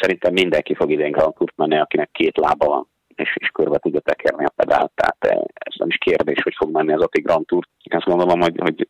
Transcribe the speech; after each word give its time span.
szerintem 0.00 0.32
mindenki 0.32 0.74
fog 0.74 0.90
idén 0.90 1.12
Grand 1.12 1.56
menni, 1.56 1.78
akinek 1.78 2.10
két 2.12 2.36
lába 2.36 2.66
van 2.66 2.88
és, 3.18 3.36
és 3.38 3.48
körbe 3.48 3.78
tudja 3.78 4.00
tekerni 4.00 4.44
a 4.44 4.52
pedált. 4.56 4.90
Tehát 4.94 5.48
ez 5.52 5.74
nem 5.78 5.88
is 5.88 5.96
kérdés, 5.96 6.42
hogy 6.42 6.54
fog 6.56 6.70
menni 6.70 6.92
az 6.92 7.02
Ati 7.02 7.20
Grand 7.20 7.46
Tour. 7.46 7.64
Azt 7.90 8.04
gondolom, 8.04 8.40
hogy, 8.40 8.58
hogy 8.58 8.86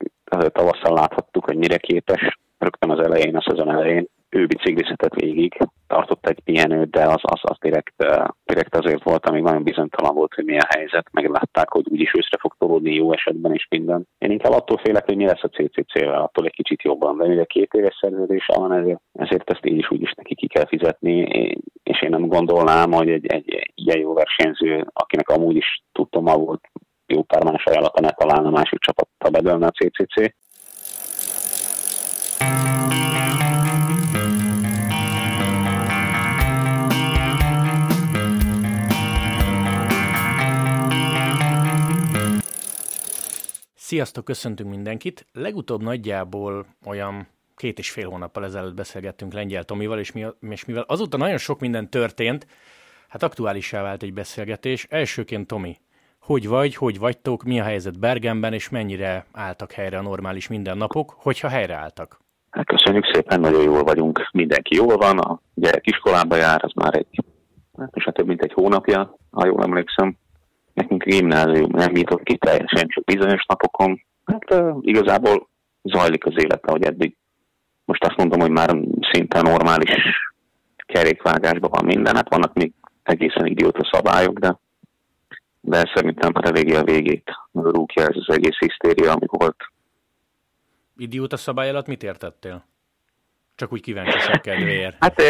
tavasszal 0.52 0.94
láthattuk, 0.94 1.44
hogy 1.44 1.56
mire 1.56 1.76
képes, 1.76 2.38
rögtön 2.58 2.90
az 2.90 2.98
elején, 2.98 3.36
a 3.36 3.44
szezon 3.48 3.70
elején 3.70 4.08
ő 4.30 4.46
biciklizhetett 4.46 5.14
végig, 5.14 5.58
tartott 5.86 6.26
egy 6.26 6.40
pihenőt, 6.40 6.90
de 6.90 7.02
az, 7.02 7.20
az, 7.22 7.40
az 7.42 7.56
direkt, 7.60 8.04
direkt 8.44 8.76
azért 8.76 9.02
volt, 9.02 9.26
amíg 9.26 9.42
nagyon 9.42 9.62
bizonytalan 9.62 10.14
volt, 10.14 10.34
hogy 10.34 10.44
milyen 10.44 10.66
helyzet, 10.68 11.06
meg 11.12 11.28
látták, 11.30 11.70
hogy 11.70 11.86
úgyis 11.88 12.14
őszre 12.14 12.38
fog 12.40 12.54
tolódni 12.58 12.94
jó 12.94 13.12
esetben 13.12 13.54
is 13.54 13.66
minden. 13.70 14.06
Én 14.18 14.30
inkább 14.30 14.52
attól 14.52 14.78
félek, 14.78 15.04
hogy 15.04 15.16
mi 15.16 15.24
lesz 15.24 15.42
a 15.42 15.48
CCC-vel, 15.48 16.22
attól 16.22 16.44
egy 16.44 16.54
kicsit 16.54 16.82
jobban, 16.82 17.16
de 17.16 17.24
ugye 17.24 17.44
két 17.44 17.72
éves 17.72 17.98
szerződése 18.00 18.52
van, 18.56 18.72
ezért, 18.72 19.00
ezért 19.12 19.50
ezt 19.50 19.66
így 19.66 19.78
is 19.78 19.90
úgy 19.90 20.12
neki 20.16 20.34
ki 20.34 20.46
kell 20.46 20.66
fizetni, 20.66 21.16
és 21.82 22.02
én 22.02 22.10
nem 22.10 22.26
gondolnám, 22.26 22.92
hogy 22.92 23.08
egy, 23.08 23.26
egy 23.26 23.72
ilyen 23.74 23.98
jó 23.98 24.14
versenyző, 24.14 24.86
akinek 24.92 25.28
amúgy 25.28 25.56
is 25.56 25.82
tudtam, 25.92 26.24
volt 26.24 26.70
jó 27.06 27.22
pár 27.22 27.44
más 27.44 27.64
ajánlata 27.64 28.00
ne 28.00 28.10
találna 28.10 28.50
másik 28.50 28.78
csapattal 28.78 29.30
bedölne 29.30 29.66
a 29.66 29.70
CCC, 29.70 30.34
Sziasztok, 43.88 44.24
köszöntünk 44.24 44.70
mindenkit. 44.70 45.26
Legutóbb 45.32 45.82
nagyjából 45.82 46.66
olyan 46.86 47.26
két 47.56 47.78
és 47.78 47.90
fél 47.90 48.08
hónappal 48.08 48.44
ezelőtt 48.44 48.74
beszélgettünk 48.74 49.32
Lengyel 49.32 49.64
Tomival, 49.64 49.98
és, 49.98 50.12
mi, 50.12 50.26
és 50.40 50.64
mivel 50.64 50.84
azóta 50.86 51.16
nagyon 51.16 51.36
sok 51.38 51.60
minden 51.60 51.90
történt, 51.90 52.46
hát 53.08 53.22
aktuálissá 53.22 53.82
vált 53.82 54.02
egy 54.02 54.12
beszélgetés. 54.12 54.86
Elsőként 54.90 55.46
Tomi, 55.46 55.76
hogy 56.20 56.48
vagy, 56.48 56.74
hogy 56.74 56.98
vagytok, 56.98 57.42
mi 57.42 57.60
a 57.60 57.62
helyzet 57.62 57.98
Bergenben, 57.98 58.52
és 58.52 58.68
mennyire 58.68 59.26
álltak 59.32 59.72
helyre 59.72 59.98
a 59.98 60.02
normális 60.02 60.48
mindennapok, 60.48 61.14
hogyha 61.16 61.48
helyreálltak? 61.48 62.20
Hát 62.50 62.66
köszönjük 62.66 63.10
szépen, 63.12 63.40
nagyon 63.40 63.62
jól 63.62 63.82
vagyunk, 63.82 64.28
mindenki 64.32 64.74
jól 64.74 64.96
van, 64.96 65.18
a 65.18 65.40
gyerek 65.54 65.86
iskolába 65.86 66.36
jár, 66.36 66.64
az 66.64 66.72
már 66.74 66.94
egy, 66.94 67.24
hát 67.76 68.14
több 68.14 68.26
mint 68.26 68.42
egy 68.42 68.52
hónapja, 68.52 69.16
ha 69.30 69.46
jól 69.46 69.62
emlékszem. 69.62 70.16
Nekünk 70.78 71.04
gimnázium 71.04 71.70
nem 71.72 71.92
nyitott 71.92 72.22
ki 72.22 72.36
teljesen, 72.36 72.88
csak 72.88 73.04
bizonyos 73.04 73.44
napokon. 73.46 74.04
Hát 74.24 74.62
igazából 74.80 75.48
zajlik 75.82 76.26
az 76.26 76.32
élet, 76.36 76.66
ahogy 76.66 76.84
eddig. 76.84 77.16
Most 77.84 78.04
azt 78.04 78.16
mondom, 78.16 78.40
hogy 78.40 78.50
már 78.50 78.76
szinte 79.12 79.42
normális 79.42 79.94
kerékvágásban 80.76 81.70
van 81.70 81.84
minden, 81.84 82.14
hát 82.14 82.28
vannak 82.28 82.52
még 82.52 82.72
egészen 83.02 83.46
idióta 83.46 83.88
szabályok, 83.92 84.38
de, 84.38 84.58
de 85.60 85.90
szerintem 85.94 86.30
már 86.34 86.44
eléggé 86.44 86.74
a 86.74 86.84
végét 86.84 87.30
rúgja 87.52 88.02
ez 88.02 88.16
az 88.16 88.34
egész 88.34 88.58
hisztéria, 88.58 89.12
ami 89.12 89.26
volt. 89.26 89.56
Idióta 90.96 91.36
szabály 91.36 91.68
alatt 91.68 91.86
mit 91.86 92.02
értettél? 92.02 92.64
Csak 93.54 93.72
úgy 93.72 93.80
kíváncsiság 93.80 94.40
kedvéért. 94.40 94.96
Hát 95.00 95.22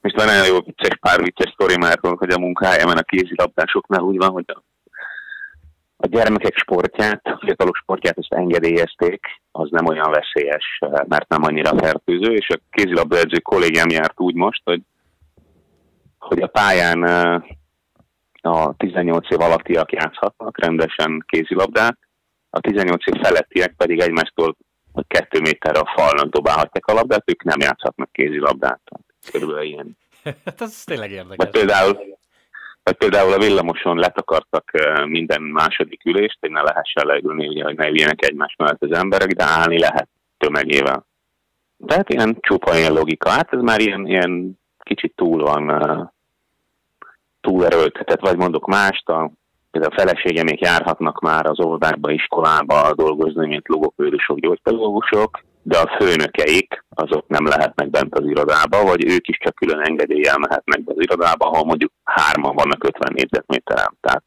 most 0.00 0.16
van 0.16 0.26
nagyon 0.26 0.46
jó 0.46 0.60
vicces, 0.60 0.96
pár 1.00 1.22
vicces 1.22 1.52
sztori 1.52 1.76
már, 1.76 1.98
hogy 2.00 2.30
a 2.30 2.38
munkahelyemen 2.38 2.96
a 2.96 3.02
kézilabdásoknál 3.02 4.02
úgy 4.02 4.16
van, 4.16 4.30
hogy 4.30 4.44
a, 4.46 4.62
a 5.96 6.06
gyermekek 6.06 6.56
sportját, 6.56 7.20
a 7.26 7.38
fiatalok 7.44 7.76
sportját 7.76 8.18
ezt 8.18 8.32
engedélyezték, 8.32 9.26
az 9.50 9.68
nem 9.70 9.86
olyan 9.86 10.10
veszélyes, 10.10 10.78
mert 11.06 11.28
nem 11.28 11.42
annyira 11.42 11.78
fertőző, 11.78 12.34
és 12.34 12.48
a 12.48 12.60
kézilabdaedző 12.70 13.38
kollégám 13.38 13.88
járt 13.88 14.20
úgy 14.20 14.34
most, 14.34 14.60
hogy, 14.64 14.82
hogy 16.18 16.42
a 16.42 16.46
pályán 16.46 17.02
a 18.42 18.74
18 18.76 19.30
év 19.30 19.40
alattiak 19.40 19.92
játszhatnak 19.92 20.60
rendesen 20.60 21.24
kézilabdát, 21.26 21.98
a 22.50 22.60
18 22.60 23.06
év 23.06 23.20
felettiek 23.22 23.74
pedig 23.76 24.00
egymástól 24.00 24.56
kettő 25.06 25.40
méterre 25.40 25.80
a 25.80 25.92
falnak 25.96 26.28
dobálhatják 26.28 26.86
a 26.86 26.92
labdát, 26.92 27.30
ők 27.30 27.42
nem 27.42 27.60
játszhatnak 27.60 28.12
kézilabdát. 28.12 28.80
Körülbelül 29.30 29.62
ilyen. 29.62 29.96
hát 30.44 30.60
ez 30.60 30.84
tényleg 30.84 31.10
érdekes. 31.10 31.36
Vagy 31.36 31.50
például, 31.50 31.98
vagy 32.82 32.96
például 32.96 33.32
a 33.32 33.38
villamoson 33.38 33.96
letakartak 33.96 34.70
minden 35.04 35.42
második 35.42 36.04
ülést, 36.04 36.36
hogy 36.40 36.50
ne 36.50 36.62
lehessen 36.62 37.06
leülni, 37.06 37.48
ugye, 37.48 37.64
hogy 37.64 37.76
ne 37.76 37.88
üljenek 37.88 38.24
egymás 38.24 38.54
mellett 38.58 38.82
az 38.82 38.96
emberek, 38.96 39.28
de 39.32 39.44
állni 39.44 39.78
lehet 39.78 40.08
tömegével. 40.38 41.06
Tehát 41.86 42.10
ilyen 42.10 42.36
csupa 42.40 42.76
ilyen 42.76 42.92
logika. 42.92 43.30
Hát 43.30 43.52
ez 43.52 43.60
már 43.60 43.80
ilyen, 43.80 44.06
ilyen 44.06 44.58
kicsit 44.78 45.12
túl 45.16 45.42
van, 45.42 46.12
túl 47.40 47.64
erőltetett, 47.66 48.20
vagy 48.20 48.36
mondok 48.36 48.66
mást, 48.66 49.08
a, 49.08 49.30
például 49.70 50.08
a 50.08 50.42
még 50.42 50.60
járhatnak 50.60 51.20
már 51.20 51.46
az 51.46 51.60
óvodákba, 51.60 52.10
iskolába 52.10 52.94
dolgozni, 52.94 53.46
mint 53.46 53.68
logopédusok, 53.68 54.38
gyógypedagógusok, 54.38 55.40
de 55.70 55.78
a 55.78 55.96
főnökeik 55.98 56.84
azok 56.88 57.28
nem 57.28 57.46
lehetnek 57.46 57.90
bent 57.90 58.14
az 58.14 58.26
irodába, 58.26 58.82
vagy 58.82 59.04
ők 59.04 59.28
is 59.28 59.38
csak 59.38 59.54
külön 59.54 59.80
engedéllyel 59.80 60.38
mehetnek 60.38 60.84
be 60.84 60.92
az 60.96 61.02
irodába, 61.02 61.46
ha 61.46 61.64
mondjuk 61.64 61.92
hárman 62.04 62.54
vannak 62.54 62.84
50 62.84 63.12
négyzetméteren. 63.14 63.96
Tehát 64.00 64.24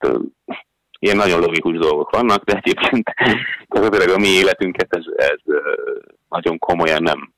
ilyen 0.99 1.17
nagyon 1.17 1.39
logikus 1.39 1.77
dolgok 1.77 2.09
vannak, 2.09 2.43
de 2.43 2.61
egyébként 2.63 3.13
gyakorlatilag 3.69 4.15
a 4.15 4.19
mi 4.19 4.27
életünket 4.27 4.95
ez, 4.95 5.03
ez 5.15 5.39
nagyon 6.29 6.59
komolyan 6.59 7.03
nem, 7.03 7.33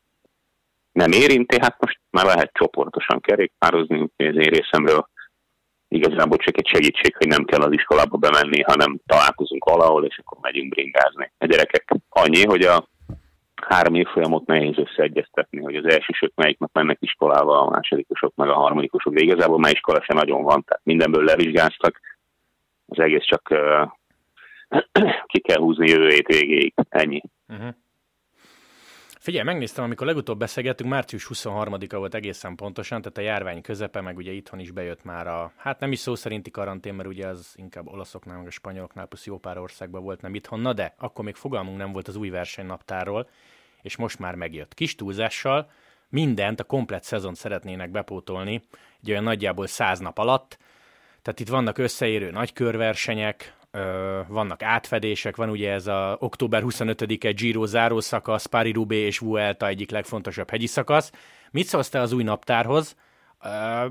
nem 0.91 1.11
érinti. 1.11 1.57
Hát 1.61 1.75
most 1.79 1.99
már 2.09 2.25
lehet 2.25 2.51
csoportosan 2.53 3.21
kerékpározni, 3.21 3.99
az 3.99 4.09
én 4.17 4.31
részemről 4.31 5.09
igazából 5.87 6.37
csak 6.37 6.57
egy 6.57 6.67
segítség, 6.67 7.15
hogy 7.15 7.27
nem 7.27 7.45
kell 7.45 7.61
az 7.61 7.71
iskolába 7.71 8.17
bemenni, 8.17 8.61
hanem 8.61 8.99
találkozunk 9.05 9.63
valahol, 9.63 10.05
és 10.05 10.17
akkor 10.17 10.37
megyünk 10.41 10.69
bringázni. 10.69 11.31
A 11.37 11.45
gyerekek 11.45 11.95
annyi, 12.09 12.45
hogy 12.45 12.61
a 12.61 12.87
három 13.67 13.95
évfolyamot 13.95 14.45
nehéz 14.45 14.77
összeegyeztetni, 14.77 15.61
hogy 15.61 15.75
az 15.75 15.93
elsősök 15.93 16.31
melyik 16.35 16.59
nap 16.59 16.73
mennek 16.73 16.97
iskolába, 16.99 17.61
a 17.61 17.69
másodikosok 17.69 18.35
meg 18.35 18.49
a 18.49 18.53
harmadikosok, 18.53 19.13
de 19.13 19.23
igazából 19.23 19.59
már 19.59 19.71
iskola 19.71 20.03
sem 20.03 20.17
nagyon 20.17 20.43
van, 20.43 20.63
tehát 20.63 20.85
mindenből 20.85 21.23
levizsgáztak, 21.23 21.99
az 22.87 22.99
egész 22.99 23.25
csak 23.25 23.47
uh, 23.49 23.91
ki 25.31 25.39
kell 25.39 25.59
húzni 25.59 25.89
jövő 25.89 26.07
hét 26.07 26.27
végéig, 26.27 26.73
ennyi. 26.89 27.21
Uh-huh. 27.47 27.69
Figyelj, 29.25 29.45
megnéztem, 29.45 29.83
amikor 29.83 30.07
legutóbb 30.07 30.37
beszélgettünk, 30.37 30.89
március 30.89 31.29
23-a 31.33 31.97
volt 31.97 32.15
egészen 32.15 32.55
pontosan, 32.55 33.01
tehát 33.01 33.17
a 33.17 33.21
járvány 33.21 33.61
közepe, 33.61 34.01
meg 34.01 34.17
ugye 34.17 34.31
itthon 34.31 34.59
is 34.59 34.71
bejött 34.71 35.03
már 35.03 35.27
a, 35.27 35.51
hát 35.57 35.79
nem 35.79 35.91
is 35.91 35.99
szó 35.99 36.15
szerinti 36.15 36.51
karantén, 36.51 36.93
mert 36.93 37.09
ugye 37.09 37.27
az 37.27 37.53
inkább 37.55 37.87
olaszoknál, 37.87 38.37
meg 38.37 38.47
a 38.47 38.51
spanyoloknál, 38.51 39.05
plusz 39.05 39.25
jó 39.25 39.37
pár 39.37 39.57
országban 39.57 40.03
volt 40.03 40.21
nem 40.21 40.35
itthon, 40.35 40.59
na 40.59 40.73
de 40.73 40.93
akkor 40.97 41.25
még 41.25 41.35
fogalmunk 41.35 41.77
nem 41.77 41.91
volt 41.91 42.07
az 42.07 42.15
új 42.15 42.29
versenynaptárról, 42.29 43.29
és 43.85 43.95
most 43.95 44.19
már 44.19 44.35
megjött. 44.35 44.73
Kis 44.73 44.95
túlzással 44.95 45.71
mindent, 46.09 46.59
a 46.59 46.63
komplet 46.63 47.03
szezon 47.03 47.33
szeretnének 47.33 47.91
bepótolni, 47.91 48.61
egy 49.01 49.09
olyan 49.09 49.23
nagyjából 49.23 49.67
száz 49.67 49.99
nap 49.99 50.17
alatt, 50.17 50.57
tehát 51.21 51.39
itt 51.39 51.49
vannak 51.49 51.77
összeérő 51.77 52.31
nagykörversenyek, 52.31 53.53
vannak 54.27 54.63
átfedések, 54.63 55.35
van 55.35 55.49
ugye 55.49 55.71
ez 55.71 55.87
a 55.87 56.17
október 56.19 56.61
25-e 56.65 57.31
Giro 57.31 57.65
záró 57.65 57.99
szakasz, 57.99 58.45
Pári 58.45 58.71
Rubé 58.71 58.95
és 58.95 59.19
Vuelta 59.19 59.67
egyik 59.67 59.91
legfontosabb 59.91 60.49
hegyi 60.49 60.65
szakasz. 60.65 61.11
Mit 61.51 61.65
szólsz 61.65 61.89
te 61.89 61.99
az 61.99 62.11
új 62.11 62.23
naptárhoz? 62.23 62.95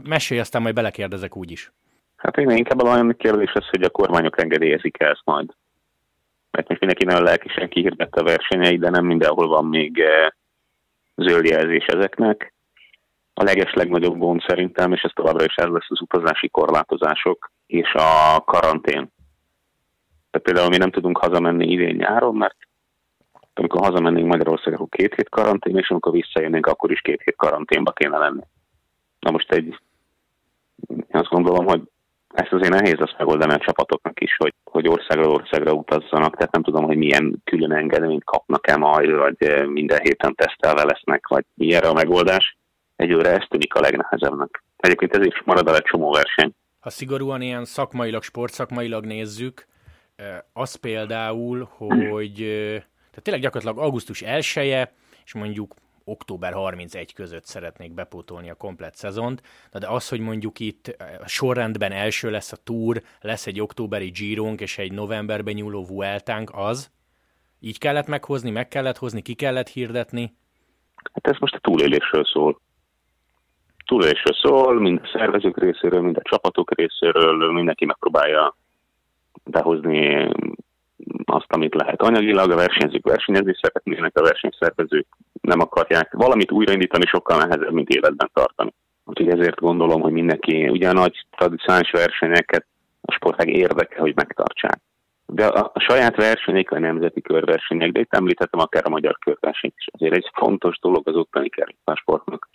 Mesélj, 0.03 0.41
aztán 0.41 0.63
majd 0.63 0.75
belekérdezek 0.75 1.37
úgyis. 1.37 1.73
Hát 2.17 2.37
én 2.37 2.51
inkább 2.51 2.81
a 2.81 2.91
olyan 2.91 3.15
kérdés 3.19 3.53
az, 3.53 3.69
hogy 3.71 3.83
a 3.83 3.91
kormányok 3.91 4.43
engedélyezik 4.43 5.01
ezt 5.01 5.23
majd. 5.25 5.55
Mert 6.55 6.69
most 6.69 6.81
mindenki 6.81 7.05
nagyon 7.05 7.23
lelkisen 7.23 7.69
kihirdette 7.69 8.21
a 8.21 8.25
versenyeit, 8.25 8.81
de 8.81 8.91
nem 8.91 9.05
mindenhol 9.05 9.49
van 9.49 9.65
még 9.65 10.03
zöld 11.17 11.45
jelzés 11.45 11.85
ezeknek. 11.85 12.55
A 13.35 13.43
leges 13.43 13.73
legnagyobb 13.73 14.19
gond 14.19 14.43
szerintem, 14.47 14.93
és 14.93 15.03
ez 15.03 15.11
továbbra 15.15 15.45
is 15.45 15.55
ez 15.55 15.69
lesz 15.69 15.87
az 15.89 16.01
utazási 16.01 16.49
korlátozások 16.49 17.51
és 17.67 17.95
a 17.95 18.41
karantén 18.45 19.13
tehát 20.35 20.49
például 20.49 20.69
mi 20.69 20.77
nem 20.77 20.91
tudunk 20.91 21.19
hazamenni 21.19 21.67
idén 21.67 21.95
nyáron, 21.97 22.35
mert 22.35 22.57
amikor 23.55 23.81
hazamennénk 23.81 24.27
Magyarország, 24.27 24.75
akkor 24.75 24.89
két 24.89 25.15
hét 25.15 25.29
karantén, 25.29 25.77
és 25.77 25.91
amikor 25.91 26.13
visszajönnénk, 26.13 26.67
akkor 26.67 26.91
is 26.91 27.01
két 27.01 27.23
hét 27.23 27.37
karanténba 27.37 27.93
kéne 27.93 28.19
lenni. 28.19 28.43
Na 29.19 29.31
most 29.31 29.53
egy, 29.53 29.79
azt 31.11 31.29
gondolom, 31.29 31.67
hogy 31.67 31.83
ezt 32.35 32.53
azért 32.53 32.73
nehéz 32.73 32.99
lesz 32.99 33.15
megoldani 33.19 33.53
a 33.53 33.59
csapatoknak 33.59 34.21
is, 34.21 34.37
hogy, 34.37 34.55
hogy 34.65 34.89
országra 34.89 35.27
országra 35.27 35.73
utazzanak, 35.73 36.37
tehát 36.37 36.53
nem 36.53 36.63
tudom, 36.63 36.85
hogy 36.85 36.97
milyen 36.97 37.43
külön 37.45 37.73
engedményt 37.73 38.25
kapnak-e 38.25 38.77
majd, 38.77 39.11
vagy 39.11 39.67
minden 39.67 40.01
héten 40.03 40.35
tesztelve 40.35 40.85
lesznek, 40.85 41.27
vagy 41.29 41.45
mi 41.55 41.75
erre 41.75 41.89
a 41.89 41.93
megoldás. 41.93 42.57
Egyőre 42.97 43.31
ez 43.31 43.47
tűnik 43.49 43.75
a 43.75 43.81
legnehezebbnek. 43.81 44.65
Egyébként 44.77 45.17
ez 45.17 45.27
is 45.27 45.43
marad 45.45 45.69
el 45.69 45.77
egy 45.77 45.83
csomó 45.83 46.13
verseny. 46.13 46.53
Ha 46.81 46.91
szigorúan 46.91 47.41
ilyen 47.41 47.65
szakmailag, 47.65 48.23
sportszakmailag 48.23 49.05
nézzük, 49.05 49.67
az 50.53 50.75
például, 50.75 51.69
hogy 52.11 52.35
tehát 53.11 53.23
tényleg 53.23 53.43
gyakorlatilag 53.43 53.85
augusztus 53.87 54.23
1 54.23 54.89
és 55.25 55.35
mondjuk 55.35 55.75
október 56.05 56.53
31 56.53 57.13
között 57.13 57.45
szeretnék 57.45 57.95
bepótolni 57.95 58.51
a 58.51 58.55
komplet 58.55 58.95
szezont, 58.95 59.43
de 59.73 59.89
az, 59.89 60.09
hogy 60.09 60.21
mondjuk 60.21 60.61
itt 60.61 60.97
sorrendben 61.25 61.93
első 61.93 62.31
lesz 62.31 62.53
a 62.53 62.57
túr, 62.65 63.03
lesz 63.21 63.47
egy 63.47 63.61
októberi 63.61 64.09
Gironk 64.09 64.61
és 64.61 64.79
egy 64.79 64.93
novemberben 64.93 65.55
nyúló 65.55 65.85
Vueltánk, 65.85 66.51
az 66.55 66.93
így 67.61 67.79
kellett 67.79 68.07
meghozni, 68.07 68.51
meg 68.51 68.69
kellett 68.69 68.99
hozni, 68.99 69.23
ki 69.23 69.35
kellett 69.35 69.69
hirdetni? 69.69 70.37
Hát 71.13 71.27
ez 71.27 71.39
most 71.39 71.55
a 71.55 71.59
túlélésről 71.59 72.25
szól. 72.25 72.61
Túlélésről 73.87 74.35
szól, 74.35 74.81
mind 74.81 75.01
a 75.03 75.11
szervezők 75.13 75.59
részéről, 75.59 76.01
mind 76.01 76.17
a 76.17 76.23
csapatok 76.23 76.75
részéről, 76.75 77.53
mindenki 77.53 77.85
megpróbálja 77.85 78.57
behozni 79.45 80.31
azt, 81.25 81.53
amit 81.53 81.75
lehet 81.75 82.03
anyagilag, 82.03 82.51
a 82.51 82.57
versenyzők 82.57 83.07
versenyezni 83.07 83.55
szeretnének, 83.61 84.19
a 84.19 84.23
versenyszervezők 84.23 85.07
nem 85.41 85.61
akarják 85.61 86.13
valamit 86.13 86.51
újraindítani, 86.51 87.07
sokkal 87.07 87.39
nehezebb, 87.39 87.73
mint 87.73 87.89
életben 87.89 88.31
tartani. 88.33 88.73
Úgyhogy 89.05 89.29
ezért 89.29 89.61
gondolom, 89.61 90.01
hogy 90.01 90.13
mindenki 90.13 90.69
ugye 90.69 90.89
a 90.89 90.93
nagy 90.93 91.27
tradicionális 91.37 91.91
versenyeket 91.91 92.67
a 93.01 93.13
sportág 93.13 93.49
érdeke, 93.49 94.01
hogy 94.01 94.15
megtartsák. 94.15 94.81
De 95.27 95.47
a, 95.47 95.71
a 95.75 95.81
saját 95.81 96.17
versenyek, 96.17 96.71
a 96.71 96.79
nemzeti 96.79 97.21
körversenyek, 97.21 97.93
de 97.93 98.01
itt 98.01 98.15
említettem 98.15 98.61
akár 98.61 98.83
a 98.87 98.91
magyar 98.91 99.19
körversenyt 99.19 99.75
is, 99.77 99.87
azért 99.93 100.15
egy 100.15 100.31
fontos 100.35 100.79
dolog 100.79 101.09
az 101.09 101.15
ottani 101.15 101.49
kerékpársportnak. 101.49 102.49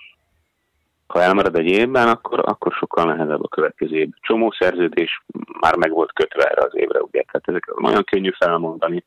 Ha 1.13 1.21
elmarad 1.21 1.55
egy 1.55 1.69
évben, 1.69 2.07
akkor, 2.07 2.39
akkor 2.45 2.73
sokkal 2.73 3.05
nehezebb 3.05 3.43
a 3.43 3.47
következő 3.47 3.95
év. 3.95 4.09
Csomó 4.21 4.51
szerződés 4.59 5.23
már 5.59 5.75
meg 5.75 5.91
volt 5.91 6.13
kötve 6.13 6.43
erre 6.43 6.61
az 6.61 6.75
évre, 6.75 6.99
ugye, 6.99 7.21
tehát 7.21 7.47
ezeket 7.47 7.79
nagyon 7.79 8.03
könnyű 8.03 8.31
felmondani. 8.37 9.05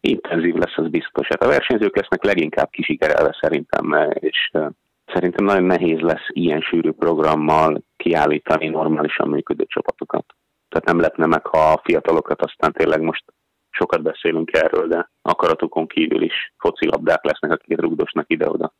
Intenzív 0.00 0.54
lesz, 0.54 0.76
az 0.76 0.88
biztos. 0.88 1.28
Hát 1.28 1.42
a 1.42 1.48
versenyzők 1.48 1.96
lesznek 1.96 2.24
leginkább 2.24 2.70
kisikerelve 2.70 3.38
szerintem, 3.40 4.10
és 4.12 4.50
szerintem 5.06 5.44
nagyon 5.44 5.64
nehéz 5.64 6.00
lesz 6.00 6.26
ilyen 6.28 6.60
sűrű 6.60 6.90
programmal 6.90 7.82
kiállítani 7.96 8.68
normálisan 8.68 9.28
működő 9.28 9.64
csapatokat. 9.68 10.24
Tehát 10.68 10.86
nem 10.86 11.00
lepne 11.00 11.26
meg, 11.26 11.46
ha 11.46 11.58
a 11.58 11.80
fiatalokat 11.84 12.42
aztán 12.42 12.72
tényleg 12.72 13.00
most 13.00 13.24
sokat 13.70 14.02
beszélünk 14.02 14.52
erről, 14.52 14.86
de 14.88 15.10
akaratukon 15.22 15.86
kívül 15.86 16.22
is 16.22 16.52
focilabdák 16.58 17.24
lesznek, 17.24 17.52
akiket 17.52 17.80
rugdosnak 17.80 18.24
ide-oda. 18.28 18.72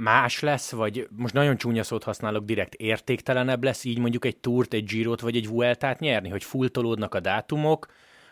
Más 0.00 0.40
lesz, 0.40 0.72
vagy 0.72 1.08
most 1.16 1.34
nagyon 1.34 1.56
csúnya 1.56 1.82
szót 1.82 2.04
használok, 2.04 2.44
direkt 2.44 2.74
értéktelenebb 2.74 3.64
lesz 3.64 3.84
így 3.84 3.98
mondjuk 3.98 4.24
egy 4.24 4.36
túrt, 4.36 4.72
egy 4.72 4.84
Girot 4.84 5.20
vagy 5.20 5.36
egy 5.36 5.48
Vueltát 5.48 6.00
nyerni, 6.00 6.28
hogy 6.28 6.44
fultolódnak 6.44 7.14
a 7.14 7.20
dátumok, 7.20 7.86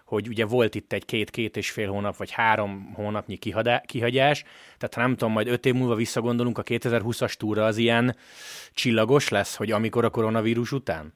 hogy 0.05 0.29
ugye 0.29 0.47
volt 0.47 0.75
itt 0.75 0.93
egy 0.93 1.05
két-két 1.05 1.57
és 1.57 1.71
fél 1.71 1.91
hónap, 1.91 2.17
vagy 2.17 2.31
három 2.31 2.93
hónapnyi 2.95 3.37
kihadá, 3.37 3.81
kihagyás, 3.81 4.45
tehát 4.79 4.97
nem 4.97 5.17
tudom, 5.17 5.33
majd 5.33 5.49
öt 5.49 5.67
év 5.67 5.75
múlva 5.75 5.95
visszagondolunk, 5.95 6.59
a 6.59 6.63
2020-as 6.63 7.33
túra 7.33 7.65
az 7.65 7.77
ilyen 7.77 8.17
csillagos 8.73 9.29
lesz, 9.29 9.57
hogy 9.57 9.71
amikor 9.71 10.05
a 10.05 10.11
koronavírus 10.11 10.73
után? 10.73 11.15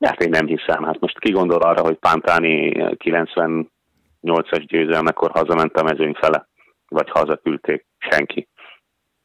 Hát 0.00 0.20
én 0.20 0.30
nem 0.30 0.46
hiszem. 0.46 0.84
Hát 0.84 1.00
most 1.00 1.18
ki 1.18 1.30
gondol 1.30 1.60
arra, 1.62 1.82
hogy 1.82 1.96
Pántáni 1.96 2.72
98-as 2.76 4.64
győzelmekor 4.66 5.30
hazament 5.30 5.76
a 5.76 5.82
mezőny 5.82 6.14
fele, 6.14 6.48
vagy 6.88 7.10
hazaküldték? 7.10 7.86
Senki. 7.98 8.48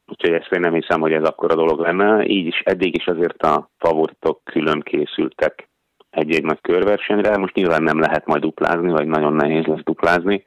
Úgyhogy 0.08 0.32
ezt 0.34 0.52
én 0.52 0.60
nem 0.60 0.74
hiszem, 0.74 1.00
hogy 1.00 1.14
ez 1.14 1.24
akkora 1.24 1.56
dolog 1.56 1.80
lenne. 1.80 2.26
Így 2.26 2.46
is, 2.46 2.62
eddig 2.66 2.96
is 2.96 3.06
azért 3.06 3.42
a 3.42 3.70
favoritok 3.78 4.42
külön 4.44 4.82
készültek 4.82 5.70
egy-egy 6.10 6.44
nagy 6.44 6.62
körversenyre. 6.62 7.38
Most 7.38 7.56
nyilván 7.56 7.84
nem 7.84 8.00
lehet 8.00 8.26
majd 8.26 8.42
duplázni, 8.42 8.92
vagy 8.92 9.08
nagyon 9.08 9.34
nehéz 9.34 9.66
lesz 9.66 9.84
duplázni. 9.84 10.44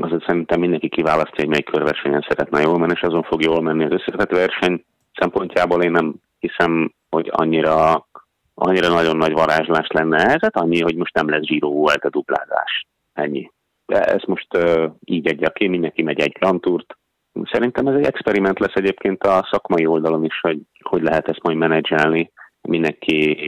Azért 0.00 0.24
szerintem 0.26 0.60
mindenki 0.60 0.88
kiválasztja, 0.88 1.36
hogy 1.36 1.48
melyik 1.48 1.70
körversenyen 1.70 2.26
szeretne 2.28 2.60
jól 2.60 2.78
menni, 2.78 2.92
és 2.94 3.02
azon 3.02 3.22
fog 3.22 3.42
jól 3.42 3.62
menni 3.62 3.84
az 3.84 3.92
összetett 3.92 4.30
verseny 4.30 4.84
szempontjából 5.14 5.82
én 5.82 5.90
nem 5.90 6.14
hiszem, 6.38 6.92
hogy 7.10 7.28
annyira 7.32 8.06
annyira 8.54 8.88
nagyon 8.88 9.16
nagy 9.16 9.32
varázslás 9.32 9.86
lenne 9.88 10.16
ez, 10.16 10.40
hát 10.40 10.56
annyi, 10.56 10.80
hogy 10.80 10.96
most 10.96 11.14
nem 11.14 11.28
lesz 11.28 11.46
Giro 11.46 11.68
volt 11.68 12.04
a 12.04 12.10
duplázás. 12.10 12.86
Ennyi. 13.12 13.50
De 13.86 14.04
ez 14.04 14.22
most 14.26 14.56
uh, 14.56 14.90
így 15.04 15.26
egy 15.26 15.52
ki, 15.52 15.68
mindenki 15.68 16.02
megy 16.02 16.20
egy 16.20 16.36
Grand 16.38 16.60
Tourt. 16.60 16.96
Szerintem 17.42 17.86
ez 17.86 17.94
egy 17.94 18.04
experiment 18.04 18.58
lesz 18.58 18.74
egyébként 18.74 19.22
a 19.22 19.48
szakmai 19.50 19.86
oldalon 19.86 20.24
is, 20.24 20.40
hogy 20.40 20.58
hogy 20.82 21.02
lehet 21.02 21.28
ezt 21.28 21.42
majd 21.42 21.56
menedzselni. 21.56 22.32
Mindenki 22.60 23.38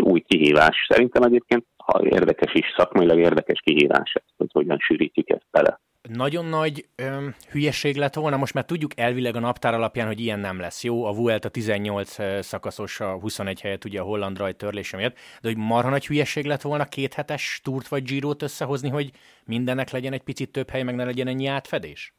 új 0.00 0.20
kihívás. 0.20 0.86
Szerintem 0.88 1.22
egyébként 1.22 1.64
ha 1.76 2.00
érdekes 2.04 2.52
is, 2.54 2.66
szakmailag 2.76 3.18
érdekes 3.18 3.60
kihívás 3.64 4.12
hogy 4.36 4.50
hogyan 4.52 4.78
sűrítjük 4.78 5.28
ezt 5.28 5.46
bele 5.50 5.80
nagyon 6.08 6.44
nagy 6.44 6.86
ö, 6.96 7.26
hülyeség 7.50 7.96
lett 7.96 8.14
volna, 8.14 8.36
most 8.36 8.54
már 8.54 8.64
tudjuk 8.64 8.98
elvileg 8.98 9.36
a 9.36 9.40
naptár 9.40 9.74
alapján, 9.74 10.06
hogy 10.06 10.20
ilyen 10.20 10.40
nem 10.40 10.60
lesz. 10.60 10.84
Jó, 10.84 11.04
a 11.04 11.12
Vuelta 11.12 11.48
18 11.48 12.16
szakaszos, 12.44 13.00
a 13.00 13.18
21 13.18 13.60
helyet 13.60 13.84
ugye 13.84 14.00
a 14.00 14.04
holland 14.04 14.38
rajt 14.38 14.56
törlése 14.56 14.96
miatt, 14.96 15.14
de 15.14 15.48
hogy 15.48 15.56
marha 15.56 15.90
nagy 15.90 16.06
hülyeség 16.06 16.44
lett 16.44 16.62
volna 16.62 16.84
két 16.84 17.14
hetes 17.14 17.60
túrt 17.64 17.88
vagy 17.88 18.02
Girot 18.02 18.42
összehozni, 18.42 18.88
hogy 18.88 19.10
mindennek 19.44 19.90
legyen 19.90 20.12
egy 20.12 20.22
picit 20.22 20.52
több 20.52 20.70
hely, 20.70 20.82
meg 20.82 20.94
ne 20.94 21.04
legyen 21.04 21.26
ennyi 21.26 21.46
átfedés? 21.46 22.14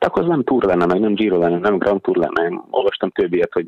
Hát 0.00 0.10
akkor 0.10 0.22
az 0.22 0.28
nem 0.28 0.42
túr 0.42 0.64
lenne, 0.64 0.86
meg 0.86 1.00
nem 1.00 1.14
Giro 1.14 1.38
lenne, 1.38 1.58
nem 1.58 1.78
Grand 1.78 2.00
Tour 2.00 2.16
lenne. 2.16 2.50
Én 2.50 2.60
olvastam 2.70 3.10
többiet, 3.10 3.52
hogy 3.52 3.66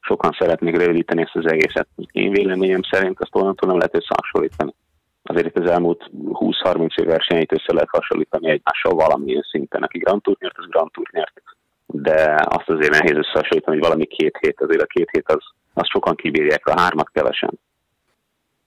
sokan 0.00 0.30
szeretnék 0.38 0.76
rövidíteni 0.76 1.22
ezt 1.22 1.36
az 1.36 1.52
egészet. 1.52 1.88
Én 2.12 2.30
véleményem 2.30 2.82
szerint 2.90 3.20
azt 3.20 3.34
onnantól 3.34 3.68
nem 3.68 3.78
lehet 3.78 3.96
összehasonlítani 3.96 4.74
azért 5.22 5.46
itt 5.46 5.58
az 5.58 5.70
elmúlt 5.70 6.10
20-30 6.14 7.00
év 7.00 7.06
versenyeit 7.06 7.52
össze 7.52 7.72
lehet 7.72 7.88
hasonlítani 7.88 8.48
egymással 8.48 8.94
valamilyen 8.94 9.46
szinten. 9.50 9.82
Aki 9.82 9.98
Grand 9.98 10.22
Tour 10.22 10.36
nyert, 10.40 10.58
az 10.58 10.66
Grand 10.68 10.90
Tour 10.90 11.08
nyert. 11.10 11.42
De 11.86 12.44
azt 12.44 12.68
azért 12.68 12.90
nehéz 12.90 13.16
összehasonlítani, 13.16 13.76
hogy 13.76 13.86
valami 13.86 14.06
két 14.06 14.36
hét, 14.40 14.60
azért 14.60 14.82
a 14.82 14.86
két 14.86 15.10
hét 15.10 15.28
az, 15.28 15.44
az 15.74 15.88
sokan 15.88 16.14
kibírják, 16.14 16.66
a 16.66 16.80
hármat 16.80 17.10
kevesen. 17.12 17.58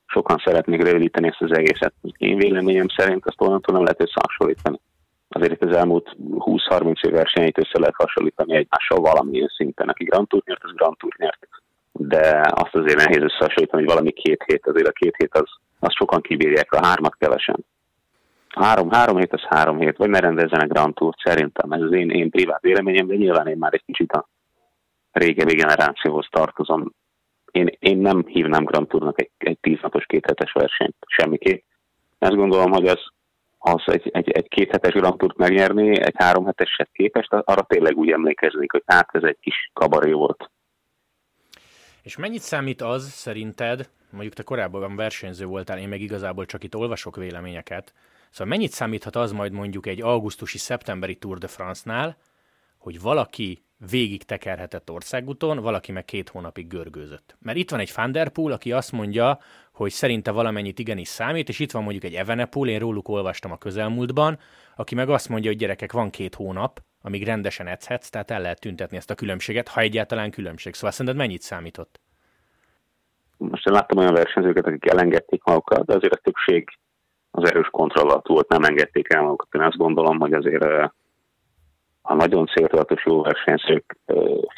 Sokan 0.05 0.41
szeretnék 0.45 0.83
rövidíteni 0.83 1.27
ezt 1.27 1.41
az 1.41 1.57
egészet. 1.57 1.93
Én 2.17 2.37
véleményem 2.37 2.87
szerint 2.95 3.25
azt 3.25 3.41
onnantól 3.41 3.73
nem 3.73 3.83
lehet 3.83 4.01
összehasonlítani. 4.01 4.79
Azért 5.35 5.51
itt 5.51 5.63
az 5.63 5.75
elmúlt 5.75 6.15
20-30 6.19 7.05
év 7.05 7.11
versenyeit 7.11 7.57
össze 7.57 7.79
lehet 7.79 7.95
hasonlítani 7.95 8.55
egymással 8.55 8.99
valamilyen 8.99 9.51
szinten. 9.55 9.89
Aki 9.89 10.03
Grand 10.03 10.27
Tour 10.27 10.43
nyert, 10.45 10.63
az 10.63 10.71
Grand 10.71 10.97
Tour 10.97 11.13
nyert. 11.17 11.47
De 11.91 12.41
azt 12.55 12.75
azért 12.75 13.05
nehéz 13.05 13.23
összehasonlítani, 13.23 13.83
hogy 13.83 13.91
valami 13.91 14.11
két 14.11 14.43
hét, 14.45 14.67
azért 14.67 14.87
a 14.87 14.91
két 14.91 15.15
hét 15.15 15.33
az, 15.33 15.49
azt 15.79 15.95
sokan 15.95 16.21
kibírják, 16.21 16.71
a 16.71 16.85
hármat 16.85 17.15
kevesen. 17.15 17.65
Három, 18.55 18.89
három 18.91 19.17
hét 19.17 19.33
az 19.33 19.41
három 19.41 19.79
hét, 19.79 19.97
vagy 19.97 20.09
ne 20.09 20.19
rendezzenek 20.19 20.67
Grand 20.67 20.93
Tour 20.93 21.13
szerintem. 21.23 21.71
Ez 21.71 21.81
az 21.81 21.91
én, 21.91 22.09
én 22.09 22.29
privát 22.29 22.61
véleményem, 22.61 23.07
de 23.07 23.15
nyilván 23.15 23.47
én 23.47 23.57
már 23.57 23.73
egy 23.73 23.85
kicsit 23.85 24.11
a 24.11 24.27
régebbi 25.11 25.55
generációhoz 25.55 26.27
tartozom. 26.31 26.93
Én, 27.51 27.69
én 27.79 27.97
nem 27.97 28.23
hívnám 28.25 28.63
Grand 28.63 28.87
Tournak 28.87 29.21
egy, 29.21 29.29
egy 29.37 29.57
tíznapos 29.61 30.05
kéthetes 30.05 30.51
versenyt, 30.51 30.95
semmiképp. 31.07 31.63
Ezt 32.19 32.35
gondolom, 32.35 32.71
hogy 32.71 32.87
az, 32.87 33.13
az 33.67 33.83
egy, 33.85 34.09
egy, 34.13 34.29
egy 34.29 34.47
kéthetes 34.47 34.93
Grand 34.93 35.17
Tourt 35.17 35.37
megnyerni, 35.37 36.01
egy 36.01 36.13
három 36.17 36.45
heteset 36.45 36.89
képest, 36.91 37.33
arra 37.33 37.61
tényleg 37.61 37.97
úgy 37.97 38.11
emlékeznék, 38.11 38.71
hogy 38.71 38.83
hát 38.85 39.09
ez 39.11 39.23
egy 39.23 39.37
kis 39.41 39.71
kabaré 39.73 40.11
volt. 40.11 40.51
És 42.01 42.17
mennyit 42.17 42.41
számít 42.41 42.81
az 42.81 43.09
szerinted, 43.09 43.89
mondjuk 44.09 44.33
te 44.33 44.43
korábban 44.43 44.95
versenyző 44.95 45.45
voltál, 45.45 45.77
én 45.77 45.87
meg 45.87 46.01
igazából 46.01 46.45
csak 46.45 46.63
itt 46.63 46.75
olvasok 46.75 47.15
véleményeket, 47.15 47.93
szóval 48.29 48.47
mennyit 48.47 48.71
számíthat 48.71 49.15
az 49.15 49.31
majd 49.31 49.51
mondjuk 49.51 49.85
egy 49.85 50.01
augusztusi, 50.01 50.57
szeptemberi 50.57 51.15
Tour 51.15 51.37
de 51.37 51.47
France-nál, 51.47 52.17
hogy 52.77 53.01
valaki 53.01 53.63
végig 53.89 54.23
tekerhetett 54.23 54.91
országúton, 54.91 55.57
valaki 55.57 55.91
meg 55.91 56.05
két 56.05 56.29
hónapig 56.29 56.67
görgőzött. 56.67 57.35
Mert 57.39 57.57
itt 57.57 57.69
van 57.69 57.79
egy 57.79 57.89
Fanderpool, 57.89 58.51
aki 58.51 58.71
azt 58.71 58.91
mondja, 58.91 59.39
hogy 59.75 59.91
szerinte 59.91 60.31
valamennyit 60.31 60.79
igenis 60.79 61.07
számít, 61.07 61.49
és 61.49 61.59
itt 61.59 61.71
van 61.71 61.83
mondjuk 61.83 62.03
egy 62.03 62.13
Evenepool, 62.13 62.67
én 62.67 62.79
róluk 62.79 63.07
olvastam 63.07 63.51
a 63.51 63.57
közelmúltban, 63.57 64.39
aki 64.75 64.95
meg 64.95 65.09
azt 65.09 65.29
mondja, 65.29 65.49
hogy 65.49 65.59
gyerekek, 65.59 65.91
van 65.91 66.09
két 66.09 66.35
hónap, 66.35 66.79
amíg 67.01 67.23
rendesen 67.25 67.67
edzhetsz, 67.67 68.09
tehát 68.09 68.31
el 68.31 68.41
lehet 68.41 68.59
tüntetni 68.59 68.97
ezt 68.97 69.09
a 69.09 69.15
különbséget, 69.15 69.67
ha 69.67 69.81
egyáltalán 69.81 70.31
különbség. 70.31 70.73
Szóval 70.73 70.91
szerinted 70.91 71.19
mennyit 71.19 71.41
számított? 71.41 71.99
Most 73.37 73.67
én 73.67 73.73
láttam 73.73 73.97
olyan 73.97 74.13
versenyzőket, 74.13 74.65
akik 74.65 74.89
elengedték 74.89 75.43
magukat, 75.43 75.85
de 75.85 75.95
azért 75.95 76.13
a 76.13 76.21
többség 76.23 76.69
az 77.31 77.49
erős 77.49 77.67
kontroll 77.67 78.21
volt, 78.23 78.47
nem 78.47 78.63
engedték 78.63 79.13
el 79.13 79.21
magukat. 79.21 79.47
Én 79.53 79.61
azt 79.61 79.77
gondolom, 79.77 80.19
hogy 80.19 80.33
azért 80.33 80.63
a 82.01 82.13
nagyon 82.13 82.45
céltudatos 82.45 83.05
jó 83.05 83.21
versenyzők 83.21 83.97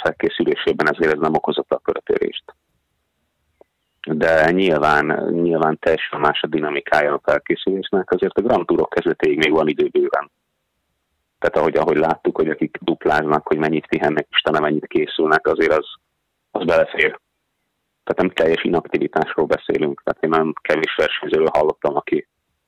felkészülésében 0.01 0.93
ezért 0.93 1.13
ez 1.13 1.19
nem 1.19 1.33
okozott 1.33 1.71
a 1.71 1.77
körötörést. 1.77 2.43
De 4.07 4.51
nyilván, 4.51 5.29
nyilván 5.31 5.79
teljesen 5.79 6.19
más 6.19 6.41
a 6.41 6.47
dinamikája 6.47 7.13
a 7.13 7.21
felkészülésnek, 7.23 8.11
azért 8.11 8.37
a 8.37 8.41
Grand 8.41 8.65
Tourok 8.65 8.89
kezdetéig 8.89 9.37
még 9.37 9.51
van 9.51 9.67
idő 9.67 9.87
bőven. 9.87 10.31
Tehát 11.39 11.57
ahogy, 11.57 11.75
ahogy 11.75 11.97
láttuk, 11.97 12.37
hogy 12.37 12.49
akik 12.49 12.77
dupláznak, 12.81 13.47
hogy 13.47 13.57
mennyit 13.57 13.87
pihennek, 13.87 14.27
Istenem, 14.31 14.61
mennyit 14.61 14.87
készülnek, 14.87 15.47
azért 15.47 15.73
az, 15.73 15.85
az 16.51 16.65
belefér 16.65 17.19
tehát 18.07 18.21
nem 18.21 18.45
teljes 18.45 18.63
inaktivitásról 18.63 19.45
beszélünk. 19.45 20.01
Tehát 20.03 20.23
én 20.23 20.29
nem 20.29 20.53
kevés 20.61 20.95
versenyzőről 20.95 21.49
hallottam, 21.53 21.95
aki 21.95 22.27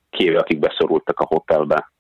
kiéve, 0.10 0.40
akik 0.40 0.60
beszorultak 0.60 1.20
a 1.20 1.26
hotelbe. 1.26 1.92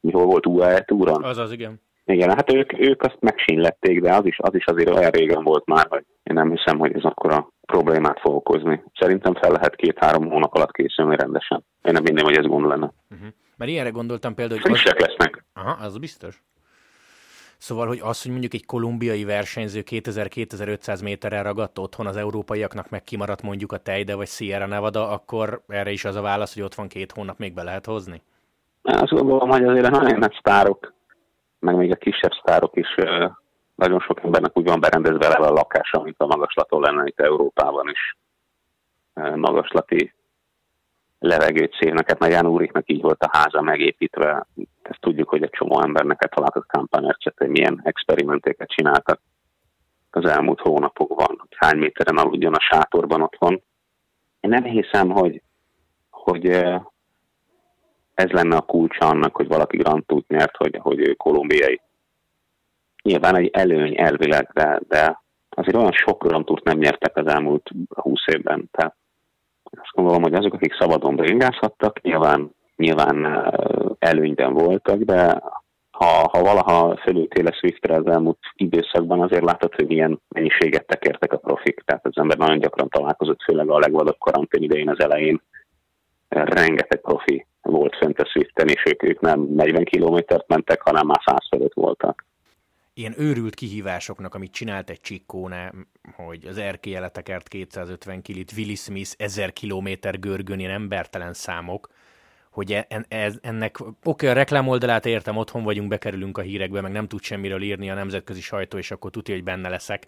Mi 0.00 0.12
hol 0.12 0.24
volt 0.24 0.46
UAE? 0.46 0.84
Az 1.22 1.38
az, 1.38 1.52
igen. 1.52 1.80
Igen, 2.12 2.28
hát 2.28 2.52
ők, 2.52 2.78
ők 2.78 3.02
azt 3.02 3.16
megsínlették, 3.20 4.00
de 4.00 4.14
az 4.14 4.24
is, 4.24 4.38
az 4.38 4.54
is 4.54 4.64
azért 4.64 4.90
olyan 4.90 5.10
régen 5.10 5.42
volt 5.42 5.66
már, 5.66 5.86
hogy 5.88 6.04
én 6.22 6.34
nem 6.34 6.50
hiszem, 6.50 6.78
hogy 6.78 6.94
ez 6.94 7.02
akkor 7.02 7.32
a 7.32 7.48
problémát 7.66 8.20
fog 8.20 8.34
okozni. 8.34 8.82
Szerintem 8.94 9.34
fel 9.34 9.50
lehet 9.50 9.76
két-három 9.76 10.30
hónap 10.30 10.54
alatt 10.54 10.72
készülni 10.72 11.16
rendesen. 11.16 11.64
Én 11.82 11.92
nem 11.92 12.02
minden, 12.02 12.24
hogy 12.24 12.36
ez 12.36 12.46
gond 12.46 12.66
lenne. 12.66 12.92
Uh-huh. 13.10 13.28
Mert 13.56 13.70
ilyenre 13.70 13.90
gondoltam 13.90 14.34
például, 14.34 14.60
hogy... 14.60 14.70
Frissek 14.70 15.00
az... 15.00 15.06
lesznek. 15.06 15.44
Aha, 15.54 15.84
az 15.84 15.98
biztos. 15.98 16.42
Szóval, 17.58 17.86
hogy 17.86 18.00
az, 18.02 18.22
hogy 18.22 18.30
mondjuk 18.30 18.54
egy 18.54 18.66
kolumbiai 18.66 19.24
versenyző 19.24 19.82
2000-2500 19.90 21.02
méterrel 21.02 21.42
ragadt 21.42 21.78
otthon 21.78 22.06
az 22.06 22.16
európaiaknak 22.16 22.90
meg 22.90 23.02
kimaradt 23.02 23.42
mondjuk 23.42 23.72
a 23.72 23.78
Tejde 23.78 24.14
vagy 24.14 24.28
Sierra 24.28 24.66
Nevada, 24.66 25.10
akkor 25.10 25.62
erre 25.68 25.90
is 25.90 26.04
az 26.04 26.14
a 26.16 26.20
válasz, 26.20 26.54
hogy 26.54 26.62
ott 26.62 26.74
van 26.74 26.88
két 26.88 27.12
hónap, 27.12 27.38
még 27.38 27.54
be 27.54 27.62
lehet 27.62 27.86
hozni? 27.86 28.22
Azt 28.82 29.12
gondolom, 29.12 29.48
hogy 29.48 29.64
azért 29.64 29.90
nagyon 29.90 30.18
nagy 30.18 30.36
sztárok, 30.38 30.96
meg 31.58 31.76
még 31.76 31.90
a 31.90 31.96
kisebb 31.96 32.32
sztárok 32.32 32.76
is 32.76 32.94
nagyon 33.74 34.00
sok 34.00 34.22
embernek 34.22 34.58
úgy 34.58 34.66
van 34.66 34.80
berendezve 34.80 35.28
le 35.28 35.46
a 35.46 35.52
lakása, 35.52 36.02
mint 36.02 36.18
a 36.18 36.26
magaslaton 36.26 36.80
lenne 36.80 37.06
itt 37.06 37.20
Európában 37.20 37.88
is. 37.88 38.16
Magaslati 39.34 40.14
levegőt 41.18 41.76
szívnak, 41.80 42.08
hát 42.08 42.30
Ján 42.30 42.46
úriknak 42.46 42.90
így 42.90 43.02
volt 43.02 43.22
a 43.22 43.28
háza 43.32 43.60
megépítve. 43.60 44.46
Ezt 44.82 45.00
tudjuk, 45.00 45.28
hogy 45.28 45.42
egy 45.42 45.50
csomó 45.50 45.82
embernek 45.82 46.18
találtak 46.18 46.66
kampányercset, 46.66 47.38
hogy 47.38 47.48
milyen 47.48 47.80
experimentéket 47.82 48.68
csináltak 48.68 49.20
az 50.10 50.24
elmúlt 50.24 50.60
hónapokban, 50.60 51.48
hány 51.56 51.78
méteren 51.78 52.16
aludjon 52.16 52.54
a 52.54 52.60
sátorban 52.60 53.22
otthon. 53.22 53.62
Én 54.40 54.50
nem 54.50 54.64
hiszem, 54.64 55.10
hogy, 55.10 55.42
hogy 56.10 56.46
ez 58.18 58.30
lenne 58.30 58.56
a 58.56 58.60
kulcsa 58.60 59.06
annak, 59.06 59.36
hogy 59.36 59.48
valaki 59.48 59.76
Grand 59.76 60.04
nyert, 60.28 60.56
hogy, 60.56 60.78
hogy 60.82 60.98
ő 61.08 61.14
kolumbiai. 61.14 61.80
Nyilván 63.02 63.36
egy 63.36 63.50
előny 63.52 63.98
elvileg, 63.98 64.50
de, 64.54 64.80
de 64.88 65.22
azért 65.48 65.76
olyan 65.76 65.92
sok 65.92 66.22
Grand 66.22 66.48
nem 66.62 66.78
nyertek 66.78 67.16
az 67.16 67.26
elmúlt 67.26 67.70
húsz 67.94 68.26
évben. 68.26 68.68
Tehát 68.70 68.96
azt 69.62 69.92
gondolom, 69.92 70.22
hogy 70.22 70.34
azok, 70.34 70.54
akik 70.54 70.74
szabadon 70.78 71.16
bringázhattak, 71.16 72.00
nyilván, 72.02 72.54
nyilván 72.76 73.16
előnyben 73.98 74.52
voltak, 74.52 74.98
de 74.98 75.42
ha, 75.90 76.28
ha 76.32 76.42
valaha 76.42 76.96
fölültél 76.96 77.52
Swiftre 77.52 77.94
az 77.94 78.06
elmúlt 78.06 78.38
időszakban, 78.54 79.22
azért 79.22 79.44
látod, 79.44 79.74
hogy 79.74 79.86
milyen 79.86 80.20
mennyiséget 80.28 80.86
tekertek 80.86 81.32
a 81.32 81.38
profik. 81.38 81.82
Tehát 81.84 82.06
az 82.06 82.16
ember 82.16 82.38
nagyon 82.38 82.58
gyakran 82.58 82.88
találkozott, 82.88 83.42
főleg 83.42 83.68
a 83.70 83.78
legvadabb 83.78 84.18
karantén 84.18 84.62
idején 84.62 84.88
az 84.88 85.00
elején. 85.00 85.42
Rengeteg 86.28 87.00
profi 87.00 87.46
volt 87.70 87.96
fönt 87.96 88.18
a 88.18 88.26
Swiften, 88.26 88.68
és 88.68 88.82
ők, 88.84 89.02
ők 89.02 89.20
nem 89.20 89.40
40 89.40 89.84
kilométert 89.84 90.48
mentek, 90.48 90.82
hanem 90.82 91.06
már 91.06 91.20
100 91.24 91.48
fölött 91.48 91.74
voltak 91.74 92.26
ilyen 92.98 93.14
őrült 93.16 93.54
kihívásoknak, 93.54 94.34
amit 94.34 94.52
csinált 94.52 94.90
egy 94.90 95.00
csikkóne, 95.00 95.72
hogy 96.14 96.46
az 96.46 96.58
erkélyeleteket 96.58 97.48
250 97.48 98.22
kilit, 98.22 98.52
Willy 98.56 98.74
Smith 98.74 99.10
1000 99.16 99.52
kilométer 99.52 100.18
görgön, 100.18 100.58
ilyen 100.58 100.70
embertelen 100.70 101.32
számok, 101.32 101.88
hogy 102.50 102.72
e, 102.72 102.86
ennek, 103.40 103.80
oké, 103.80 103.92
okay, 104.02 104.28
a 104.28 104.32
reklámoldalát 104.32 105.06
értem, 105.06 105.36
otthon 105.36 105.62
vagyunk, 105.62 105.88
bekerülünk 105.88 106.38
a 106.38 106.42
hírekbe, 106.42 106.80
meg 106.80 106.92
nem 106.92 107.08
tud 107.08 107.22
semmiről 107.22 107.62
írni 107.62 107.90
a 107.90 107.94
nemzetközi 107.94 108.40
sajtó, 108.40 108.78
és 108.78 108.90
akkor 108.90 109.10
tudja, 109.10 109.34
hogy 109.34 109.44
benne 109.44 109.68
leszek. 109.68 110.06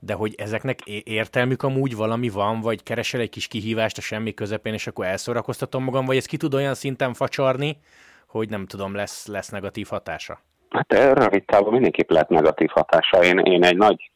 De 0.00 0.14
hogy 0.14 0.34
ezeknek 0.36 0.80
értelmük 1.04 1.62
amúgy 1.62 1.96
valami 1.96 2.28
van, 2.28 2.60
vagy 2.60 2.82
keresel 2.82 3.20
egy 3.20 3.30
kis 3.30 3.46
kihívást 3.46 3.98
a 3.98 4.00
semmi 4.00 4.34
közepén, 4.34 4.72
és 4.72 4.86
akkor 4.86 5.04
elszórakoztatom 5.04 5.84
magam, 5.84 6.04
vagy 6.04 6.16
ez 6.16 6.26
ki 6.26 6.36
tud 6.36 6.54
olyan 6.54 6.74
szinten 6.74 7.14
facsarni, 7.14 7.76
hogy 8.26 8.48
nem 8.48 8.66
tudom, 8.66 8.94
lesz, 8.94 9.26
lesz 9.26 9.48
negatív 9.48 9.86
hatása? 9.86 10.40
Hát 10.70 10.92
rövid 10.92 11.44
távon 11.44 11.72
mindenképp 11.72 12.10
lehet 12.10 12.28
negatív 12.28 12.68
hatása. 12.68 13.24
Én, 13.24 13.38
én 13.38 13.64
egy 13.64 13.76
nagy, 13.76 14.10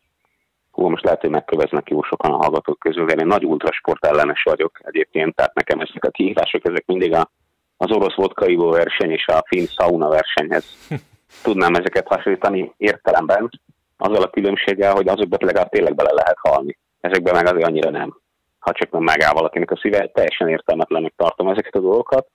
hú, 0.70 0.88
most 0.88 1.04
lehet, 1.04 1.20
hogy 1.20 1.30
megköveznek 1.30 1.90
jó 1.90 2.02
sokan 2.02 2.32
a 2.32 2.36
hallgatók 2.36 2.78
közül, 2.78 3.10
én 3.10 3.20
egy 3.20 3.26
nagy 3.26 3.44
ultrasport 3.44 4.04
ellenes 4.04 4.42
vagyok 4.42 4.78
egyébként, 4.82 5.34
tehát 5.34 5.54
nekem 5.54 5.80
ezek 5.80 6.04
a 6.04 6.10
kihívások, 6.10 6.68
ezek 6.68 6.86
mindig 6.86 7.14
a, 7.14 7.30
az 7.76 7.90
orosz 7.90 8.14
vodkaivó 8.14 8.70
verseny 8.70 9.10
és 9.10 9.26
a 9.26 9.44
finn 9.46 9.66
sauna 9.66 10.08
versenyhez 10.08 10.64
tudnám 11.42 11.74
ezeket 11.74 12.08
hasonlítani 12.08 12.72
értelemben, 12.76 13.50
azzal 13.96 14.22
a 14.22 14.30
különbséggel, 14.30 14.92
hogy 14.92 15.08
azokban 15.08 15.38
legalább 15.42 15.68
tényleg 15.68 15.94
bele 15.94 16.12
lehet 16.12 16.38
halni. 16.40 16.78
Ezekben 17.00 17.34
meg 17.34 17.46
azért 17.46 17.66
annyira 17.66 17.90
nem. 17.90 18.18
Ha 18.58 18.72
csak 18.72 18.90
nem 18.90 19.02
megáll 19.02 19.32
valakinek 19.32 19.70
a 19.70 19.76
szíve, 19.76 20.06
teljesen 20.06 20.48
értelmetlenek 20.48 21.12
tartom 21.16 21.48
ezeket 21.48 21.74
a 21.74 21.80
dolgokat. 21.80 22.26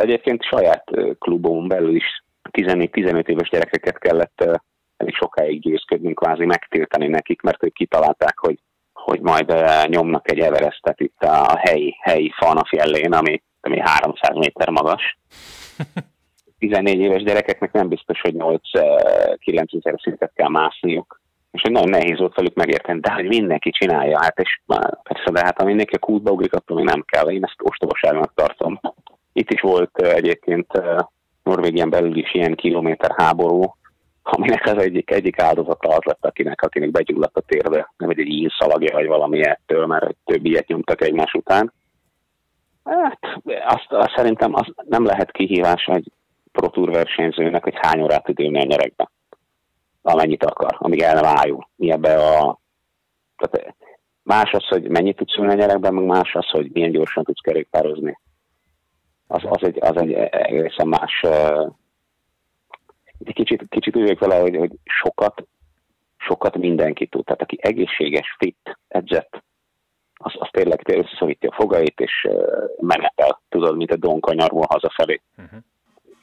Egyébként 0.00 0.44
saját 0.44 0.84
klubomon 1.18 1.68
belül 1.68 1.94
is 1.94 2.24
14-15 2.50 3.26
éves 3.26 3.48
gyerekeket 3.48 3.98
kellett 3.98 4.60
elég 4.96 5.14
sokáig 5.14 5.60
győzködnünk, 5.60 6.18
kvázi 6.18 6.44
megtiltani 6.44 7.06
nekik, 7.06 7.40
mert 7.40 7.64
ők 7.64 7.72
kitalálták, 7.72 8.38
hogy, 8.38 8.58
hogy 8.92 9.20
majd 9.20 9.54
nyomnak 9.86 10.30
egy 10.30 10.38
Everestet 10.38 11.00
itt 11.00 11.22
a 11.22 11.58
helyi, 11.58 11.96
helyi 12.00 12.32
falna 12.36 12.64
fjellén, 12.64 13.12
ami, 13.12 13.42
ami 13.60 13.80
300 13.80 14.36
méter 14.36 14.68
magas. 14.68 15.18
14 16.68 16.98
éves 16.98 17.22
gyerekeknek 17.22 17.72
nem 17.72 17.88
biztos, 17.88 18.20
hogy 18.20 18.34
8-9 18.36 18.62
ezer 19.44 20.00
szintet 20.02 20.32
kell 20.34 20.48
mászniuk. 20.48 21.20
És 21.50 21.62
hogy 21.62 21.70
nagyon 21.70 21.88
nehéz 21.88 22.18
volt 22.18 22.34
velük 22.34 22.54
megérteni, 22.54 23.00
de 23.00 23.12
hogy 23.12 23.26
mindenki 23.26 23.70
csinálja, 23.70 24.18
hát 24.20 24.38
és 24.38 24.60
persze, 25.02 25.30
de 25.32 25.40
hát 25.44 25.58
ha 25.58 25.64
mindenki 25.64 25.94
a 25.94 25.98
kútba 25.98 26.30
ugrik, 26.30 26.54
akkor 26.54 26.76
még 26.76 26.84
nem 26.84 27.04
kell. 27.06 27.30
Én 27.30 27.44
ezt 27.44 27.56
ostobaságnak 27.62 28.32
tartom. 28.34 28.80
Itt 29.32 29.50
is 29.50 29.60
volt 29.60 29.98
egyébként 29.98 30.66
Norvégián 31.42 31.90
belül 31.90 32.16
is 32.16 32.34
ilyen 32.34 32.54
kilométer 32.54 33.14
háború, 33.16 33.74
aminek 34.22 34.66
az 34.66 34.82
egyik, 34.82 35.10
egyik 35.10 35.40
áldozata 35.40 35.88
az 35.88 36.04
lett, 36.04 36.26
akinek, 36.26 36.62
akinek 36.62 36.90
begyulladt 36.90 37.36
a 37.36 37.40
térbe, 37.46 37.92
nem 37.96 38.10
egy, 38.10 38.20
egy 38.20 38.28
ínszalagja 38.28 38.94
vagy 38.96 39.06
valami 39.06 39.46
ettől, 39.46 39.86
mert 39.86 40.14
több 40.24 40.44
ilyet 40.44 40.66
nyomtak 40.66 41.02
egymás 41.02 41.32
után. 41.32 41.72
Hát 42.84 43.18
azt, 43.66 43.86
azt 43.88 44.14
szerintem 44.16 44.54
az 44.54 44.66
nem 44.88 45.04
lehet 45.04 45.30
kihívás 45.30 45.84
egy 45.86 46.12
Pro 46.52 46.84
versenyzőnek, 46.84 47.62
hogy 47.62 47.74
hány 47.76 48.02
órát 48.02 48.24
tud 48.24 48.40
ülni 48.40 48.60
a 48.60 48.64
nyerekbe. 48.64 49.10
Amennyit 50.02 50.44
akar, 50.44 50.76
amíg 50.78 51.00
el 51.00 51.14
nem 51.14 51.24
ájul. 51.24 51.68
Mi 51.76 51.90
ebbe 51.90 52.14
a... 52.16 52.58
Tehát 53.36 53.74
más 54.22 54.52
az, 54.52 54.66
hogy 54.66 54.88
mennyit 54.88 55.16
tudsz 55.16 55.36
ülni 55.36 55.52
a 55.52 55.56
nyerekben, 55.56 55.94
meg 55.94 56.04
más 56.04 56.34
az, 56.34 56.48
hogy 56.50 56.70
milyen 56.72 56.90
gyorsan 56.90 57.24
tudsz 57.24 57.40
kerékpározni 57.40 58.18
az, 59.32 59.42
az, 59.44 59.62
egy, 59.62 59.78
az 59.80 59.96
egy 59.96 60.12
egészen 60.12 60.88
más. 60.88 61.22
Egy 63.18 63.34
kicsit, 63.34 63.64
kicsit 63.68 63.96
úgy 63.96 64.18
vele, 64.18 64.40
hogy, 64.40 64.56
hogy 64.56 64.72
sokat, 64.84 65.46
sokat 66.16 66.56
mindenki 66.56 67.06
tud. 67.06 67.24
Tehát 67.24 67.42
aki 67.42 67.58
egészséges, 67.60 68.36
fit, 68.38 68.78
edzett, 68.88 69.42
az, 70.14 70.32
az 70.38 70.48
tényleg 70.50 70.88
összeszorítja 70.88 71.50
a 71.50 71.54
fogait, 71.54 72.00
és 72.00 72.28
menetel, 72.80 73.40
tudod, 73.48 73.76
mint 73.76 73.90
a 73.90 73.96
donkanyarból 73.96 74.66
hazafelé. 74.68 75.20
Uh-huh. 75.36 75.60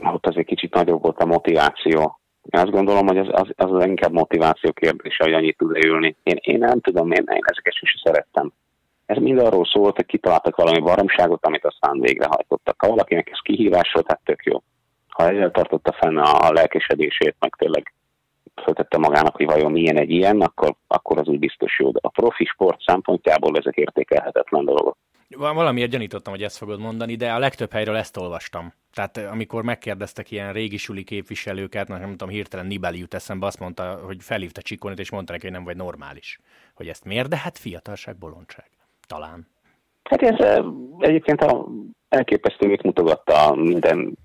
Ott 0.04 0.28
azért 0.28 0.48
kicsit 0.48 0.74
nagyobb 0.74 1.02
volt 1.02 1.20
a 1.20 1.26
motiváció. 1.26 2.20
Én 2.44 2.62
azt 2.62 2.72
gondolom, 2.72 3.08
hogy 3.08 3.18
az, 3.18 3.28
az, 3.32 3.72
az, 3.72 3.86
inkább 3.86 4.12
motiváció 4.12 4.72
kérdése, 4.72 5.24
hogy 5.24 5.34
annyit 5.34 5.58
tud 5.58 5.86
ülni. 5.86 6.16
Én, 6.24 6.38
én 6.42 6.58
nem 6.58 6.80
tudom, 6.80 7.12
én, 7.12 7.24
én 7.28 7.42
ezeket 7.42 7.74
sem 7.74 8.02
szerettem. 8.04 8.52
Ez 9.06 9.18
mind 9.18 9.40
arról 9.40 9.66
szólt, 9.66 9.96
hogy 9.96 10.06
kitaláltak 10.06 10.56
valami 10.56 10.80
baromságot, 10.80 11.46
amit 11.46 11.66
aztán 11.66 12.00
végrehajtottak. 12.00 12.82
Ha 12.82 12.88
valakinek 12.88 13.30
ez 13.30 13.40
kihívás 13.42 13.92
volt, 13.94 14.08
hát 14.08 14.22
tök 14.24 14.44
jó. 14.44 14.62
Ha 15.08 15.30
ezzel 15.30 15.52
tartotta 15.52 15.92
fenn 15.92 16.18
a 16.18 16.52
lelkesedését, 16.52 17.36
meg 17.40 17.56
tényleg 17.58 17.94
föltette 18.64 18.98
magának, 18.98 19.36
hogy 19.36 19.46
vajon 19.46 19.72
milyen 19.72 19.98
egy 19.98 20.10
ilyen, 20.10 20.42
akkor, 20.42 20.76
akkor 20.88 21.18
az 21.18 21.28
úgy 21.28 21.40
biztos 21.40 21.80
jó. 21.80 21.92
De 21.92 22.00
a 22.02 22.10
profi 22.10 22.46
sport 22.46 22.82
szempontjából 22.86 23.58
ezek 23.58 23.76
értékelhetetlen 23.76 24.66
dolgok. 24.66 24.98
Valamiért 25.38 25.92
gyanítottam, 25.92 26.34
hogy 26.34 26.44
ezt 26.44 26.58
fogod 26.58 26.80
mondani, 26.80 27.16
de 27.16 27.32
a 27.32 27.40
legtöbb 27.40 27.72
helyről 27.72 27.96
ezt 27.96 28.18
olvastam. 28.18 28.74
Tehát 28.94 29.18
eh, 29.18 29.32
amikor 29.32 29.64
megkérdeztek 29.64 30.32
ilyen 30.32 30.54
régi 30.54 30.78
suli 30.78 31.04
képviselőket, 31.04 31.88
nem 31.88 32.10
tudom, 32.10 32.30
hirtelen 32.30 32.66
Nibeli 32.66 33.00
jut 33.00 33.14
eszembe, 33.14 33.46
azt 33.46 33.60
mondta, 33.60 34.00
hogy 34.06 34.18
felhívta 34.20 34.62
Csikonit, 34.62 35.00
és 35.00 35.12
mondta 35.12 35.32
neki, 35.32 35.46
hogy 35.46 35.56
nem 35.56 35.64
vagy 35.64 35.78
normális. 35.78 36.40
Hogy 36.76 36.88
ezt 36.88 37.06
miért? 37.06 37.30
De 37.30 37.38
hát 37.38 37.58
fiatalság, 37.58 38.18
bolondság 38.18 38.70
talán. 39.08 39.48
Hát 40.04 40.22
ez 40.22 40.64
egyébként 41.00 41.42
a 41.42 41.66
elképesztő 42.10 42.68
mit 42.68 42.84
mutogatta 42.84 43.56
minden 43.56 44.18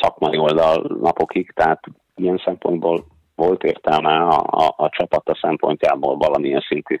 szakmai 0.00 0.38
oldal 0.38 0.96
napokig, 1.00 1.52
tehát 1.52 1.80
ilyen 2.14 2.42
szempontból 2.44 3.06
volt 3.34 3.62
értelme 3.62 4.16
a, 4.16 4.38
a, 4.38 4.74
a 4.76 4.88
csapata 4.88 5.38
szempontjából 5.40 6.16
valamilyen 6.16 6.64
szintű 6.68 6.96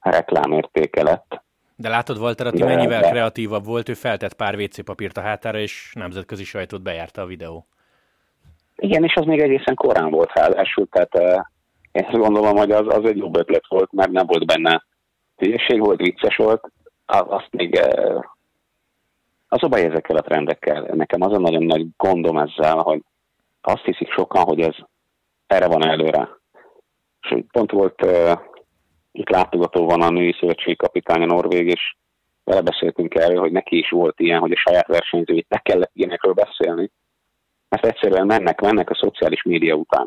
reklámértéke 0.00 1.02
lett. 1.02 1.42
De 1.80 1.88
látod, 1.88 2.18
Walter 2.18 2.46
Atti 2.46 2.62
mennyivel 2.62 3.00
de... 3.00 3.08
kreatívabb 3.08 3.64
volt, 3.64 3.88
ő 3.88 3.94
feltett 3.94 4.34
pár 4.34 4.54
WC 4.54 4.84
papírt 4.84 5.16
a 5.16 5.20
hátára, 5.20 5.58
és 5.58 5.92
nemzetközi 5.94 6.44
sajtót 6.44 6.82
bejárta 6.82 7.22
a 7.22 7.26
videó. 7.26 7.66
Igen, 8.76 9.04
és 9.04 9.14
az 9.14 9.24
még 9.24 9.40
egészen 9.40 9.74
korán 9.74 10.10
volt 10.10 10.32
ráadásul, 10.32 10.88
tehát 10.90 11.14
eh, 11.14 11.40
én 11.92 12.04
azt 12.04 12.18
gondolom, 12.18 12.56
hogy 12.56 12.70
az, 12.70 12.86
az 12.86 13.04
egy 13.04 13.16
jobb 13.16 13.36
ötlet 13.36 13.66
volt, 13.68 13.92
mert 13.92 14.10
nem 14.10 14.26
volt 14.26 14.46
benne 14.46 14.84
hülyeség 15.36 15.80
volt, 15.80 16.00
vicces 16.00 16.36
volt, 16.36 16.70
azt 17.06 17.48
még 17.50 17.74
eh, 17.74 18.20
az 19.48 19.62
a 19.62 19.68
baj 19.68 19.84
ezekkel 19.84 20.16
a 20.16 20.22
trendekkel. 20.22 20.82
Nekem 20.94 21.22
az 21.22 21.32
a 21.32 21.38
nagyon 21.38 21.62
nagy 21.62 21.86
gondom 21.96 22.38
ezzel, 22.38 22.76
hogy 22.76 23.02
azt 23.60 23.84
hiszik 23.84 24.12
sokan, 24.12 24.44
hogy 24.44 24.60
ez 24.60 24.74
erre 25.46 25.66
van 25.66 25.88
előre. 25.88 26.28
És 27.20 27.44
pont 27.52 27.70
volt, 27.70 28.04
uh, 28.04 28.32
itt 29.18 29.28
látogató 29.28 29.86
van 29.86 30.02
a 30.02 30.10
női 30.10 30.36
szövetségi 30.40 30.76
kapitány 30.76 31.22
a 31.22 31.26
Norvég, 31.26 31.66
és 31.66 31.96
vele 32.44 32.60
beszéltünk 32.60 33.14
erről, 33.14 33.40
hogy 33.40 33.52
neki 33.52 33.78
is 33.78 33.90
volt 33.90 34.20
ilyen, 34.20 34.40
hogy 34.40 34.52
a 34.52 34.62
saját 34.66 34.86
versenyzőit 34.86 35.48
ne 35.48 35.58
kellett 35.58 35.90
ilyenekről 35.92 36.32
beszélni. 36.32 36.90
Mert 37.68 37.86
egyszerűen 37.86 38.26
mennek, 38.26 38.60
mennek 38.60 38.90
a 38.90 38.94
szociális 38.94 39.42
média 39.42 39.74
után. 39.74 40.06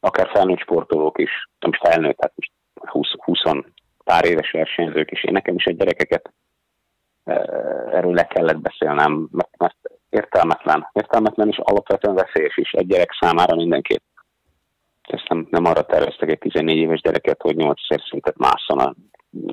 Akár 0.00 0.30
felnőtt 0.32 0.60
sportolók 0.60 1.18
is, 1.18 1.30
nem 1.58 1.72
felnőtt, 1.72 2.20
hát 2.20 2.32
most 2.34 2.50
20, 2.74 3.08
20 3.16 3.38
pár 4.04 4.24
éves 4.24 4.50
versenyzők 4.50 5.10
is. 5.10 5.24
Én 5.24 5.32
nekem 5.32 5.54
is 5.54 5.64
egy 5.64 5.76
gyerekeket 5.76 6.32
erről 7.92 8.14
le 8.14 8.26
kellett 8.26 8.58
beszélnem, 8.60 9.28
mert 9.58 9.76
értelmetlen. 10.10 10.88
Értelmetlen 10.92 11.48
és 11.48 11.58
alapvetően 11.62 12.14
veszélyes 12.14 12.56
is 12.56 12.72
egy 12.72 12.86
gyerek 12.86 13.16
számára 13.20 13.54
mindenképp. 13.56 14.02
Ezt 15.06 15.28
nem, 15.28 15.46
nem 15.50 15.64
arra 15.64 15.82
terveztek 15.82 16.30
egy 16.30 16.38
14 16.38 16.76
éves 16.76 17.00
gyereket, 17.00 17.42
hogy 17.42 17.56
8 17.56 17.80
szintet 18.08 18.36
másszon, 18.36 18.96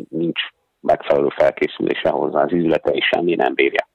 nincs 0.10 0.42
megfelelő 0.80 1.28
felkészülése 1.36 2.10
hozzá, 2.10 2.44
az 2.44 2.52
üzlete 2.52 2.94
is 2.94 3.06
semmi 3.06 3.36
nem 3.36 3.54
bírja 3.54 3.88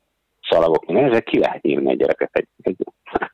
szalagokni. 0.49 1.01
Ezek 1.01 1.25
ki 1.25 1.39
lehet 1.39 1.67
írni 1.67 1.91
egy 1.91 1.99
gyereket 1.99 2.31
egy, 2.33 2.49
egy 2.63 2.77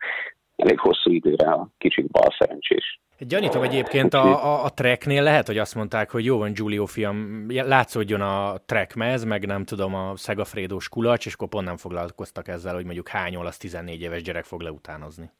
elég 0.56 0.78
hosszú 0.78 1.10
időre 1.10 1.50
a 1.50 1.68
kicsit 1.78 2.10
bal 2.10 2.34
szerencsés. 2.38 3.00
Gyanítom 3.18 3.62
egyébként 3.62 4.14
a, 4.14 4.44
a, 4.44 4.64
a 4.64 4.68
tracknél 4.68 5.22
lehet, 5.22 5.46
hogy 5.46 5.58
azt 5.58 5.74
mondták, 5.74 6.10
hogy 6.10 6.24
jó 6.24 6.38
van 6.38 6.52
Giulio 6.52 6.86
fiam, 6.86 7.46
látszódjon 7.48 8.20
a 8.20 8.56
trackmez, 8.66 9.24
meg 9.24 9.46
nem 9.46 9.64
tudom, 9.64 9.94
a 9.94 10.16
szegafrédós 10.16 10.88
kulacs, 10.88 11.26
és 11.26 11.34
akkor 11.34 11.48
pont 11.48 11.66
nem 11.66 11.76
foglalkoztak 11.76 12.48
ezzel, 12.48 12.74
hogy 12.74 12.84
mondjuk 12.84 13.08
hány 13.08 13.36
olasz 13.36 13.58
14 13.58 14.00
éves 14.00 14.22
gyerek 14.22 14.44
fog 14.44 14.60
leutánozni. 14.60 15.30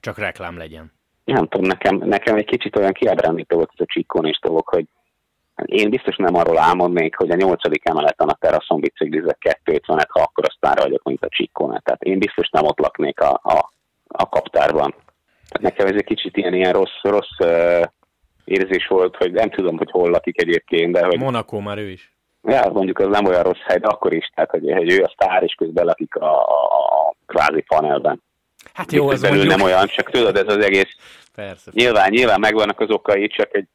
Csak 0.00 0.18
reklám 0.18 0.56
legyen. 0.56 0.92
Nem 1.24 1.46
tudom, 1.46 1.66
nekem, 1.66 1.96
nekem 1.96 2.36
egy 2.36 2.44
kicsit 2.44 2.76
olyan 2.76 2.92
kiábrándító 2.92 3.56
volt 3.56 3.70
ez 3.72 3.80
a 3.80 3.92
csikon 3.92 4.26
és 4.26 4.38
dolog, 4.40 4.68
hogy 4.68 4.84
én 5.64 5.90
biztos 5.90 6.16
nem 6.16 6.34
arról 6.34 6.58
álmodnék, 6.58 7.16
hogy 7.16 7.30
a 7.30 7.34
nyolcadik 7.34 7.88
emeleten 7.88 8.28
a 8.28 8.36
teraszon 8.40 8.80
biciklizek 8.80 9.56
250-et, 9.64 10.08
ha 10.08 10.20
akkor 10.20 10.44
aztán 10.48 10.84
vagyok, 10.84 11.02
mint 11.02 11.24
a 11.24 11.28
csikkónál. 11.28 11.80
Tehát 11.84 12.02
én 12.02 12.18
biztos 12.18 12.48
nem 12.48 12.64
ott 12.64 12.78
laknék 12.78 13.20
a, 13.20 13.40
a, 13.42 13.70
a 14.06 14.28
kaptárban. 14.28 14.94
Nekem 15.60 15.86
ez 15.86 15.94
egy 15.96 16.04
kicsit 16.04 16.36
ilyen, 16.36 16.54
ilyen 16.54 16.72
rossz, 16.72 17.00
rossz 17.02 17.38
uh, 17.38 17.82
érzés 18.44 18.86
volt, 18.86 19.16
hogy 19.16 19.32
nem 19.32 19.50
tudom, 19.50 19.76
hogy 19.78 19.90
hol 19.90 20.10
lakik 20.10 20.40
egyébként, 20.40 20.92
de 20.92 21.04
hogy... 21.04 21.18
Monaco 21.18 21.60
már 21.60 21.78
ő 21.78 21.88
is. 21.88 22.16
Ja, 22.42 22.70
mondjuk 22.72 22.98
az 22.98 23.06
nem 23.06 23.26
olyan 23.26 23.42
rossz 23.42 23.62
hely, 23.64 23.78
de 23.78 23.86
akkor 23.86 24.12
is, 24.12 24.30
tehát 24.34 24.50
hogy, 24.50 24.72
hogy 24.72 24.92
ő 24.92 25.02
a 25.02 25.12
sztár, 25.14 25.42
és 25.42 25.54
közben 25.54 25.84
lakik 25.84 26.16
a, 26.16 26.40
a, 26.40 26.74
a 26.74 27.14
kvázi 27.26 27.64
panelben. 27.68 28.22
Hát 28.72 28.92
jó, 28.92 29.08
az 29.08 29.22
mondjuk... 29.22 29.46
nem 29.46 29.60
olyan, 29.60 29.86
csak 29.86 30.10
tudod, 30.10 30.36
ez 30.36 30.56
az 30.56 30.64
egész... 30.64 30.96
Persze. 31.34 31.70
Nyilván, 31.74 32.10
nyilván 32.10 32.40
megvannak 32.40 32.80
az 32.80 32.90
okai, 32.90 33.26
csak 33.26 33.56
egy 33.56 33.66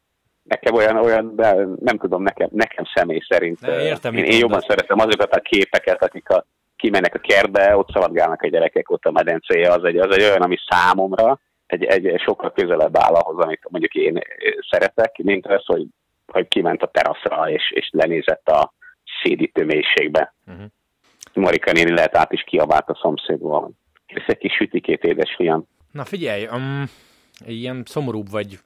nekem 0.43 0.73
olyan, 0.73 0.97
olyan 0.97 1.35
de 1.35 1.55
nem 1.79 1.97
tudom, 1.97 2.23
nekem, 2.23 2.47
nekem 2.51 2.85
személy 2.93 3.21
szerint. 3.27 3.61
Ne, 3.61 3.81
értem, 3.81 4.13
én, 4.13 4.23
én 4.23 4.39
jobban 4.39 4.61
szeretem 4.67 4.99
azokat 4.99 5.33
a 5.33 5.39
képeket, 5.39 6.03
akik 6.03 6.29
a, 6.29 6.45
kimennek 6.75 7.15
a 7.15 7.19
kertbe, 7.19 7.77
ott 7.77 7.91
szaladgálnak 7.91 8.41
a 8.41 8.47
gyerekek, 8.47 8.89
ott 8.89 9.05
a 9.05 9.11
medencéje, 9.11 9.71
az 9.71 9.83
egy, 9.83 9.97
az 9.97 10.15
egy 10.15 10.23
olyan, 10.23 10.41
ami 10.41 10.57
számomra 10.69 11.39
egy, 11.65 11.83
egy 11.83 12.21
sokkal 12.25 12.51
közelebb 12.51 12.97
áll 12.97 13.13
ahhoz, 13.13 13.43
amit 13.43 13.67
mondjuk 13.69 13.93
én 13.93 14.21
szeretek, 14.69 15.17
mint 15.17 15.47
az, 15.47 15.65
hogy, 15.65 15.85
hogy 16.27 16.47
kiment 16.47 16.83
a 16.83 16.91
teraszra, 16.91 17.49
és, 17.49 17.71
és 17.71 17.89
lenézett 17.91 18.47
a 18.47 18.73
szédítő 19.23 19.65
mélységbe. 19.65 20.33
Uh-huh. 20.47 20.65
Marika 21.33 21.71
néni 21.71 21.91
lehet 21.91 22.17
át 22.17 22.31
is 22.31 22.43
kiabált 22.43 22.89
a 22.89 22.97
szomszédból. 23.01 23.71
Ez 24.07 24.23
egy 24.25 24.37
kis 24.37 24.53
sütikét, 24.53 25.03
édesfiam. 25.03 25.67
Na 25.91 26.05
figyelj, 26.05 26.47
um, 26.47 26.83
ilyen 27.45 27.83
szomorúbb 27.85 28.29
vagy 28.29 28.59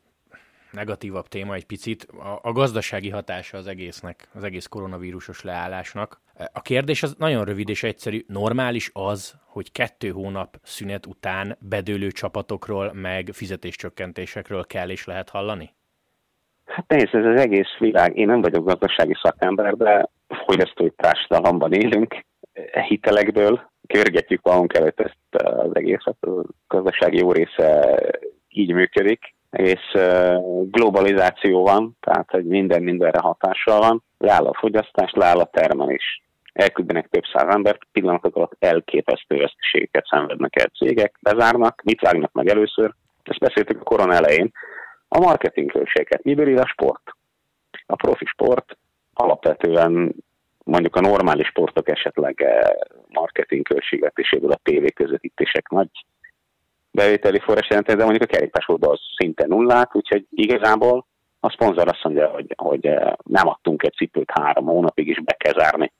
negatívabb 0.71 1.27
téma 1.27 1.53
egy 1.53 1.65
picit, 1.65 2.03
a, 2.03 2.39
a 2.41 2.51
gazdasági 2.51 3.09
hatása 3.09 3.57
az 3.57 3.67
egésznek, 3.67 4.27
az 4.33 4.43
egész 4.43 4.65
koronavírusos 4.65 5.43
leállásnak. 5.43 6.21
A 6.53 6.61
kérdés 6.61 7.03
az 7.03 7.15
nagyon 7.17 7.45
rövid 7.45 7.69
és 7.69 7.83
egyszerű. 7.83 8.23
Normális 8.27 8.89
az, 8.93 9.35
hogy 9.45 9.71
kettő 9.71 10.09
hónap 10.09 10.57
szünet 10.63 11.05
után 11.05 11.57
bedőlő 11.69 12.07
csapatokról, 12.07 12.93
meg 12.93 13.29
fizetéscsökkentésekről 13.33 14.65
kell 14.65 14.89
és 14.89 15.05
lehet 15.05 15.29
hallani? 15.29 15.73
Hát 16.65 16.87
nézd, 16.87 17.15
ez 17.15 17.25
az 17.25 17.39
egész 17.39 17.77
világ. 17.79 18.17
Én 18.17 18.25
nem 18.25 18.41
vagyok 18.41 18.65
gazdasági 18.65 19.13
szakember, 19.21 19.75
de 19.75 20.09
fogyasztói 20.45 20.91
társadalomban 20.91 21.73
élünk, 21.73 22.25
hitelekből 22.87 23.70
körgetjük 23.91 24.41
magunk 24.43 24.73
előtt 24.73 24.99
ezt 24.99 25.43
az 25.43 25.75
egészet. 25.75 26.17
A 26.21 26.43
gazdasági 26.67 27.17
jó 27.17 27.31
része 27.31 27.99
így 28.49 28.73
működik 28.73 29.33
egész 29.51 29.91
globalizáció 30.71 31.63
van, 31.63 31.97
tehát 31.99 32.29
hogy 32.31 32.45
minden 32.45 32.83
mindenre 32.83 33.19
hatással 33.19 33.79
van, 33.79 34.03
leáll 34.17 34.45
a 34.45 34.57
fogyasztás, 34.59 35.11
leáll 35.11 35.39
a 35.39 35.49
termelés. 35.51 36.23
Elküldenek 36.53 37.07
több 37.09 37.23
száz 37.33 37.53
embert, 37.55 37.79
pillanatok 37.91 38.35
alatt 38.35 38.55
elképesztő 38.59 39.37
veszteségeket 39.37 40.05
szenvednek 40.05 40.59
el 40.59 40.71
cégek, 40.77 41.17
bezárnak, 41.21 41.81
mit 41.83 42.01
vágnak 42.01 42.31
meg 42.31 42.47
először? 42.47 42.93
Ezt 43.23 43.39
beszéltük 43.39 43.79
a 43.79 43.83
korona 43.83 44.13
elején. 44.13 44.51
A 45.07 45.19
marketing 45.19 45.71
költségeket. 45.71 46.23
Miből 46.23 46.47
él 46.47 46.57
a 46.57 46.67
sport? 46.67 47.01
A 47.85 47.95
profi 47.95 48.25
sport 48.25 48.77
alapvetően 49.13 50.15
mondjuk 50.71 50.95
a 50.95 51.01
normális 51.01 51.47
sportok 51.47 51.89
esetleg 51.89 52.45
marketing 53.09 53.63
költségvetéséből 53.63 54.51
a 54.51 54.59
tévé 54.63 54.89
közvetítések 54.89 55.69
nagy 55.69 55.89
bevételi 56.91 57.39
forrás 57.39 57.69
jelenteni, 57.69 57.97
de 57.97 58.03
mondjuk 58.05 58.29
a 58.29 58.33
kerékpársfordó 58.33 58.89
az 58.89 58.99
szinte 59.17 59.45
nullát, 59.47 59.95
úgyhogy 59.95 60.25
igazából 60.29 61.05
a 61.39 61.49
szponzor 61.49 61.87
azt 61.87 62.03
mondja, 62.03 62.27
hogy, 62.27 62.53
hogy 62.57 62.85
eh, 62.85 63.11
nem 63.23 63.47
adtunk 63.47 63.83
egy 63.83 63.93
cipőt 63.93 64.31
három 64.31 64.65
hónapig, 64.65 65.07
is 65.07 65.21
be 65.23 65.33
kell 65.33 65.53
zárni. 65.57 65.91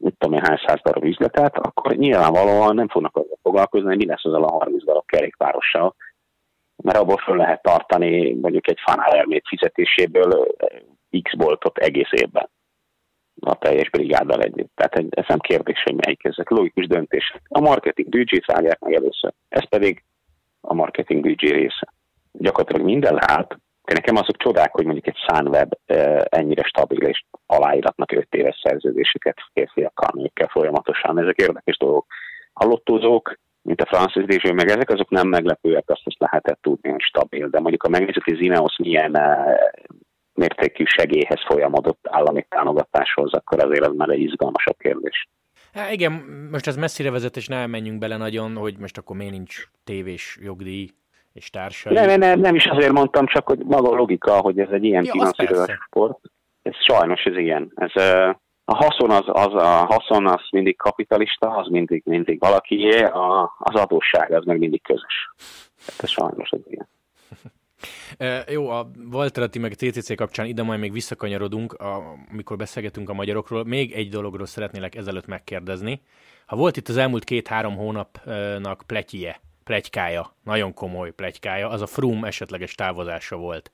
Mit 0.00 0.14
tudom 0.18 0.34
én, 0.34 0.44
hány 0.44 0.62
száz 0.66 0.80
darab 0.82 1.04
üzletet, 1.04 1.56
akkor 1.56 1.92
nyilvánvalóan 1.96 2.74
nem 2.74 2.88
fognak 2.88 3.16
azzal 3.16 3.38
foglalkozni, 3.42 3.88
hogy 3.88 3.96
mi 3.96 4.06
lesz 4.06 4.24
azzal 4.24 4.44
a 4.44 4.52
30 4.52 4.84
darab 4.84 5.06
kerékpárossal, 5.06 5.94
mert 6.76 6.98
abból 6.98 7.16
föl 7.16 7.36
lehet 7.36 7.62
tartani 7.62 8.32
mondjuk 8.32 8.68
egy 8.68 8.78
fanálelmét 8.84 9.48
fizetéséből 9.48 10.54
eh, 10.56 10.78
X 11.22 11.34
boltot 11.36 11.78
egész 11.78 12.10
évben 12.10 12.48
a 13.40 13.54
teljes 13.54 13.90
brigáddal 13.90 14.42
együtt. 14.42 14.72
Tehát 14.74 15.04
ez 15.10 15.24
nem 15.28 15.38
kérdés, 15.38 15.82
hogy 15.82 15.94
melyik 15.94 16.24
ezek 16.24 16.50
logikus 16.50 16.86
döntések. 16.86 17.42
A 17.48 17.60
marketing 17.60 18.08
büdzsét 18.08 18.44
vágják 18.44 18.78
meg 18.78 18.94
először, 18.94 19.32
ez 19.48 19.68
pedig 19.68 20.04
a 20.60 20.74
marketing 20.74 21.22
büdzsé 21.22 21.48
része. 21.48 21.92
Gyakorlatilag 22.32 22.86
minden 22.86 23.14
lehet, 23.14 23.58
de 23.84 23.92
nekem 23.94 24.16
azok 24.16 24.36
csodák, 24.36 24.72
hogy 24.72 24.84
mondjuk 24.84 25.06
egy 25.06 25.18
Sunweb 25.26 25.72
ennyire 26.24 26.62
stabil 26.62 27.02
és 27.02 27.24
aláíratnak 27.46 28.12
5 28.12 28.26
éves 28.30 28.60
szerződéseket 28.62 29.36
férfiakkal, 29.52 30.10
nőkkel 30.14 30.48
folyamatosan. 30.48 31.18
Ezek 31.18 31.36
érdekes 31.36 31.76
dolgok. 31.76 32.06
A 32.52 32.64
lottózók, 32.64 33.38
mint 33.62 33.80
a 33.80 33.86
Francis 33.86 34.24
Déső, 34.24 34.52
meg 34.52 34.68
ezek 34.68 34.90
azok 34.90 35.10
nem 35.10 35.28
meglepőek, 35.28 35.84
azt, 35.86 36.02
azt 36.04 36.18
lehetett 36.18 36.58
tudni, 36.62 36.90
hogy 36.90 37.00
stabil. 37.00 37.48
De 37.48 37.60
mondjuk 37.60 37.82
a 37.82 37.88
megnézzük, 37.88 38.24
hogy 38.24 38.36
Zineos 38.36 38.76
milyen 38.76 39.18
mértékű 40.34 40.84
segélyhez 40.84 41.44
folyamodott 41.46 42.06
állami 42.10 42.46
támogatáshoz, 42.48 43.32
akkor 43.32 43.64
azért 43.64 43.86
az 43.86 43.94
már 43.96 44.08
egy 44.08 44.20
izgalmasabb 44.20 44.76
kérdés. 44.78 45.28
Há, 45.72 45.90
igen, 45.90 46.12
most 46.50 46.66
ez 46.66 46.76
messzire 46.76 47.10
vezet, 47.10 47.36
és 47.36 47.46
nem 47.46 47.70
menjünk 47.70 47.98
bele 47.98 48.16
nagyon, 48.16 48.56
hogy 48.56 48.78
most 48.78 48.98
akkor 48.98 49.16
miért 49.16 49.32
nincs 49.32 49.64
tévés 49.84 50.38
jogdíj 50.42 50.88
és 51.32 51.50
társai. 51.50 51.94
Nem, 51.94 52.18
nem, 52.18 52.40
nem 52.40 52.54
is 52.54 52.66
azért 52.66 52.92
mondtam, 52.92 53.26
csak 53.26 53.46
hogy 53.46 53.58
maga 53.58 53.90
a 53.90 53.94
logika, 53.94 54.40
hogy 54.40 54.58
ez 54.58 54.68
egy 54.70 54.84
ilyen 54.84 55.04
ja, 55.04 55.12
finanszírozás 55.12 55.78
sport. 55.86 56.18
Ez 56.62 56.74
sajnos 56.74 57.22
ez 57.24 57.36
ilyen. 57.36 57.72
Ez, 57.74 57.92
a 58.64 58.74
haszon 58.74 59.10
az, 59.10 59.24
az, 59.26 59.54
a 59.54 59.86
haszon 59.86 60.26
az 60.26 60.40
mindig 60.50 60.76
kapitalista, 60.76 61.56
az 61.56 61.68
mindig, 61.68 62.02
mindig 62.04 62.40
valakié, 62.40 63.02
a, 63.02 63.54
az 63.58 63.80
adósság 63.80 64.32
az 64.32 64.44
meg 64.44 64.58
mindig 64.58 64.82
közös. 64.82 65.32
Ez 65.98 66.08
sajnos 66.08 66.50
ez 66.50 66.60
ilyen. 66.64 66.88
Jó, 68.48 68.68
a 68.68 68.90
Valterati 68.96 69.58
meg 69.58 69.74
TCC 69.74 70.14
kapcsán 70.16 70.46
ide 70.46 70.62
majd 70.62 70.80
még 70.80 70.92
visszakanyarodunk, 70.92 71.72
amikor 72.30 72.56
beszélgetünk 72.56 73.08
a 73.08 73.12
magyarokról. 73.12 73.64
Még 73.64 73.92
egy 73.92 74.08
dologról 74.08 74.46
szeretnélek 74.46 74.94
ezelőtt 74.94 75.26
megkérdezni. 75.26 76.02
Ha 76.46 76.56
volt 76.56 76.76
itt 76.76 76.88
az 76.88 76.96
elmúlt 76.96 77.24
két-három 77.24 77.76
hónapnak 77.76 78.82
pletyie, 78.86 79.40
plegykája, 79.64 80.36
nagyon 80.44 80.74
komoly 80.74 81.10
plegykája, 81.10 81.68
az 81.68 81.80
a 81.80 81.86
Frum 81.86 82.24
esetleges 82.24 82.74
távozása 82.74 83.36
volt. 83.36 83.70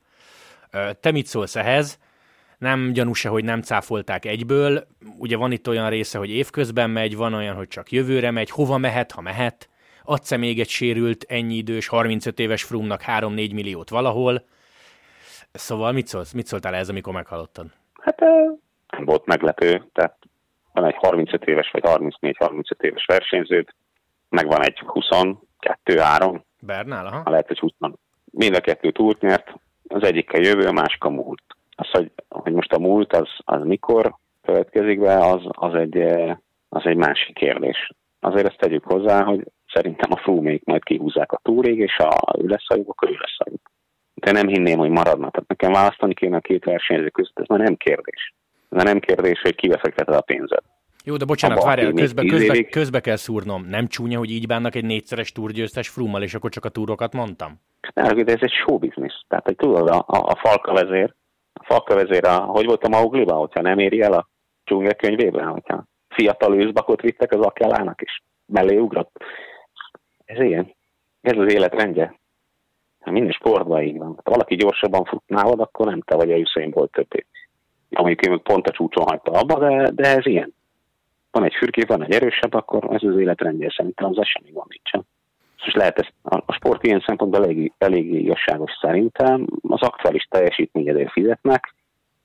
Te 1.01 1.11
mit 1.11 1.27
szólsz 1.27 1.57
ehhez? 1.57 1.99
Nem 2.59 2.92
gyanú 2.92 3.12
se, 3.12 3.29
hogy 3.29 3.44
nem 3.44 3.62
cáfolták 3.62 4.25
egyből. 4.25 4.87
Ugye 5.18 5.37
van 5.37 5.53
itt 5.53 5.68
olyan 5.68 5.90
része, 5.90 6.18
hogy 6.18 6.31
évközben 6.31 6.90
megy, 6.90 7.16
van 7.16 7.35
olyan, 7.35 7.57
hogy 7.57 7.68
csak 7.68 7.92
jövőre 7.92 8.31
megy. 8.31 8.51
Hova 8.51 8.79
mehet, 8.79 9.12
ha 9.12 9.21
mehet? 9.21 9.68
Adsz 10.09 10.37
még 10.37 10.61
egy 10.61 10.68
sérült, 10.68 11.25
ennyi 11.29 11.55
idős, 11.55 11.88
35 11.88 12.38
éves 12.38 12.62
Frumnak 12.62 13.03
3-4 13.07 13.55
milliót 13.55 13.90
valahol. 13.90 14.44
Szóval 15.53 15.92
mit, 15.92 16.07
szólsz, 16.07 16.33
mit 16.33 16.47
szóltál 16.47 16.75
ez, 16.75 16.88
amikor 16.88 17.12
meghallottad? 17.12 17.66
Hát 18.01 18.21
nem 18.90 19.05
volt 19.05 19.27
meglepő, 19.27 19.85
tehát 19.92 20.16
van 20.73 20.85
egy 20.85 20.94
35 20.97 21.44
éves 21.44 21.71
vagy 21.71 21.83
34-35 21.87 22.83
éves 22.83 23.05
versenyződ, 23.07 23.68
meg 24.29 24.47
van 24.47 24.62
egy 24.62 24.83
22-3, 24.87 26.40
Bernál, 26.61 27.07
aha. 27.07 27.21
Ha 27.25 27.31
lehet, 27.31 27.47
hogy 27.47 27.59
20. 27.59 27.73
Mind 28.25 28.55
a 28.55 28.61
kettő 28.61 28.90
túlt 28.90 29.21
nyert, 29.21 29.55
az 29.88 30.03
egyik 30.03 30.33
a 30.33 30.38
jövő, 30.38 30.66
a 30.66 30.73
másik 30.73 31.05
a 31.05 31.09
múlt. 31.09 31.42
Az, 31.77 31.90
hogy, 31.90 32.12
hogy 32.29 32.53
most 32.53 32.73
a 32.73 32.79
múlt 32.79 33.12
az, 33.12 33.29
az 33.44 33.62
mikor 33.64 34.14
következik 34.42 35.01
be, 35.01 35.14
az, 35.14 35.42
az, 35.44 35.75
egy, 35.75 35.97
az 36.68 36.87
egy 36.87 36.97
másik 36.97 37.35
kérdés. 37.35 37.90
Azért 38.21 38.47
ezt 38.47 38.59
tegyük 38.59 38.85
hozzá, 38.85 39.23
hogy 39.25 39.44
szerintem 39.79 40.12
a 40.12 40.17
Frumék 40.17 40.64
majd 40.64 40.83
kihúzzák 40.83 41.33
a 41.33 41.41
túrég, 41.43 41.79
és 41.79 41.95
ha 41.97 42.17
ő 42.38 42.47
lesz 42.47 42.64
a 42.69 42.75
jobb, 42.75 42.88
akkor 42.88 43.09
ő 43.09 43.12
lesz 43.12 43.38
a 43.38 43.45
jobb. 43.51 43.61
De 44.14 44.33
nem 44.33 44.47
hinném, 44.47 44.79
hogy 44.79 44.91
maradna. 44.91 45.31
Tehát 45.31 45.49
nekem 45.49 45.73
választani 45.73 46.14
kéne 46.14 46.37
a 46.37 46.41
két 46.41 46.64
versenyző 46.64 47.09
között, 47.09 47.38
ez 47.38 47.47
már 47.47 47.59
nem 47.59 47.77
kérdés. 47.77 48.35
Ez 48.71 48.83
nem 48.83 49.01
kérdés, 49.01 49.41
hogy 49.41 49.55
kiveszekteted 49.55 50.14
a 50.14 50.21
pénzed. 50.21 50.62
Jó, 51.05 51.17
de 51.17 51.25
bocsánat, 51.25 51.62
várjál, 51.62 51.93
közbe, 51.93 52.25
közbe, 52.25 52.62
közbe 52.62 53.01
kell 53.01 53.17
szúrnom. 53.17 53.67
Nem 53.69 53.87
csúnya, 53.87 54.19
hogy 54.19 54.31
így 54.31 54.47
bánnak 54.47 54.75
egy 54.75 54.85
négyszeres 54.85 55.33
túrgyőztes 55.33 55.88
frummal, 55.88 56.23
és 56.23 56.35
akkor 56.35 56.51
csak 56.51 56.64
a 56.64 56.69
túrokat 56.69 57.12
mondtam? 57.12 57.61
Nem, 57.95 58.25
de 58.25 58.33
ez 58.33 58.41
egy 58.41 58.53
show 58.53 58.79
business. 58.79 59.14
Tehát, 59.29 59.45
hogy 59.45 59.57
tudod, 59.57 59.88
a, 59.88 60.05
a, 60.07 60.19
a 60.19 60.37
falka 60.43 60.73
vezér, 60.73 61.14
a 61.53 61.64
falka 61.64 61.95
vezér, 61.95 62.25
a, 62.25 62.37
hogy 62.37 62.64
volt 62.64 62.85
a 62.85 62.88
Maugliba, 62.88 63.35
hogyha 63.35 63.61
nem 63.61 63.79
éri 63.79 64.01
el 64.01 64.12
a 64.12 64.29
dzsungel 64.64 64.95
könyvében, 64.95 65.47
hogyha 65.47 65.85
fiatal 66.09 66.61
őszbakot 66.61 67.01
vittek 67.01 67.33
az 67.33 67.41
akelának, 67.41 68.01
és 68.01 68.21
mellé 68.47 68.77
ugrott. 68.77 69.17
Ez 70.29 70.41
ilyen. 70.41 70.75
Ez 71.21 71.37
az 71.38 71.53
életrendje. 71.53 72.14
Hát 73.01 73.14
minden 73.14 73.33
sportban 73.33 73.83
így 73.83 73.99
van. 73.99 74.21
Ha 74.25 74.31
valaki 74.31 74.55
gyorsabban 74.55 75.05
fut 75.05 75.23
nálad, 75.27 75.61
akkor 75.61 75.87
nem 75.87 76.01
te 76.01 76.14
vagy 76.14 76.33
a 76.33 76.37
Usain 76.37 76.71
Bolt 76.71 76.91
többé. 76.91 77.27
Amelyik 77.91 78.21
én 78.21 78.43
pont 78.43 78.67
a 78.67 78.71
csúcson 78.71 79.05
hagyta 79.07 79.31
abba, 79.31 79.59
de, 79.59 79.91
de 79.91 80.09
ez 80.17 80.27
ilyen. 80.27 80.55
Van 81.31 81.45
egy 81.45 81.55
fürké, 81.55 81.83
van 81.87 82.05
egy 82.05 82.12
erősebb, 82.12 82.55
akkor 82.55 82.95
ez 82.95 83.03
az 83.03 83.19
életrendje 83.19 83.71
szerintem 83.77 84.09
az 84.09 84.27
semmi 84.27 84.51
van 84.53 84.67
nincsen. 84.69 85.07
És 85.67 85.75
lehet 85.75 85.99
ezt, 85.99 86.12
a 86.47 86.53
sport 86.53 86.85
ilyen 86.85 87.05
szempontból 87.07 87.45
elég, 87.45 87.73
elég 87.79 88.14
igazságos 88.14 88.73
szerintem. 88.81 89.47
Az 89.69 89.83
aktuális 89.83 90.27
teljesítményedért 90.31 91.12
fizetnek, 91.12 91.75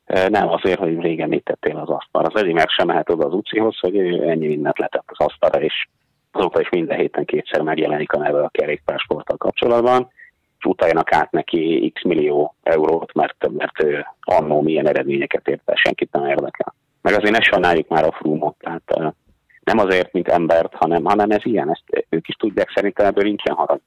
nem 0.06 0.50
azért, 0.50 0.80
hogy 0.80 1.00
régen 1.00 1.30
mit 1.30 1.44
tettél 1.44 1.78
az 1.78 1.89
asztalra. 1.89 2.28
Az 2.34 2.42
Edi 2.42 2.54
meg 2.54 2.70
sem 2.70 2.88
mehet 2.88 3.10
oda 3.10 3.26
az 3.26 3.34
ucihoz, 3.34 3.80
hogy 3.80 3.98
ennyi 4.20 4.48
mindent 4.48 4.78
letett 4.78 5.04
az 5.06 5.26
asztalra, 5.26 5.62
és 5.62 5.88
azóta 6.36 6.60
is 6.60 6.69
minden 6.69 6.98
héten 6.98 7.26
kétszer 7.26 7.62
megjelenik 7.62 8.13
a 8.13 8.17
neve 8.17 8.43
a 8.43 8.50
kerékpársporttal 8.50 9.38
kapcsolatban, 9.38 10.12
és 10.60 10.65
utaljanak 10.65 11.12
át 11.12 11.32
neki 11.32 11.91
x 11.96 12.04
millió 12.04 12.56
eurót, 12.63 13.13
mert, 13.13 13.50
mert 13.52 14.06
annó 14.22 14.62
milyen 14.62 14.88
eredményeket 14.88 15.48
ért 15.48 15.62
el, 15.65 15.76
senkit 15.76 16.12
nem 16.12 16.26
érdekel. 16.26 16.74
Meg 17.02 17.13
azért 17.13 17.32
ne 17.34 17.41
sajnáljuk 17.41 17.88
már 17.88 18.06
a 18.06 18.12
frumot, 18.12 18.56
tehát 18.60 19.13
nem 19.63 19.78
azért, 19.78 20.13
mint 20.13 20.28
embert, 20.28 20.74
hanem, 20.74 21.04
hanem 21.04 21.30
ez 21.30 21.46
ilyen, 21.46 21.69
ezt 21.69 22.06
ők 22.10 22.28
is 22.28 22.36
tudják, 22.36 22.72
szerintem 22.76 23.06
ebből 23.06 23.24
nincsen 23.24 23.56
harag. 23.56 23.80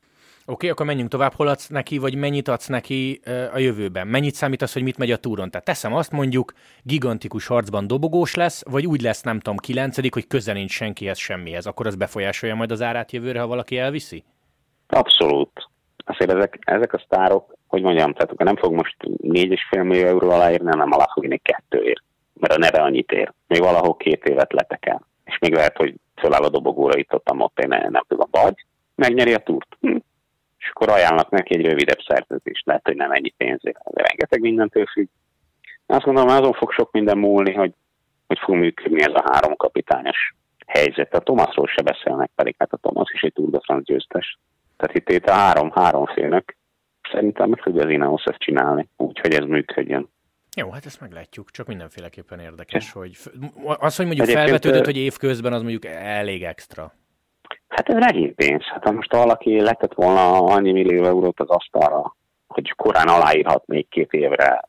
Oké, 0.49 0.55
okay, 0.55 0.69
akkor 0.69 0.87
menjünk 0.87 1.11
tovább. 1.11 1.33
Hol 1.33 1.49
adsz 1.49 1.69
neki, 1.69 1.99
vagy 1.99 2.15
mennyit 2.15 2.49
adsz 2.49 2.67
neki 2.67 3.21
a 3.53 3.59
jövőben? 3.59 4.07
Mennyit 4.07 4.35
számít 4.35 4.63
az, 4.63 4.73
hogy 4.73 4.83
mit 4.83 4.99
megy 4.99 5.11
a 5.11 5.17
túron? 5.17 5.51
Tehát 5.51 5.67
teszem 5.67 5.95
azt 5.95 6.13
mondjuk, 6.13 6.53
gigantikus 6.83 7.47
harcban 7.47 7.87
dobogós 7.87 8.35
lesz, 8.35 8.63
vagy 8.71 8.87
úgy 8.87 9.01
lesz, 9.01 9.23
nem 9.23 9.41
tudom, 9.41 9.57
kilencedik, 9.57 10.15
hogy 10.15 10.27
közel 10.27 10.55
nincs 10.55 10.71
senkihez 10.71 11.19
semmihez. 11.19 11.67
Akkor 11.67 11.87
az 11.87 11.97
befolyásolja 11.97 12.55
majd 12.55 12.71
az 12.71 12.83
árát 12.83 13.13
jövőre, 13.13 13.41
ha 13.41 13.47
valaki 13.47 13.79
elviszi? 13.79 14.25
Abszolút. 14.89 15.69
Azért 16.05 16.33
ezek, 16.33 16.59
ezek 16.61 16.93
a 16.93 17.03
sztárok, 17.05 17.57
hogy 17.67 17.83
mondjam, 17.83 18.13
tehát 18.13 18.33
akkor 18.33 18.47
nem 18.47 18.57
fog 18.57 18.73
most 18.73 18.97
4,5 19.03 19.83
millió 19.83 20.07
euró 20.07 20.31
aláírni, 20.31 20.71
hanem 20.71 20.93
alá 20.93 21.07
fog 21.13 21.41
kettőért, 21.43 22.03
mert 22.35 22.55
a 22.55 22.59
neve 22.59 22.79
annyit 22.83 23.13
ér. 23.13 23.33
Még 23.47 23.61
valahol 23.61 23.97
két 23.97 24.25
évet 24.25 24.53
letekel. 24.53 25.07
És 25.25 25.39
még 25.39 25.55
lehet, 25.55 25.77
hogy 25.77 25.95
föláll 26.15 26.43
a 26.43 26.49
dobogóra 26.49 26.99
itt 26.99 27.15
ott, 27.15 27.31
ott 27.33 27.59
én 27.59 27.69
nem 27.69 28.05
tudom, 28.09 28.29
vagy 28.31 28.65
megnyeri 28.95 29.35
a 29.35 29.39
túrt. 29.39 29.77
Hm 29.81 29.97
és 30.67 30.73
akkor 30.75 30.89
ajánlnak 30.89 31.31
neki 31.31 31.55
egy 31.55 31.67
rövidebb 31.67 32.01
szerződést. 32.07 32.67
Lehet, 32.67 32.85
hogy 32.85 32.97
nem 32.97 33.11
ennyi 33.11 33.29
pénzért, 33.29 33.79
de 33.91 34.03
rengeteg 34.03 34.41
mindentől 34.41 34.87
függ. 34.87 35.09
Azt 35.87 36.05
gondolom, 36.05 36.29
azon 36.29 36.53
fog 36.53 36.73
sok 36.73 36.93
minden 36.93 37.19
múlni, 37.19 37.53
hogy, 37.53 37.73
hogy 38.27 38.39
fog 38.39 38.55
működni 38.55 39.03
ez 39.03 39.15
a 39.15 39.25
három 39.33 39.57
kapitányos 39.57 40.35
helyzet. 40.67 41.15
A 41.15 41.21
Thomasról 41.21 41.67
se 41.67 41.83
beszélnek, 41.83 42.31
pedig 42.35 42.55
hát 42.59 42.73
a 42.73 42.77
Thomas 42.77 43.13
is 43.13 43.23
egy 43.23 43.33
Tour 43.33 43.51
de 43.51 43.59
France 43.61 43.93
győztes. 43.93 44.39
Tehát 44.77 44.97
itt, 44.97 45.11
itt 45.11 45.27
a 45.27 45.33
három, 45.33 45.71
három 45.71 46.07
félnök 46.07 46.57
szerintem 47.13 47.49
meg 47.49 47.61
tudja 47.63 47.83
az 47.83 47.91
Ineos 47.91 48.23
ezt 48.25 48.39
csinálni, 48.39 48.89
úgyhogy 48.97 49.35
ez 49.35 49.45
működjön. 49.45 50.09
Jó, 50.57 50.71
hát 50.71 50.87
ezt 50.87 51.01
meglátjuk, 51.01 51.51
csak 51.51 51.67
mindenféleképpen 51.67 52.39
érdekes, 52.39 52.93
hogy 52.93 53.17
az, 53.79 53.97
hogy 53.97 54.07
mondjuk 54.07 54.27
Egyébként 54.27 54.49
felvetődött, 54.49 54.85
hogy 54.85 54.97
évközben 54.97 55.53
az 55.53 55.63
mondjuk 55.63 55.85
elég 55.85 56.43
extra. 56.43 56.93
Hát 57.69 57.89
ez 57.89 57.99
regény 57.99 58.35
pénz. 58.35 58.63
Hát 58.65 58.85
ha 58.85 58.93
most 58.93 59.13
valaki 59.13 59.61
letett 59.61 59.95
volna 59.95 60.39
annyi 60.39 60.73
millió 60.73 61.05
eurót 61.05 61.41
az 61.41 61.49
asztalra, 61.49 62.17
hogy 62.47 62.73
korán 62.77 63.09
aláírhat 63.09 63.67
még 63.67 63.89
két 63.89 64.13
évre 64.13 64.69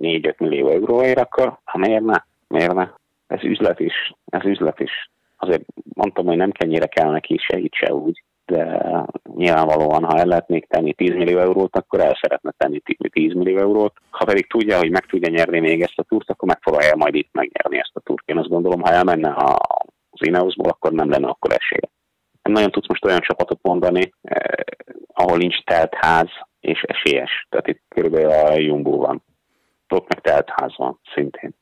4-5 0.00 0.38
millió 0.38 0.68
euróért, 0.68 1.18
akkor 1.18 1.58
ha 1.64 1.78
miért 1.78 2.04
ne? 2.04 2.16
Miért 2.48 2.74
ne? 2.74 2.88
Ez 3.26 3.42
üzlet 3.42 3.80
is. 3.80 4.14
Ez 4.26 4.44
üzlet 4.44 4.80
is. 4.80 5.10
Azért 5.36 5.64
mondtam, 5.94 6.26
hogy 6.26 6.36
nem 6.36 6.50
kennyire 6.50 6.86
kell 6.86 7.10
neki 7.10 7.36
se 7.38 7.58
így, 7.58 7.74
se 7.74 7.94
úgy, 7.94 8.22
de 8.46 8.80
nyilvánvalóan, 9.36 10.04
ha 10.04 10.18
el 10.18 10.26
lehet 10.26 10.48
még 10.48 10.66
tenni 10.66 10.92
10 10.92 11.10
millió 11.10 11.38
eurót, 11.38 11.76
akkor 11.76 12.00
el 12.00 12.18
szeretne 12.20 12.52
tenni 12.56 12.80
10 13.10 13.32
millió 13.32 13.58
eurót. 13.58 13.92
Ha 14.10 14.24
pedig 14.24 14.46
tudja, 14.46 14.78
hogy 14.78 14.90
meg 14.90 15.06
tudja 15.06 15.28
nyerni 15.28 15.60
még 15.60 15.82
ezt 15.82 15.98
a 15.98 16.02
túrt, 16.02 16.30
akkor 16.30 16.48
megpróbálja 16.48 16.96
majd 16.96 17.14
itt 17.14 17.28
megnyerni 17.32 17.78
ezt 17.78 17.94
a 17.94 18.00
túrt. 18.00 18.22
Én 18.26 18.38
azt 18.38 18.48
gondolom, 18.48 18.80
ha 18.80 18.90
elmenne 18.90 19.34
az 20.10 20.26
Ineosból, 20.26 20.68
akkor 20.68 20.92
nem 20.92 21.10
lenne 21.10 21.28
akkor 21.28 21.52
esélye 21.52 21.88
nem 22.46 22.54
nagyon 22.54 22.70
tudsz 22.70 22.88
most 22.88 23.04
olyan 23.04 23.20
csapatot 23.20 23.58
mondani, 23.62 24.12
eh, 24.22 24.40
ahol 25.12 25.36
nincs 25.36 25.62
telt 25.64 25.94
ház 25.94 26.28
és 26.60 26.82
esélyes. 26.82 27.46
Tehát 27.48 27.68
itt 27.68 27.82
körülbelül 27.88 28.30
a 28.30 28.58
Jumbo 28.58 28.96
van. 28.96 29.22
Ott 29.88 30.08
meg 30.08 30.20
telt 30.20 30.50
ház 30.50 30.76
van 30.76 31.00
szintén. 31.14 31.54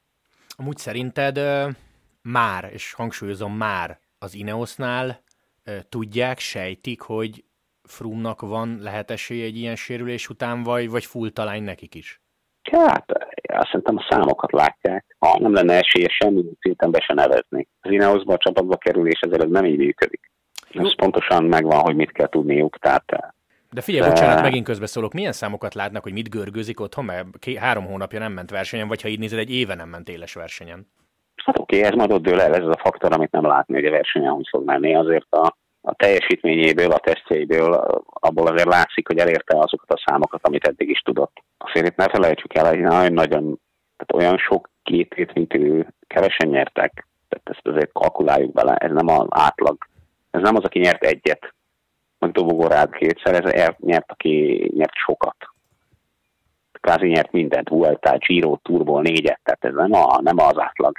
Amúgy 0.56 0.76
szerinted 0.76 1.38
uh, 1.38 1.70
már, 2.22 2.68
és 2.72 2.92
hangsúlyozom 2.92 3.52
már, 3.52 3.98
az 4.18 4.34
Ineosnál 4.34 5.20
uh, 5.66 5.74
tudják, 5.88 6.38
sejtik, 6.38 7.00
hogy 7.00 7.44
Frumnak 7.82 8.40
van 8.40 8.78
lehet 8.80 9.10
esélye 9.10 9.44
egy 9.44 9.56
ilyen 9.56 9.76
sérülés 9.76 10.28
után, 10.28 10.62
vagy, 10.62 10.90
vagy 10.90 11.04
full 11.04 11.30
talány 11.30 11.62
nekik 11.62 11.94
is? 11.94 12.20
Hát, 12.72 13.12
azt 13.52 13.66
szerintem 13.66 13.96
a 13.96 14.06
számokat 14.08 14.52
látják. 14.52 15.16
Ha 15.18 15.38
nem 15.38 15.52
lenne 15.52 15.74
esélye 15.74 16.08
semmi 16.08 16.44
szinten 16.60 16.90
be 16.90 17.00
se 17.00 17.14
nevezni. 17.14 17.68
Az 17.80 17.90
Ineosba 17.90 18.32
a 18.32 18.38
csapatba 18.38 18.76
kerülés 18.76 19.20
ezért 19.20 19.42
ez 19.42 19.50
nem 19.50 19.64
így 19.64 19.76
működik. 19.76 20.32
Ez 20.74 20.94
pontosan 20.94 21.44
megvan, 21.44 21.80
hogy 21.80 21.94
mit 21.94 22.12
kell 22.12 22.28
tudniuk. 22.28 22.78
Tehát, 22.78 23.04
eh, 23.06 23.28
de 23.70 23.80
figyelj, 23.80 24.04
de... 24.04 24.10
bocsánat, 24.10 24.42
megint 24.42 24.64
közbeszólok. 24.64 25.12
Milyen 25.12 25.32
számokat 25.32 25.74
látnak, 25.74 26.02
hogy 26.02 26.12
mit 26.12 26.30
görgőzik 26.30 26.80
otthon, 26.80 27.04
mert 27.04 27.26
három 27.58 27.84
hónapja 27.84 28.18
nem 28.18 28.32
ment 28.32 28.50
versenyen, 28.50 28.88
vagy 28.88 29.02
ha 29.02 29.08
így 29.08 29.18
nézed, 29.18 29.38
egy 29.38 29.54
éve 29.54 29.74
nem 29.74 29.88
ment 29.88 30.08
éles 30.08 30.34
versenyen? 30.34 30.87
Hát 31.44 31.58
oké, 31.58 31.76
okay, 31.76 31.90
ez 31.90 31.96
majd 31.96 32.12
ott 32.12 32.22
dől 32.22 32.40
el, 32.40 32.54
ez 32.54 32.62
az 32.64 32.74
a 32.76 32.80
faktor, 32.82 33.12
amit 33.12 33.30
nem 33.30 33.46
látni, 33.46 33.74
hogy 33.74 33.84
a 33.84 33.90
versenyen 33.90 34.32
hogy 34.32 34.48
fog 34.50 34.64
menni. 34.64 34.94
Azért 34.94 35.26
a, 35.30 35.56
a 35.80 35.94
teljesítményéből, 35.94 36.90
a 36.90 36.98
tesztjeiből, 36.98 37.72
abból 38.04 38.46
azért 38.46 38.68
látszik, 38.68 39.06
hogy 39.06 39.18
elérte 39.18 39.58
azokat 39.58 39.90
a 39.90 40.02
számokat, 40.06 40.46
amit 40.46 40.66
eddig 40.66 40.90
is 40.90 41.00
tudott. 41.00 41.42
Azért 41.58 41.87
itt 41.87 41.96
ne 41.96 42.08
felejtsük 42.08 42.54
el, 42.54 42.68
hogy 42.68 42.78
nagyon, 42.78 43.12
nagyon 43.12 43.60
tehát 43.96 44.24
olyan 44.24 44.38
sok 44.38 44.70
kétét, 44.82 45.34
mint 45.34 45.54
ő, 45.54 45.88
kevesen 46.06 46.48
nyertek. 46.48 47.06
Tehát 47.28 47.48
ezt 47.58 47.66
azért 47.66 47.92
kalkuláljuk 47.92 48.52
bele, 48.52 48.76
ez 48.76 48.90
nem 48.92 49.08
az 49.08 49.26
átlag 49.30 49.76
ez 50.34 50.42
nem 50.42 50.56
az, 50.56 50.64
aki 50.64 50.78
nyert 50.78 51.04
egyet, 51.04 51.54
meg 52.18 52.30
dobogórád 52.30 52.92
kétszer, 52.92 53.44
ez 53.44 53.74
nyert, 53.78 54.10
aki 54.10 54.66
nyert 54.74 54.94
sokat. 54.94 55.36
Kvázi 56.72 57.06
nyert 57.06 57.32
mindent, 57.32 57.68
Vuelta, 57.68 58.16
Giro, 58.18 58.56
Turbo, 58.62 59.00
négyet, 59.00 59.40
tehát 59.42 59.64
ez 59.64 59.74
nem, 59.74 59.92
a, 59.92 60.20
nem 60.20 60.38
az 60.38 60.58
átlag. 60.58 60.98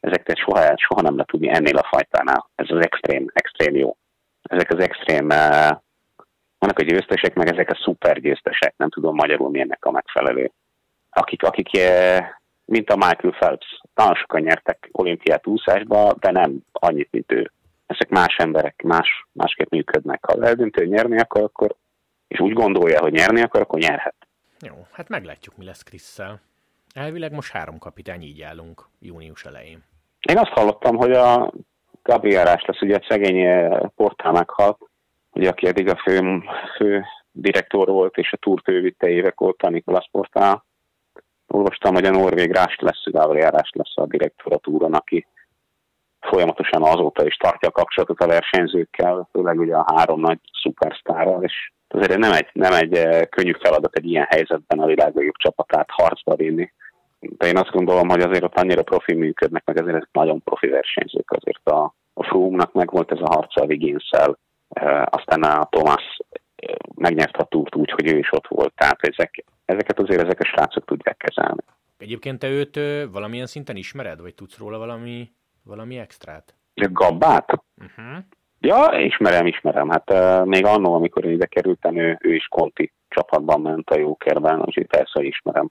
Ezeket 0.00 0.36
soha, 0.36 0.74
soha 0.76 1.00
nem 1.00 1.12
lehet 1.12 1.26
tudni 1.26 1.48
ennél 1.48 1.76
a 1.76 1.88
fajtánál. 1.90 2.50
Ez 2.54 2.66
az 2.70 2.84
extrém, 2.84 3.26
extrém 3.32 3.76
jó. 3.76 3.96
Ezek 4.42 4.72
az 4.72 4.80
extrém, 4.80 5.24
uh, 5.24 5.70
vannak 6.58 6.78
a 6.78 6.82
győztesek, 6.82 7.34
meg 7.34 7.48
ezek 7.48 7.70
a 7.70 7.78
szuper 7.82 8.20
győztesek, 8.20 8.74
nem 8.76 8.88
tudom 8.88 9.14
magyarul 9.14 9.50
mi 9.50 9.60
ennek 9.60 9.84
a 9.84 9.90
megfelelő. 9.90 10.52
Akik, 11.10 11.42
akik 11.42 11.70
uh, 11.74 12.26
mint 12.64 12.90
a 12.90 12.96
Michael 12.96 13.34
Phelps, 13.38 13.80
nagyon 13.94 14.14
sokan 14.14 14.40
nyertek 14.40 14.88
olimpiát 14.92 15.46
úszásba, 15.46 16.12
de 16.20 16.30
nem 16.30 16.58
annyit, 16.72 17.08
mint 17.10 17.32
ő 17.32 17.52
ezek 17.88 18.08
más 18.08 18.36
emberek, 18.36 18.82
más, 18.82 19.26
másképp 19.32 19.70
működnek. 19.70 20.24
Ha 20.24 20.44
eldöntő, 20.44 20.80
hogy 20.80 20.90
nyerni 20.90 21.18
akar, 21.18 21.42
akkor, 21.42 21.74
és 22.28 22.40
úgy 22.40 22.52
gondolja, 22.52 23.00
hogy 23.00 23.12
nyerni 23.12 23.40
akar, 23.40 23.60
akkor 23.60 23.78
nyerhet. 23.78 24.14
Jó, 24.60 24.86
hát 24.92 25.08
meglátjuk, 25.08 25.56
mi 25.56 25.64
lesz 25.64 25.82
Krisszel. 25.82 26.40
Elvileg 26.94 27.32
most 27.32 27.52
három 27.52 27.78
kapitány 27.78 28.22
így 28.22 28.42
állunk 28.42 28.88
június 29.00 29.44
elején. 29.44 29.84
Én 30.20 30.38
azt 30.38 30.50
hallottam, 30.50 30.96
hogy 30.96 31.12
a 31.12 31.52
Gabrielás 32.02 32.64
lesz, 32.64 32.80
ugye 32.80 32.96
a 32.96 33.06
szegény 33.08 33.40
eh, 33.40 33.80
portál 33.96 34.32
meghalt, 34.32 34.78
ugye 35.32 35.48
aki 35.48 35.66
eddig 35.66 35.88
a 35.88 35.96
fő, 35.96 36.42
fő 36.76 37.04
direktor 37.32 37.88
volt, 37.88 38.16
és 38.16 38.32
a 38.32 38.36
túrt 38.36 38.68
ő 38.68 38.80
vitte 38.80 39.08
évek 39.08 39.40
óta, 39.40 39.70
Nikolas 39.70 40.08
Portál. 40.12 40.64
Olvastam, 41.46 41.94
hogy 41.94 42.04
a 42.04 42.10
Norvég 42.10 42.50
Rást 42.52 42.80
lesz, 42.80 43.04
Gabriel 43.04 43.50
Rást 43.50 43.76
lesz 43.76 43.92
a 43.94 44.06
direktor 44.06 44.52
a 44.52 44.58
túron, 44.58 44.94
aki 44.94 45.26
folyamatosan 46.20 46.82
azóta 46.82 47.26
is 47.26 47.36
tartja 47.36 47.68
a 47.68 47.72
kapcsolatot 47.72 48.20
a 48.20 48.26
versenyzőkkel, 48.26 49.28
főleg 49.32 49.58
ugye 49.58 49.76
a 49.76 49.94
három 49.94 50.20
nagy 50.20 50.38
szupersztárral, 50.62 51.42
és 51.42 51.72
azért 51.88 52.18
nem 52.18 52.32
egy, 52.32 52.48
nem 52.52 52.72
egy 52.72 53.28
könnyű 53.28 53.52
feladat 53.52 53.96
egy 53.96 54.06
ilyen 54.06 54.26
helyzetben 54.28 54.78
a 54.78 54.86
világ 54.86 55.14
legjobb 55.14 55.36
csapatát 55.36 55.88
harcba 55.90 56.34
vinni. 56.34 56.72
De 57.20 57.46
én 57.46 57.56
azt 57.56 57.70
gondolom, 57.70 58.08
hogy 58.08 58.20
azért 58.20 58.44
ott 58.44 58.58
annyira 58.58 58.82
profi 58.82 59.14
működnek, 59.14 59.64
meg 59.64 59.80
azért 59.80 59.96
ezek 59.96 60.08
nagyon 60.12 60.42
profi 60.42 60.66
versenyzők. 60.66 61.30
Azért 61.30 61.68
a, 61.68 61.94
a 62.14 62.24
Froome-nak 62.24 62.72
meg 62.72 62.90
volt 62.90 63.12
ez 63.12 63.20
a 63.20 63.34
harca 63.34 63.60
a 63.62 63.64
Wiggins-szel, 63.64 64.38
aztán 65.04 65.42
a 65.42 65.64
Thomas 65.64 66.20
megnyert 66.94 67.36
a 67.36 67.44
túrt 67.44 67.74
úgy, 67.74 67.90
hogy 67.90 68.12
ő 68.12 68.18
is 68.18 68.32
ott 68.32 68.46
volt. 68.46 68.72
Tehát 68.74 68.98
ezek, 69.00 69.44
ezeket 69.64 69.98
azért 69.98 70.22
ezek 70.22 70.40
a 70.40 70.44
srácok 70.44 70.84
tudják 70.84 71.16
kezelni. 71.16 71.62
Egyébként 71.98 72.38
te 72.38 72.48
őt 72.48 72.80
valamilyen 73.12 73.46
szinten 73.46 73.76
ismered, 73.76 74.20
vagy 74.20 74.34
tudsz 74.34 74.58
róla 74.58 74.78
valami, 74.78 75.30
valami 75.68 75.98
extrát? 75.98 76.54
Gabbát? 76.74 77.52
Uh-huh. 77.52 78.24
Ja, 78.60 78.98
ismerem, 78.98 79.46
ismerem. 79.46 79.88
Hát 79.88 80.12
uh, 80.12 80.46
még 80.46 80.64
annól, 80.64 80.94
amikor 80.94 81.24
én 81.24 81.32
ide 81.32 81.46
kerültem, 81.46 81.96
ő, 81.96 82.18
ő 82.20 82.34
is 82.34 82.46
Conti 82.46 82.92
csapatban 83.08 83.60
ment 83.60 83.90
a 83.90 83.98
Jókerben, 83.98 84.60
úgyhogy 84.60 84.86
persze 84.86 85.22
ismerem. 85.22 85.70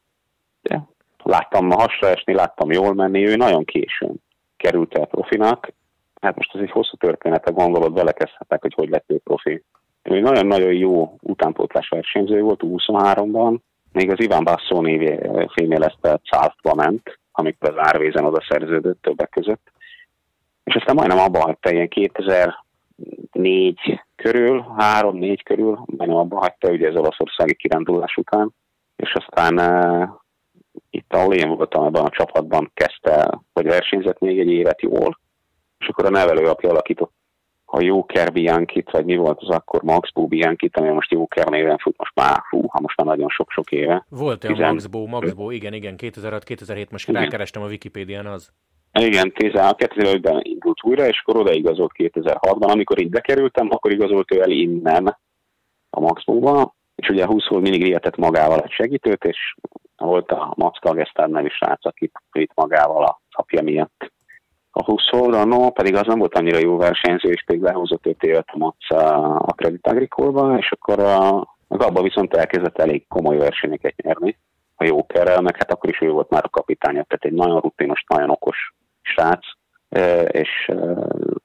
De 0.62 0.88
láttam 1.24 1.70
hasra 1.70 2.08
esni, 2.08 2.34
láttam 2.34 2.72
jól 2.72 2.94
menni, 2.94 3.28
ő 3.28 3.36
nagyon 3.36 3.66
későn 3.66 4.16
került 4.58 4.98
el 4.98 5.06
profinak. 5.06 5.74
Hát 6.22 6.36
most 6.36 6.56
ez 6.56 6.62
egy 6.62 6.72
hosszú 6.72 6.96
történet, 6.96 7.54
gondolod, 7.54 7.94
belekezdhetek, 7.94 8.62
hogy 8.62 8.74
hogy 8.74 8.90
lett 8.90 9.06
ő 9.08 9.18
profi. 9.18 9.64
Ő 10.04 10.20
nagyon-nagyon 10.20 10.74
jó 10.74 11.16
utánpótlás 11.22 11.90
versenyző 11.90 12.42
volt 12.42 12.62
23-ban, 12.64 13.58
még 13.92 14.12
az 14.12 14.22
Iván 14.22 14.44
Basszó 14.44 14.82
névé 14.82 15.20
fémjelezte 15.54 16.20
Császtba 16.24 16.74
ment, 16.74 17.20
amikor 17.32 17.70
az 17.70 17.88
Árvézen 17.88 18.26
oda 18.26 18.46
szerződött 18.50 19.02
többek 19.02 19.30
között. 19.30 19.72
És 20.68 20.76
aztán 20.76 20.96
majdnem 20.96 21.20
abba 21.20 21.40
hagyta, 21.40 21.72
ilyen 21.72 21.88
2004 21.88 24.02
körül, 24.16 24.66
3-4 24.78 25.40
körül, 25.44 25.80
majdnem 25.86 26.18
abba 26.18 26.38
hagyta, 26.38 26.72
ugye 26.72 26.90
az 26.90 26.96
olaszországi 26.96 27.56
kirándulás 27.56 28.16
után, 28.16 28.54
és 28.96 29.14
aztán 29.14 29.58
uh, 29.58 30.10
itt, 30.90 31.14
ahol 31.14 31.34
én 31.34 31.50
voltam 31.50 31.86
ebben 31.86 32.06
a 32.06 32.10
csapatban, 32.10 32.72
kezdte, 32.74 33.40
hogy 33.54 33.66
versenyzett 33.66 34.20
még 34.20 34.40
egy 34.40 34.50
évet 34.50 34.82
jól, 34.82 35.20
és 35.80 35.88
akkor 35.88 36.06
a 36.06 36.10
nevelőapja 36.10 36.70
alakított 36.70 37.12
a 37.66 37.82
Joker 37.82 38.32
Biankit, 38.32 38.92
vagy 38.92 39.06
mi 39.06 39.16
volt 39.16 39.42
az 39.42 39.50
akkor 39.50 39.82
Max 39.82 40.12
Bo 40.12 40.28
Biankit, 40.28 40.78
ami 40.78 40.90
most 40.90 41.12
Joker 41.12 41.48
néven 41.48 41.78
fut, 41.78 41.98
most 41.98 42.16
már, 42.16 42.44
hú, 42.50 42.68
ha 42.68 42.80
most 42.80 42.98
már 42.98 43.08
nagyon 43.08 43.30
sok-sok 43.30 43.72
éve. 43.72 44.06
Volt 44.10 44.44
olyan 44.44 44.74
Max 44.74 44.86
Bo, 44.86 45.06
Max 45.06 45.34
Bo, 45.34 45.52
igen, 45.52 45.74
igen, 45.74 45.96
2006-2007, 45.98 46.90
most 46.90 47.10
igen. 47.10 47.22
rákerestem 47.22 47.62
a 47.62 47.68
Wikipédián 47.68 48.26
az. 48.26 48.52
Igen, 48.94 49.32
2005-ben 49.36 50.40
indult 50.44 50.84
újra, 50.84 51.08
és 51.08 51.22
akkor 51.22 51.42
odaigazolt 51.42 51.92
2006-ban. 51.98 52.72
Amikor 52.72 53.02
így 53.02 53.10
bekerültem, 53.10 53.68
akkor 53.72 53.92
igazolt 53.92 54.32
ő 54.32 54.42
el 54.42 54.50
innen 54.50 55.18
a 55.90 56.00
Max 56.00 56.24
Bo-ba, 56.24 56.76
és 56.96 57.10
ugye 57.10 57.26
20 57.26 57.48
volt 57.48 57.64
mindig 57.64 57.84
rietett 57.84 58.16
magával 58.16 58.60
egy 58.60 58.72
segítőt, 58.72 59.24
és 59.24 59.56
volt 59.98 60.32
a 60.32 60.54
Max 60.56 60.80
Kagesztár 60.80 61.30
nevű 61.30 61.48
srác, 61.48 61.86
akit 61.86 62.12
itt 62.32 62.52
magával 62.56 63.04
a 63.04 63.22
apja 63.32 63.62
miatt 63.62 64.12
a 64.78 64.84
20 64.84 65.10
no, 65.44 65.70
pedig 65.70 65.96
az 65.96 66.08
nem 66.08 66.20
volt 66.20 66.38
annyira 66.38 66.58
jó 66.58 66.78
versenyző, 66.78 67.30
és 67.30 67.44
pedig 67.44 67.62
lehozott 67.62 68.06
5 68.06 68.24
évet 68.24 68.50
a 68.52 68.58
Max 68.58 68.78
a 69.48 69.54
Credit 69.56 69.88
Agricole-ba, 69.88 70.58
és 70.58 70.72
akkor 70.72 71.00
a, 71.00 71.40
az 71.68 71.80
abban 71.80 72.04
viszont 72.04 72.34
elkezdett 72.34 72.78
elég 72.78 73.08
komoly 73.08 73.38
versenyeket 73.38 73.96
nyerni 73.96 74.38
a 74.76 74.86
jókerrel, 74.86 75.42
meg 75.42 75.58
hát 75.58 75.72
akkor 75.72 75.90
is 75.90 76.02
ő 76.02 76.10
volt 76.10 76.30
már 76.30 76.44
a 76.46 76.50
kapitánya, 76.50 77.04
tehát 77.04 77.26
egy 77.26 77.34
nagyon 77.34 77.60
rutinos, 77.60 78.04
nagyon 78.08 78.30
okos 78.30 78.74
srác, 79.16 79.46
és 80.32 80.72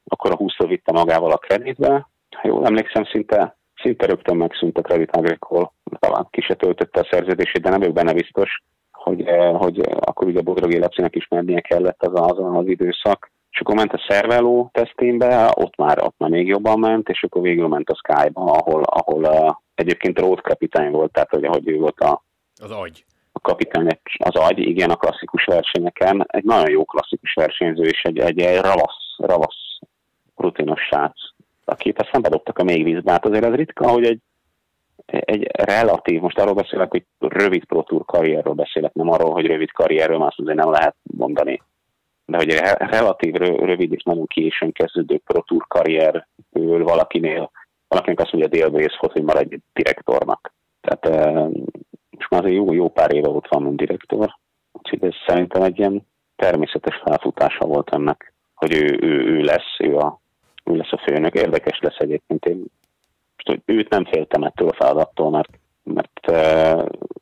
akkor 0.05 0.31
a 0.31 0.37
20 0.37 0.57
vitte 0.57 0.93
magával 0.93 1.31
a 1.31 1.37
kreditbe. 1.37 2.09
Ha 2.37 2.49
jól 2.49 2.67
emlékszem, 2.67 3.05
szinte, 3.05 3.57
szinte 3.83 4.07
rögtön 4.07 4.37
megszűnt 4.37 4.79
a 4.79 4.83
Credit 4.83 5.17
Agricole, 5.17 5.71
talán 5.99 6.27
ki 6.31 6.41
se 6.41 6.55
töltötte 6.55 7.01
a 7.01 7.09
szerződését, 7.11 7.63
de 7.63 7.71
nem 7.71 7.79
vagyok 7.79 7.95
benne 7.95 8.13
biztos 8.13 8.63
hogy, 9.03 9.25
hogy 9.59 9.81
akkor 10.01 10.27
ugye 10.27 10.41
Bodrogi 10.41 10.79
Lacinak 10.79 11.17
is 11.17 11.29
mennie 11.29 11.61
kellett 11.61 12.03
az, 12.03 12.31
az 12.31 12.39
az 12.39 12.67
időszak, 12.67 13.31
és 13.51 13.61
akkor 13.61 13.75
ment 13.75 13.93
a 13.93 14.05
szerveló 14.09 14.71
teszténbe, 14.73 15.51
ott 15.55 15.77
már, 15.77 16.03
ott 16.03 16.15
már 16.19 16.31
még 16.31 16.47
jobban 16.47 16.79
ment, 16.79 17.09
és 17.09 17.23
akkor 17.23 17.43
végül 17.43 17.69
ment 17.69 17.91
a 17.91 18.01
Sky-ba, 18.03 18.43
ahol, 18.43 18.83
ahol 18.83 19.25
a, 19.25 19.63
egyébként 19.75 20.19
Rót 20.19 20.41
kapitány 20.41 20.91
volt, 20.91 21.13
tehát 21.13 21.31
hogy, 21.31 21.47
hogy 21.47 21.69
ő 21.69 21.77
volt 21.79 22.01
a, 22.01 22.23
az 22.63 22.71
agy. 22.71 23.05
A 23.33 23.41
kapitány, 23.41 23.99
az 24.19 24.35
agy, 24.35 24.59
igen, 24.59 24.91
a 24.91 24.97
klasszikus 24.97 25.45
versenyeken. 25.45 26.25
Egy 26.29 26.45
nagyon 26.45 26.71
jó 26.71 26.85
klasszikus 26.85 27.35
versenyző, 27.35 27.83
és 27.83 28.03
egy, 28.03 28.19
egy, 28.19 28.41
egy 28.41 28.61
ravasz, 28.61 29.17
ravasz 29.17 29.79
rutinos 30.37 30.81
srác, 30.81 31.21
akit 31.65 32.01
aztán 32.01 32.23
bedobtak 32.23 32.59
a 32.59 32.63
még 32.63 32.85
vízbe. 32.85 33.11
Hát 33.11 33.27
azért 33.27 33.45
ez 33.45 33.55
ritka, 33.55 33.89
hogy 33.89 34.05
egy 34.05 34.21
egy 35.07 35.49
relatív, 35.53 36.21
most 36.21 36.39
arról 36.39 36.55
beszélek, 36.55 36.91
hogy 36.91 37.05
rövid 37.19 37.65
Pro 37.65 37.83
Tour 37.83 38.05
karrierről 38.05 38.55
beszélek, 38.55 38.93
nem 38.93 39.11
arról, 39.11 39.33
hogy 39.33 39.47
rövid 39.47 39.71
karrierről, 39.71 40.23
azt 40.23 40.39
azért 40.39 40.57
nem 40.57 40.71
lehet 40.71 40.95
mondani. 41.03 41.63
De 42.27 42.37
hogy 42.37 42.49
egy 42.49 42.61
relatív 42.77 43.35
rövid 43.35 43.93
és 43.93 44.03
nagyon 44.03 44.27
későn 44.27 44.73
kezdődő 44.73 45.21
Pro 45.27 45.41
Tour 45.41 45.67
karrierből 45.69 46.85
valakinél, 46.85 47.51
valakinek 47.89 48.21
azt 48.21 48.33
mondja, 48.33 48.51
délbész 48.51 48.97
volt, 49.01 49.13
hogy 49.13 49.23
maradj 49.23 49.57
direktornak. 49.73 50.53
Tehát 50.81 51.35
most 51.45 51.92
már 52.33 52.45
jó, 52.45 52.73
jó 52.73 52.89
pár 52.89 53.15
éve 53.15 53.29
ott 53.29 53.49
van, 53.49 53.63
mint 53.63 53.77
direktor, 53.77 54.39
úgyhogy 54.73 55.05
ez 55.05 55.15
szerintem 55.27 55.63
egy 55.63 55.79
ilyen 55.79 56.07
természetes 56.37 57.03
felfutása 57.05 57.67
volt 57.67 57.95
ennek, 57.95 58.35
hogy 58.55 58.75
ő, 58.75 58.99
ő, 59.01 59.25
ő 59.25 59.41
lesz, 59.41 59.79
ő, 59.79 59.97
a, 59.97 60.21
ő 60.65 60.77
lesz 60.77 60.93
a 60.93 61.03
főnök. 61.07 61.35
Érdekes 61.35 61.79
lesz 61.81 61.99
egyébként, 61.99 62.45
én 62.45 62.65
most, 63.37 63.47
hogy 63.47 63.77
őt 63.77 63.89
nem 63.89 64.05
féltem 64.05 64.43
ettől 64.43 64.69
a 64.69 64.75
feladattól, 64.75 65.31
mert, 65.31 65.59
mert 65.83 66.31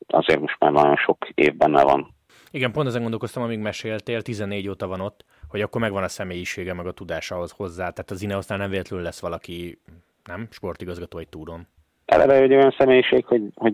azért 0.07 0.39
most 0.39 0.59
már 0.59 0.71
nagyon 0.71 0.95
sok 0.95 1.29
év 1.35 1.55
benne 1.55 1.83
van. 1.83 2.13
Igen, 2.51 2.71
pont 2.71 2.87
ezen 2.87 3.01
gondolkoztam, 3.01 3.43
amíg 3.43 3.59
meséltél, 3.59 4.21
14 4.21 4.69
óta 4.69 4.87
van 4.87 5.01
ott, 5.01 5.25
hogy 5.47 5.61
akkor 5.61 5.81
megvan 5.81 6.03
a 6.03 6.07
személyisége, 6.07 6.73
meg 6.73 6.85
a 6.85 6.91
tudása 6.91 7.35
ahhoz 7.35 7.51
hozzá. 7.51 7.89
Tehát 7.89 8.11
az 8.11 8.21
Ineosznál 8.21 8.57
nem 8.57 8.69
véletlenül 8.69 9.05
lesz 9.05 9.21
valaki, 9.21 9.79
nem, 10.25 10.47
sportigazgató 10.49 11.17
egy 11.17 11.29
túron. 11.29 11.67
Eleve 12.05 12.33
egy 12.33 12.53
olyan 12.53 12.75
személyiség, 12.77 13.25
hogy, 13.25 13.41
hogy 13.55 13.73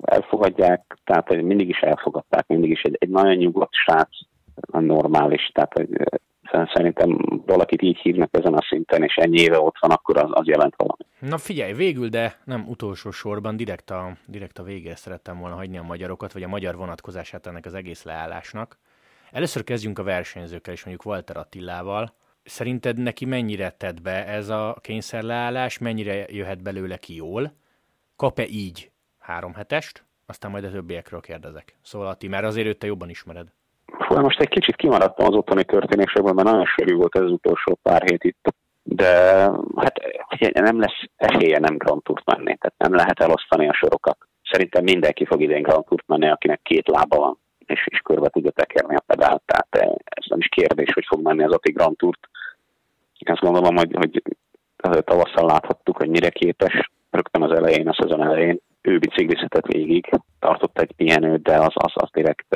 elfogadják, 0.00 0.96
tehát 1.04 1.28
hogy 1.28 1.42
mindig 1.42 1.68
is 1.68 1.80
elfogadták, 1.80 2.46
mindig 2.46 2.70
is 2.70 2.82
egy, 2.82 2.96
egy 2.98 3.08
nagyon 3.08 3.34
nyugodt 3.34 3.74
srác, 3.74 4.08
normális, 4.70 5.50
tehát 5.54 5.72
hogy 5.72 5.88
szerintem 6.50 7.18
valakit 7.46 7.82
így 7.82 7.98
hívnak 7.98 8.28
ezen 8.36 8.54
a 8.54 8.66
szinten, 8.68 9.02
és 9.02 9.14
ennyi 9.14 9.40
éve 9.40 9.60
ott 9.60 9.76
van, 9.80 9.90
akkor 9.90 10.16
az, 10.16 10.30
az 10.30 10.46
jelent 10.46 10.74
valami. 10.76 11.02
Na 11.18 11.38
figyelj, 11.38 11.72
végül, 11.72 12.08
de 12.08 12.40
nem 12.44 12.64
utolsó 12.68 13.10
sorban, 13.10 13.56
direkt 13.56 13.90
a, 13.90 14.12
direkt 14.26 14.58
a 14.58 14.62
végére 14.62 14.96
szerettem 14.96 15.38
volna 15.38 15.54
hagyni 15.54 15.78
a 15.78 15.82
magyarokat, 15.82 16.32
vagy 16.32 16.42
a 16.42 16.48
magyar 16.48 16.76
vonatkozását 16.76 17.46
ennek 17.46 17.66
az 17.66 17.74
egész 17.74 18.04
leállásnak. 18.04 18.78
Először 19.32 19.64
kezdjünk 19.64 19.98
a 19.98 20.02
versenyzőkkel, 20.02 20.74
és 20.74 20.84
mondjuk 20.84 21.06
Walter 21.06 21.36
Attilával. 21.36 22.12
Szerinted 22.44 22.98
neki 22.98 23.24
mennyire 23.24 23.70
tett 23.70 24.02
be 24.02 24.26
ez 24.26 24.48
a 24.48 24.76
kényszerleállás, 24.80 25.78
mennyire 25.78 26.26
jöhet 26.28 26.62
belőle 26.62 26.96
ki 26.96 27.14
jól? 27.14 27.52
Kap-e 28.16 28.46
így 28.46 28.90
három 29.28 29.54
hetest? 29.54 30.04
Aztán 30.26 30.50
majd 30.50 30.64
a 30.64 30.70
többiekről 30.70 31.20
kérdezek. 31.20 31.76
Szóval 31.82 32.08
Atti, 32.08 32.28
mert 32.28 32.44
azért 32.44 32.66
őt 32.66 32.78
te 32.78 32.86
jobban 32.86 33.08
ismered. 33.08 33.48
Fú, 34.06 34.20
most 34.20 34.40
egy 34.40 34.48
kicsit 34.48 34.76
kimaradtam 34.76 35.26
az 35.26 35.34
otthoni 35.34 35.64
történésekből, 35.64 36.32
mert 36.32 36.48
nagyon 36.48 36.66
sűrű 36.66 36.94
volt 36.94 37.16
ez 37.16 37.22
az 37.22 37.30
utolsó 37.30 37.78
pár 37.82 38.02
hét 38.02 38.24
itt. 38.24 38.54
De 38.82 39.12
hát 39.76 39.94
nem 40.52 40.80
lesz 40.80 41.00
esélye 41.16 41.58
nem 41.58 41.76
Grand 41.76 42.02
Tourt 42.02 42.24
menni, 42.24 42.56
tehát 42.56 42.78
nem 42.78 42.94
lehet 42.94 43.20
elosztani 43.20 43.68
a 43.68 43.74
sorokat. 43.74 44.18
Szerintem 44.50 44.82
mindenki 44.84 45.24
fog 45.24 45.42
idén 45.42 45.62
Grand 45.62 45.84
Tourt 45.84 46.06
menni, 46.06 46.28
akinek 46.28 46.60
két 46.62 46.88
lába 46.88 47.16
van, 47.16 47.38
és, 47.66 47.86
és 47.90 47.98
körbe 47.98 48.28
tudja 48.28 48.50
tekerni 48.50 48.94
a 48.94 49.02
pedált. 49.06 49.42
Tehát 49.46 49.98
ez 50.04 50.24
nem 50.28 50.38
is 50.38 50.48
kérdés, 50.48 50.92
hogy 50.92 51.04
fog 51.08 51.22
menni 51.22 51.44
az 51.44 51.52
Ati 51.52 51.72
Grand 51.72 51.96
Tourt. 51.96 52.28
Én 53.18 53.32
azt 53.32 53.42
gondolom, 53.42 53.76
hogy, 53.76 53.94
hogy 53.96 54.22
tavasszal 55.04 55.46
láthattuk, 55.46 55.96
hogy 55.96 56.08
mire 56.08 56.28
képes, 56.28 56.90
rögtön 57.10 57.42
az 57.42 57.52
elején, 57.52 57.88
a 57.88 57.98
szezon 58.00 58.22
elején 58.22 58.60
ő 58.80 58.98
biciklizhetett 58.98 59.66
végig, 59.66 60.10
tartott 60.38 60.78
egy 60.78 60.92
pihenőt, 60.92 61.42
de 61.42 61.56
az, 61.56 61.72
az, 61.74 61.92
az 61.94 62.08
direkt, 62.12 62.46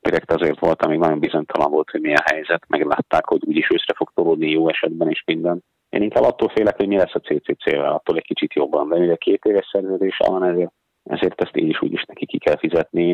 direkt 0.00 0.32
azért 0.32 0.58
volt, 0.58 0.82
amíg 0.82 0.98
nagyon 0.98 1.18
bizonytalan 1.18 1.70
volt, 1.70 1.90
hogy 1.90 2.00
mi 2.00 2.14
a 2.14 2.24
helyzet, 2.24 2.64
meglátták, 2.68 3.26
hogy 3.26 3.40
úgyis 3.44 3.68
őszre 3.70 3.94
fog 3.96 4.10
tolódni 4.14 4.50
jó 4.50 4.68
esetben 4.68 5.10
is 5.10 5.22
minden. 5.26 5.64
Én 5.88 6.02
inkább 6.02 6.24
attól 6.24 6.48
félek, 6.48 6.76
hogy 6.76 6.88
mi 6.88 6.96
lesz 6.96 7.14
a 7.14 7.18
CCC-vel, 7.18 7.92
attól 7.92 8.16
egy 8.16 8.24
kicsit 8.24 8.52
jobban, 8.52 8.88
de 8.88 8.96
ugye 8.96 9.16
két 9.16 9.44
éves 9.44 9.68
szerződés 9.72 10.16
van, 10.26 10.44
ezért, 10.44 10.72
ezért 11.02 11.40
ezt 11.40 11.56
így 11.56 11.68
is 11.68 11.82
úgy 11.82 11.92
is 11.92 12.04
neki 12.04 12.26
ki 12.26 12.38
kell 12.38 12.56
fizetni, 12.58 13.10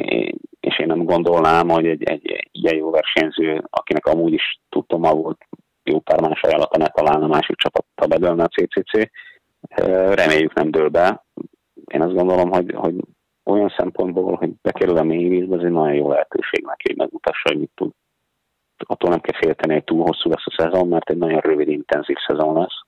és 0.60 0.78
én 0.78 0.86
nem 0.86 1.04
gondolnám, 1.04 1.68
hogy 1.68 1.86
egy, 1.86 2.02
egy 2.02 2.48
ilyen 2.52 2.76
jó 2.76 2.90
versenyző, 2.90 3.62
akinek 3.70 4.06
amúgy 4.06 4.32
is 4.32 4.60
tudtam, 4.68 5.00
volt 5.00 5.44
jó 5.82 6.00
pár 6.00 6.20
más 6.20 6.40
ajánlata, 6.42 6.78
ne 6.78 6.86
találna 6.86 7.26
másik 7.26 7.56
csapattal 7.56 8.08
bedölne 8.08 8.42
a 8.42 8.48
CCC, 8.48 9.10
reméljük 10.14 10.54
nem 10.54 10.70
dől 10.70 10.88
be, 10.88 11.26
én 11.88 12.02
azt 12.02 12.14
gondolom, 12.14 12.50
hogy, 12.50 12.74
hogy 12.74 12.94
olyan 13.44 13.74
szempontból, 13.76 14.36
hogy 14.36 14.50
bekerül 14.62 14.96
a 14.96 15.02
mélyvízbe, 15.02 15.56
ez 15.56 15.64
egy 15.64 15.70
nagyon 15.70 15.94
jó 15.94 16.08
lehetőség 16.08 16.64
neki, 16.64 16.84
hogy 16.86 16.96
megmutassa, 16.96 17.48
hogy 17.48 17.58
mit 17.58 17.70
tud. 17.74 17.92
Attól 18.76 19.10
nem 19.10 19.20
kell 19.20 19.38
félteni, 19.40 19.72
hogy 19.72 19.84
túl 19.84 20.04
hosszú 20.04 20.28
lesz 20.28 20.46
a 20.46 20.54
szezon, 20.56 20.88
mert 20.88 21.10
egy 21.10 21.16
nagyon 21.16 21.40
rövid, 21.40 21.68
intenzív 21.68 22.16
szezon 22.26 22.54
lesz. 22.54 22.80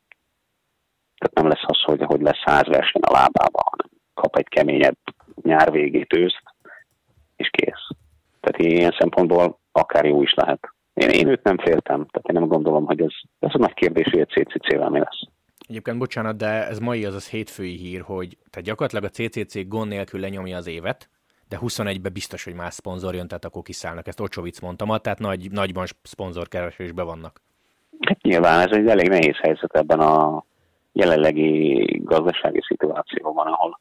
Tehát 1.19 1.35
nem 1.35 1.49
lesz 1.49 1.65
az, 1.67 1.83
hogy, 1.83 2.03
hogy 2.03 2.21
lesz 2.21 2.43
száz 2.45 2.67
verseny 2.67 3.03
a 3.03 3.13
lábában, 3.13 3.63
hanem 3.71 3.91
kap 4.15 4.37
egy 4.37 4.49
keményebb 4.49 4.97
nyár 5.43 5.71
végét, 5.71 6.15
őszt, 6.15 6.43
és 7.37 7.51
kész. 7.51 7.87
Tehát 8.41 8.73
ilyen 8.73 8.97
szempontból 8.99 9.59
akár 9.73 10.05
jó 10.05 10.23
is 10.23 10.35
lehet. 10.35 10.75
Én, 10.95 11.09
én 11.09 11.29
őt 11.29 11.43
nem 11.43 11.59
féltem, 11.59 12.07
tehát 12.07 12.29
én 12.29 12.41
nem 12.41 12.49
gondolom, 12.49 12.87
hogy 12.87 13.01
ez, 13.01 13.15
ez 13.39 13.55
a 13.55 13.59
nagy 13.59 13.75
kérdés, 13.75 14.09
hogy 14.11 14.21
egy 14.21 14.29
CCC-vel 14.29 14.89
mi 14.89 14.99
lesz. 14.99 15.21
Egyébként 15.71 15.99
bocsánat, 15.99 16.37
de 16.37 16.67
ez 16.67 16.79
mai 16.79 17.05
az 17.05 17.15
az 17.15 17.29
hétfői 17.29 17.77
hír, 17.77 18.01
hogy 18.01 18.37
tehát 18.51 18.69
gyakorlatilag 18.69 19.05
a 19.05 19.09
CCC 19.09 19.69
gond 19.69 19.89
nélkül 19.89 20.21
lenyomja 20.21 20.57
az 20.57 20.67
évet, 20.67 21.09
de 21.49 21.59
21-be 21.61 22.09
biztos, 22.09 22.45
hogy 22.45 22.55
más 22.55 22.75
szponzor 22.75 23.15
jön, 23.15 23.29
tehát 23.29 23.45
akkor 23.45 23.63
kiszállnak. 23.63 24.07
Ezt 24.07 24.21
Ocsovic 24.21 24.61
mondta 24.61 24.99
tehát 24.99 25.19
nagy, 25.19 25.51
nagyban 25.51 25.85
szponzorkeresésben 26.03 27.07
vannak. 27.07 27.41
Hát 28.01 28.23
nyilván 28.23 28.69
ez 28.69 28.77
egy 28.77 28.87
elég 28.87 29.09
nehéz 29.09 29.37
helyzet 29.37 29.77
ebben 29.77 30.01
a 30.01 30.45
jelenlegi 30.93 31.85
gazdasági 32.05 32.61
szituációban, 32.67 33.47
ahol 33.47 33.81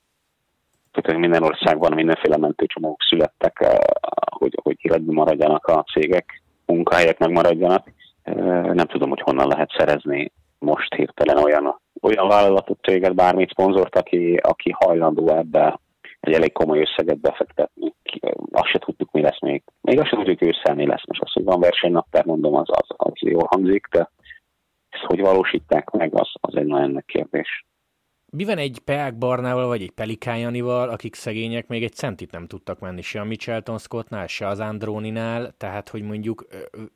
tehát 0.92 1.20
minden 1.20 1.44
országban 1.44 1.94
mindenféle 1.94 2.38
mentőcsomagok 2.38 3.02
születtek, 3.10 3.60
eh, 3.60 3.78
hogy, 4.32 4.60
hogy 4.64 4.78
életben 4.82 5.16
maradjanak 5.16 5.66
a 5.66 5.86
cégek, 5.94 6.42
munkahelyek 6.66 7.18
megmaradjanak. 7.18 7.92
Eh, 8.22 8.34
nem 8.64 8.88
tudom, 8.88 9.10
hogy 9.10 9.22
honnan 9.22 9.48
lehet 9.48 9.74
szerezni 9.78 10.32
most 10.60 10.94
hirtelen 10.94 11.44
olyan, 11.44 11.82
olyan 12.02 12.28
vállalatot, 12.28 12.80
céget, 12.82 13.16
bármit 13.16 13.50
szponzort, 13.50 13.96
aki, 13.96 14.36
aki 14.36 14.72
hajlandó 14.80 15.28
ebbe 15.30 15.80
egy 16.20 16.34
elég 16.34 16.52
komoly 16.52 16.80
összeget 16.80 17.20
befektetni. 17.20 17.94
Azt 18.52 18.70
se 18.70 18.80
tudtuk, 18.80 19.12
mi 19.12 19.22
lesz 19.22 19.42
még. 19.42 19.64
Még 19.82 20.00
azt 20.00 20.10
se 20.10 20.16
tudjuk 20.16 20.42
ősszel, 20.42 20.76
mi 20.76 20.86
lesz. 20.86 21.06
Most 21.08 21.22
az, 21.22 21.32
hogy 21.34 21.44
van 21.44 21.60
versenynaptár, 21.60 22.26
mondom, 22.26 22.56
az, 22.56 22.68
az, 22.68 22.88
az 22.98 23.12
jól 23.14 23.48
hangzik, 23.50 23.88
de 23.92 24.12
ezt 24.90 25.04
hogy 25.04 25.20
valósítják 25.20 25.90
meg, 25.90 26.20
az, 26.20 26.30
az 26.34 26.56
egy 26.56 26.66
nagyon 26.66 26.92
nagy 26.92 27.06
kérdés. 27.06 27.66
Mi 28.32 28.44
van 28.44 28.58
egy 28.58 28.80
Peák 28.86 29.18
Barnával, 29.18 29.68
vagy 29.68 29.82
egy 29.82 29.92
Pelikájanival, 29.92 30.90
akik 30.90 31.16
szegények 31.16 31.68
még 31.68 31.84
egy 31.84 31.94
centit 31.94 32.32
nem 32.32 32.48
tudtak 32.48 32.80
menni 32.80 33.02
se 33.02 33.20
a 33.20 33.24
Michelton 33.24 33.78
Scottnál, 33.78 34.28
se 34.28 34.48
az 34.48 34.60
Andróninál, 34.60 35.54
tehát 35.58 35.90
hogy 35.90 36.02
mondjuk 36.02 36.46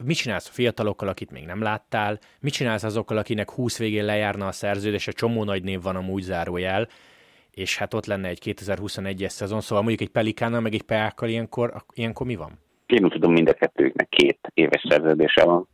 mit 0.06 0.16
csinálsz 0.16 0.48
a 0.50 0.52
fiatalokkal, 0.52 1.08
akit 1.08 1.32
még 1.32 1.46
nem 1.46 1.62
láttál, 1.62 2.20
mit 2.40 2.54
csinálsz 2.54 2.84
azokkal, 2.84 3.18
akinek 3.18 3.52
20 3.52 3.78
végén 3.78 4.06
lejárna 4.06 4.48
a 4.48 4.52
szerződés, 4.52 5.08
a 5.08 5.14
csomó 5.14 5.44
nagy 5.44 5.64
név 5.64 5.82
van 5.82 5.96
amúgy 5.96 6.22
zárójel, 6.22 6.88
és 7.52 7.78
hát 7.78 7.94
ott 7.94 8.06
lenne 8.06 8.28
egy 8.28 8.40
2021-es 8.46 9.30
szezon, 9.30 9.62
szóval 9.62 9.84
mondjuk 9.84 10.08
egy 10.08 10.14
Pelikánnal, 10.14 10.62
meg 10.62 10.74
egy 10.74 10.84
Peákkal 10.84 11.30
ilyenkor, 11.30 11.74
ilyenkor 11.94 12.28
mi 12.28 12.36
van? 12.36 12.52
Én 12.86 13.04
úgy 13.04 13.12
tudom, 13.12 13.32
mind 13.32 13.50
a 13.50 13.54
kettőknek 13.54 14.10
két 14.10 14.40
éves 14.54 14.86
szerződése 14.90 15.44
van, 15.44 15.68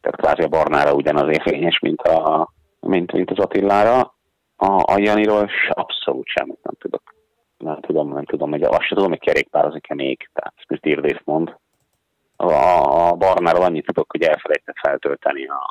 tehát 0.00 0.20
kvázi 0.20 0.42
a 0.42 0.48
Barnára 0.48 0.94
ugyanaz 0.94 1.28
érvényes, 1.28 1.78
mint, 1.78 2.00
a, 2.02 2.52
mint, 2.80 3.12
mint 3.12 3.30
az 3.30 3.38
Attilára, 3.38 4.15
a, 4.56 4.92
a 4.92 4.98
Janiról 4.98 5.50
abszolút 5.68 6.26
semmit 6.26 6.62
nem 6.62 6.74
tudok. 6.78 7.14
Nem 7.58 7.80
tudom, 7.80 8.12
nem 8.12 8.24
tudom, 8.24 8.50
hogy 8.50 8.62
azt 8.62 8.86
sem 8.86 8.96
tudom, 8.96 9.08
hogy 9.08 9.20
kerékpározik-e 9.20 9.94
még, 9.94 10.28
tehát 10.32 10.54
ezt 10.66 10.86
Irdész 10.86 11.20
mond. 11.24 11.56
A, 12.36 12.52
a 13.08 13.12
Barnáról 13.12 13.64
annyit 13.64 13.86
tudok, 13.86 14.10
hogy 14.10 14.22
elfelejtett 14.22 14.78
feltölteni 14.78 15.46
a, 15.46 15.62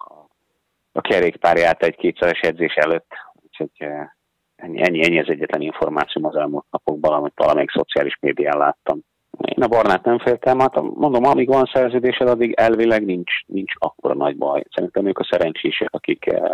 a 0.92 1.02
kerékpárját 1.02 1.84
egy 1.84 1.96
kétszeres 1.96 2.40
edzés 2.40 2.74
előtt, 2.74 3.12
úgyhogy 3.44 3.72
eh, 3.78 4.10
ennyi, 4.56 4.82
ennyi, 4.88 5.06
ennyi 5.06 5.20
az 5.20 5.30
egyetlen 5.30 5.62
információm 5.62 6.26
az 6.26 6.36
elmúlt 6.36 6.66
napokban, 6.70 7.14
amit 7.14 7.34
valamelyik 7.36 7.72
szociális 7.72 8.18
médián 8.22 8.58
láttam. 8.58 9.00
Én 9.42 9.64
a 9.64 9.68
Barnát 9.68 10.04
nem 10.04 10.20
féltem, 10.20 10.60
hát 10.60 10.82
mondom, 10.82 11.24
amíg 11.24 11.48
van 11.48 11.70
szerződésed, 11.74 12.28
addig 12.28 12.54
elvileg 12.54 13.06
nincs, 13.06 13.32
nincs 13.46 13.74
akkora 13.78 14.14
nagy 14.14 14.38
baj. 14.38 14.64
Szerintem 14.76 15.08
ők 15.08 15.20
a 15.20 15.28
szerencsések, 15.30 15.90
akik 15.92 16.26
eh, 16.26 16.54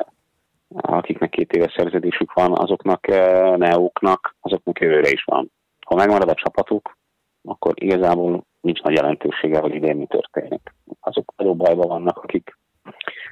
akiknek 0.75 1.29
két 1.29 1.51
éves 1.51 1.73
szerződésük 1.75 2.33
van, 2.33 2.57
azoknak, 2.57 3.07
eh, 3.07 3.55
neóknak, 3.57 4.35
azoknak 4.39 4.79
jövőre 4.79 5.09
is 5.09 5.23
van. 5.23 5.51
Ha 5.85 5.95
megmarad 5.95 6.29
a 6.29 6.33
csapatuk, 6.33 6.97
akkor 7.43 7.73
igazából 7.75 8.45
nincs 8.61 8.81
nagy 8.81 8.93
jelentősége, 8.93 9.59
hogy 9.59 9.75
idén 9.75 9.95
mi 9.95 10.05
történik. 10.05 10.73
Azok 10.99 11.33
nagyobb 11.37 11.57
bajban 11.57 11.87
vannak, 11.87 12.17
akik, 12.17 12.57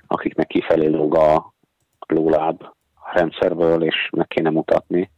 akiknek 0.07 0.47
kifelé 0.47 0.87
lóg 0.87 1.15
a 1.15 1.53
lóláb 2.07 2.63
rendszerből, 3.13 3.83
és 3.83 4.09
meg 4.11 4.27
kéne 4.27 4.49
mutatni. 4.49 5.11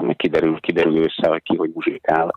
Meg 0.00 0.16
kiderül, 0.16 0.60
kiderül 0.60 0.96
össze, 0.96 1.28
hogy 1.28 1.42
ki 1.42 1.56
hogy 1.56 1.70
muzsikál. 1.74 2.30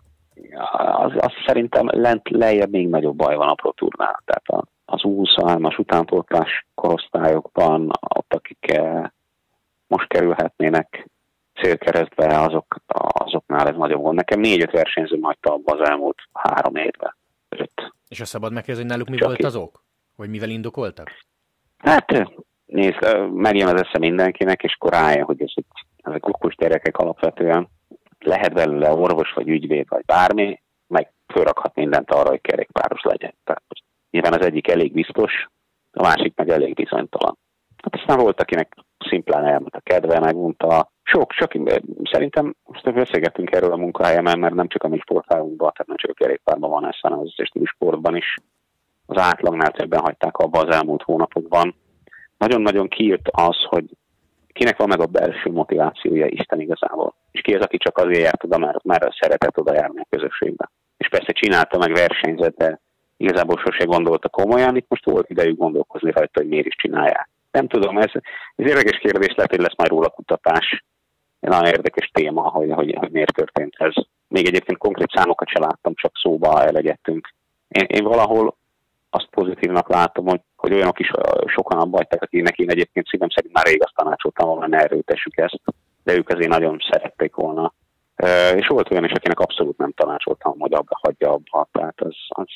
Az, 0.98 1.12
az 1.16 1.32
szerintem 1.46 1.88
lent 1.92 2.30
lejjebb 2.30 2.70
még 2.70 2.88
nagyobb 2.88 3.16
baj 3.16 3.36
van 3.36 3.50
a 3.50 3.54
Pro 3.54 3.72
Tournál. 3.72 4.22
Tehát 4.26 4.48
a, 4.48 4.64
az 4.94 5.02
U23-as 5.04 5.80
utánpótlás 5.80 6.66
korosztályokban, 6.74 7.92
ott 8.16 8.34
akik 8.34 8.72
eh, 8.72 9.04
most 9.88 10.08
kerülhetnének 10.08 11.10
célkeresztbe, 11.62 12.40
azok, 12.40 12.76
azoknál 13.08 13.68
ez 13.68 13.76
nagyobb 13.76 14.02
gond. 14.02 14.16
Nekem 14.16 14.40
négy-öt 14.40 14.72
versenyző 14.72 15.20
hagyta 15.22 15.54
abba 15.54 15.74
az 15.74 15.90
elmúlt 15.90 16.18
három 16.34 16.76
évben. 16.76 17.16
Öt. 17.50 17.94
És 18.08 18.20
a 18.20 18.26
szabad 18.26 18.54
megkérdezni, 18.54 18.90
náluk 18.90 19.10
mi 19.10 19.18
Csak 19.18 19.28
volt 19.28 19.44
az 19.44 19.56
ok? 19.56 19.84
Vagy 20.16 20.30
mivel 20.30 20.50
indokoltak? 20.50 21.12
Hát 21.78 22.12
eh, 22.12 22.26
nézd, 22.66 23.04
eh, 23.04 23.28
megjön 23.28 23.68
az 23.68 23.82
esze 23.82 24.00
mindenkinek, 24.00 24.64
és 24.64 24.76
akkor 24.80 24.92
rájön, 24.92 25.24
hogy 25.24 25.42
ez 25.42 25.52
egy, 25.56 25.66
ezek 25.98 26.28
okos 26.28 26.56
gyerekek 26.56 26.98
alapvetően. 26.98 27.68
Lehet 28.20 28.54
belőle 28.54 28.94
orvos, 28.94 29.34
vagy 29.34 29.50
ügyvéd, 29.50 29.86
vagy 29.90 30.06
bármi, 30.06 30.62
meg 30.88 31.12
fölrakhat 31.28 31.76
mindent 31.76 32.12
arra, 32.12 32.30
hogy 32.30 32.42
kerékpáros 32.42 33.02
legyen. 33.02 33.34
Tehát 33.44 33.64
Nyilván 34.14 34.40
az 34.40 34.46
egyik 34.46 34.68
elég 34.68 34.94
biztos, 34.94 35.48
a 35.92 36.02
másik 36.02 36.36
meg 36.36 36.50
elég 36.50 36.74
bizonytalan. 36.74 37.38
Hát 37.84 37.96
aztán 37.96 38.18
volt, 38.18 38.42
akinek 38.42 38.76
szimplán 39.10 39.46
elment 39.46 39.76
a 39.76 39.80
kedve, 39.80 40.20
megmondta. 40.20 40.92
Sok, 41.04 41.32
sok, 41.32 41.52
szerintem 42.12 42.56
most 42.64 42.94
beszélgettünk 42.94 43.52
erről 43.52 43.72
a 43.72 43.78
munkahelyemen, 43.78 44.40
mert 44.40 44.54
nem 44.54 44.68
csak 44.68 44.84
a 44.84 44.88
mi 44.88 44.98
sportágunkban, 44.98 45.72
tehát 45.72 45.88
nem 45.88 45.98
csak 45.98 46.10
a 46.10 46.24
kerékpárban 46.24 46.70
van 46.70 46.88
ez, 46.88 47.00
hanem 47.00 47.20
az 47.20 47.26
összes 47.26 47.52
sportban 47.64 48.16
is. 48.16 48.36
Az 49.06 49.22
átlagnál 49.22 49.72
többen 49.72 50.00
hagyták 50.00 50.38
abba 50.38 50.60
az 50.60 50.76
elmúlt 50.76 51.02
hónapokban. 51.02 51.76
Nagyon-nagyon 52.38 52.88
kiírt 52.88 53.30
az, 53.32 53.58
hogy 53.70 53.86
kinek 54.48 54.78
van 54.78 54.88
meg 54.88 55.00
a 55.00 55.06
belső 55.06 55.52
motivációja 55.52 56.26
Isten 56.26 56.60
igazából. 56.60 57.16
És 57.32 57.42
ki 57.42 57.54
az, 57.54 57.62
aki 57.62 57.78
csak 57.78 57.98
azért 57.98 58.24
járt 58.24 58.44
oda, 58.44 58.58
mert, 58.58 58.84
mert 58.84 59.16
szeretett 59.20 59.60
oda 59.60 59.74
járni 59.74 60.00
a 60.00 60.08
közösségbe. 60.10 60.72
És 60.98 61.10
persze 61.10 61.32
csinálta 61.32 61.78
meg 61.78 61.94
versenyzet, 61.94 62.56
de 62.56 62.82
igazából 63.24 63.58
sose 63.58 63.84
gondolta 63.86 64.30
komolyan, 64.30 64.76
itt 64.76 64.90
most 64.90 65.06
volt 65.06 65.30
idejük 65.30 65.58
gondolkozni 65.58 66.12
rajta, 66.12 66.40
hogy 66.40 66.48
miért 66.48 66.66
is 66.66 66.76
csinálják. 66.76 67.30
Nem 67.52 67.68
tudom, 67.68 67.98
ez, 67.98 68.12
ez 68.56 68.68
érdekes 68.68 68.98
kérdés, 68.98 69.34
lehet, 69.36 69.52
hogy 69.52 69.62
lesz 69.62 69.78
majd 69.78 69.90
róla 69.90 70.10
kutatás. 70.10 70.86
Nagyon 71.40 71.66
érdekes 71.66 72.10
téma, 72.14 72.42
hogy, 72.42 72.72
hogy, 72.72 72.96
hogy 73.00 73.12
miért 73.12 73.34
történt 73.34 73.76
ez. 73.78 73.94
Még 74.28 74.46
egyébként 74.48 74.78
konkrét 74.78 75.12
számokat 75.14 75.48
se 75.48 75.60
láttam, 75.60 75.94
csak 75.96 76.12
szóba 76.16 76.64
elegettünk. 76.64 77.34
Én, 77.68 77.86
én 77.88 78.04
valahol 78.04 78.56
azt 79.10 79.30
pozitívnak 79.30 79.90
látom, 79.90 80.26
hogy, 80.26 80.42
hogy 80.56 80.74
olyanok 80.74 81.00
is 81.00 81.12
sokan 81.46 81.80
abba 81.80 81.98
hagyták, 81.98 82.24
akiknek 82.24 82.58
én 82.58 82.70
egyébként 82.70 83.08
szívem 83.08 83.30
szerint 83.30 83.54
már 83.54 83.66
rég 83.66 83.84
azt 83.84 83.96
tanácsoltam 83.96 84.48
volna, 84.48 84.68
ne 84.68 84.78
erőtessük 84.78 85.38
ezt, 85.38 85.62
de 86.04 86.16
ők 86.16 86.30
azért 86.30 86.50
nagyon 86.50 86.78
szerették 86.90 87.36
volna. 87.36 87.74
És 88.56 88.68
volt 88.68 88.92
olyan 88.92 89.04
is, 89.04 89.12
akinek 89.12 89.40
abszolút 89.40 89.78
nem 89.78 89.92
tanácsoltam, 89.92 90.60
hogy 90.60 90.74
abba 90.74 91.00
hagyja 91.02 91.32
abba. 91.32 91.68
Tehát 91.72 92.02
az, 92.02 92.16
az 92.28 92.48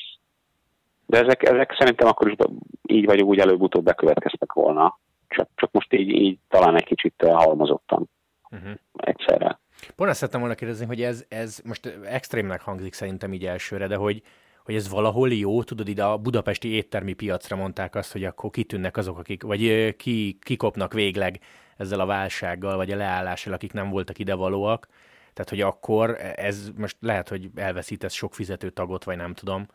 de 1.08 1.18
ezek, 1.18 1.42
ezek 1.42 1.76
szerintem 1.78 2.08
akkor 2.08 2.28
is 2.28 2.36
így 2.82 3.04
vagy 3.04 3.22
úgy 3.22 3.38
előbb-utóbb 3.38 3.84
bekövetkeztek 3.84 4.52
volna. 4.52 4.98
Csak, 5.28 5.48
csak 5.54 5.70
most 5.72 5.92
így, 5.92 6.08
így 6.08 6.38
talán 6.48 6.76
egy 6.76 6.84
kicsit 6.84 7.14
halmozottan 7.26 8.10
uh-huh. 8.50 8.72
egyszerre. 8.92 9.60
Pont 9.96 10.10
azt 10.10 10.18
szerettem 10.18 10.40
volna 10.40 10.54
kérdezni, 10.54 10.86
hogy 10.86 11.02
ez, 11.02 11.24
ez 11.28 11.60
most 11.64 11.98
extrémnek 12.04 12.60
hangzik 12.60 12.92
szerintem 12.92 13.32
így 13.32 13.46
elsőre, 13.46 13.86
de 13.86 13.96
hogy, 13.96 14.22
hogy 14.64 14.74
ez 14.74 14.90
valahol 14.90 15.32
jó, 15.32 15.62
tudod, 15.62 15.88
ide 15.88 16.04
a 16.04 16.16
budapesti 16.16 16.68
éttermi 16.68 17.12
piacra 17.12 17.56
mondták 17.56 17.94
azt, 17.94 18.12
hogy 18.12 18.24
akkor 18.24 18.50
kitűnnek 18.50 18.96
azok, 18.96 19.18
akik, 19.18 19.42
vagy 19.42 19.94
ki, 19.96 20.38
kikopnak 20.40 20.92
végleg 20.92 21.40
ezzel 21.76 22.00
a 22.00 22.06
válsággal, 22.06 22.76
vagy 22.76 22.90
a 22.90 22.96
leállással, 22.96 23.52
akik 23.52 23.72
nem 23.72 23.90
voltak 23.90 24.18
idevalóak. 24.18 24.86
Tehát, 25.32 25.50
hogy 25.50 25.60
akkor 25.60 26.16
ez 26.36 26.70
most 26.76 26.96
lehet, 27.00 27.28
hogy 27.28 27.50
elveszítesz 27.54 28.12
sok 28.12 28.34
fizető 28.34 28.70
tagot, 28.70 29.04
vagy 29.04 29.16
nem 29.16 29.34
tudom, 29.34 29.66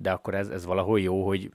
de 0.00 0.10
akkor 0.10 0.34
ez, 0.34 0.48
ez 0.48 0.66
valahol 0.66 1.00
jó, 1.00 1.26
hogy 1.26 1.50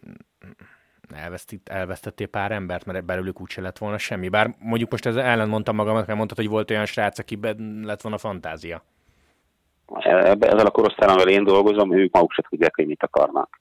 elvesztett, 1.16 1.70
elvesztettél 1.70 2.28
pár 2.28 2.52
embert, 2.52 2.86
mert 2.86 3.06
belőlük 3.06 3.42
úgyse 3.42 3.62
lett 3.62 3.78
volna 3.78 3.98
semmi. 3.98 4.30
Bár 4.30 4.56
mondjuk 4.60 4.92
most 4.92 5.06
ez 5.06 5.16
ellen 5.16 5.50
mondtam 5.50 5.76
magamat, 5.76 6.06
mert 6.06 6.18
mondtad, 6.18 6.38
hogy 6.38 6.48
volt 6.48 6.72
olyan 6.72 6.86
srác, 6.86 7.20
akiben 7.20 7.82
lett 7.84 8.02
volna 8.02 8.18
fantázia. 8.18 8.84
Ezzel 10.40 10.66
a 10.66 10.72
korosztályban, 10.72 11.16
amivel 11.16 11.34
én 11.34 11.44
dolgozom, 11.44 11.94
ők 11.94 12.14
maguk 12.14 12.32
se 12.32 12.44
tudják, 12.50 12.76
hogy 12.76 12.88
mit 12.88 13.04
akarnak. 13.04 13.60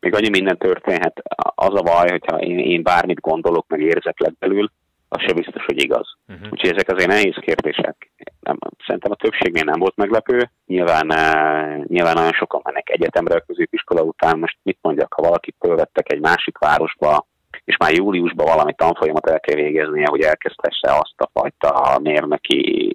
Még 0.00 0.14
annyi 0.14 0.28
minden 0.28 0.58
történhet. 0.58 1.22
Az 1.54 1.74
a 1.74 1.82
baj, 1.82 2.10
hogyha 2.10 2.40
én, 2.40 2.58
én 2.58 2.82
bármit 2.82 3.20
gondolok, 3.20 3.64
meg 3.68 3.80
érzek 3.80 4.20
lett 4.20 4.38
belül, 4.38 4.70
az 5.08 5.20
se 5.20 5.32
biztos, 5.32 5.64
hogy 5.64 5.82
igaz. 5.82 6.16
Uh-huh. 6.28 6.46
Úgyhogy 6.50 6.70
ezek 6.70 6.88
azért 6.88 7.08
nehéz 7.08 7.36
kérdések. 7.40 8.10
Nem, 8.40 8.58
szerintem 8.86 9.12
a 9.12 9.22
többségnél 9.22 9.64
nem 9.64 9.80
volt 9.80 9.96
meglepő. 9.96 10.50
Nyilván, 10.66 11.06
uh, 11.06 11.84
nyilván 11.84 12.14
nagyon 12.14 12.32
sokan 12.32 12.60
mennek 12.64 12.90
egyetemre 12.90 13.34
a 13.34 13.44
középiskola 13.46 14.02
után. 14.02 14.38
Most 14.38 14.58
mit 14.62 14.78
mondjak, 14.80 15.12
ha 15.12 15.22
valakit 15.22 15.56
fölvettek 15.60 16.12
egy 16.12 16.20
másik 16.20 16.58
városba, 16.58 17.26
és 17.64 17.76
már 17.76 17.92
júliusban 17.92 18.46
valami 18.46 18.74
tanfolyamat 18.74 19.30
el 19.30 19.40
kell 19.40 19.54
végeznie, 19.54 20.06
hogy 20.08 20.20
elkezdhesse 20.20 20.90
azt 20.90 21.14
a 21.16 21.30
fajta 21.32 21.98
mérnöki 21.98 22.92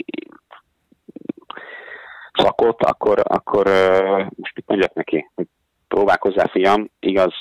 szakot, 2.34 2.84
akkor, 2.84 3.22
akkor 3.24 3.66
most 4.36 4.56
mit 4.56 4.68
mondjak 4.68 4.94
neki, 4.94 5.30
próbálkozzál 5.88 6.48
fiam, 6.48 6.90
igaz, 7.00 7.34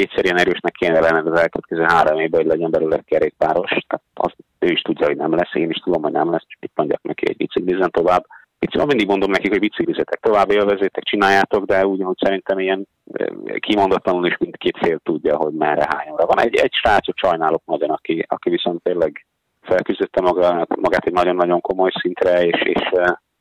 kétszer 0.00 0.24
ilyen 0.24 0.38
erősnek 0.38 0.72
kéne 0.72 1.00
lenned 1.00 1.26
az 1.26 1.40
elkövetkező 1.40 1.82
három 1.82 2.18
évben, 2.18 2.40
hogy 2.40 2.50
legyen 2.50 2.70
belőle 2.70 3.00
kerékpáros, 3.04 3.70
tehát 3.70 4.04
azt 4.14 4.36
ő 4.58 4.68
is 4.68 4.80
tudja, 4.80 5.06
hogy 5.06 5.16
nem 5.16 5.34
lesz, 5.34 5.54
én 5.54 5.70
is 5.70 5.78
tudom, 5.78 6.02
hogy 6.02 6.12
nem 6.12 6.30
lesz, 6.30 6.46
csak 6.46 6.60
mit 6.60 6.72
mondjak 6.74 7.02
neki, 7.02 7.28
egy 7.28 7.36
biciklizzen 7.36 7.90
tovább. 7.90 8.26
Itt 8.58 8.84
mindig 8.84 9.06
mondom 9.06 9.30
nekik, 9.30 9.50
hogy 9.50 9.58
biciklizetek 9.58 10.20
tovább, 10.20 10.50
élvezétek, 10.50 11.02
csináljátok, 11.02 11.64
de 11.64 11.86
úgy, 11.86 12.02
hogy 12.02 12.16
szerintem 12.18 12.58
ilyen 12.58 12.86
kimondatlanul 13.58 14.26
is 14.26 14.36
mindkét 14.38 14.78
fél 14.78 14.98
tudja, 14.98 15.36
hogy 15.36 15.52
merre 15.52 15.86
hányomra 15.88 16.26
van. 16.26 16.40
Egy, 16.40 16.54
egy 16.54 16.72
srácot 16.72 17.16
sajnálok 17.16 17.62
nagyon, 17.64 17.90
aki, 17.90 18.24
aki 18.28 18.50
viszont 18.50 18.82
tényleg 18.82 19.26
felküzdötte 19.60 20.20
maga, 20.20 20.66
magát 20.80 21.06
egy 21.06 21.12
nagyon-nagyon 21.12 21.60
komoly 21.60 21.90
szintre, 22.00 22.44
és, 22.44 22.62
és 22.62 22.82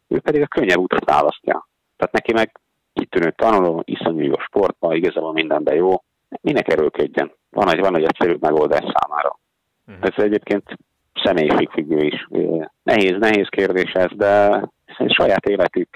ő 0.07 0.20
pedig 0.20 0.41
a 0.41 0.47
könnyebb 0.47 0.80
utat 0.80 1.05
választja. 1.05 1.68
Tehát 1.97 2.14
neki 2.14 2.34
meg 2.34 2.60
kitűnő 2.93 3.34
tanuló, 3.36 3.82
iszonyú 3.86 4.22
jó 4.22 4.39
sportban, 4.39 4.95
igazából 4.95 5.34
mindenben 5.34 5.76
jó, 5.76 5.93
minek 6.41 6.67
erőlködjen. 6.67 7.32
Van 7.49 7.73
egy, 7.73 7.80
van 7.80 7.95
egy 7.97 8.03
egyszerű 8.03 8.36
megoldás 8.39 8.86
számára. 8.93 9.39
Uh-huh. 9.88 10.05
Ez 10.05 10.23
egyébként 10.23 10.77
személyiségfüggő 11.23 12.05
is. 12.05 12.27
Nehéz, 12.84 13.17
nehéz 13.19 13.47
kérdés 13.47 13.91
ez, 13.91 14.11
de 14.15 14.61
saját 15.07 15.45
életük, 15.45 15.89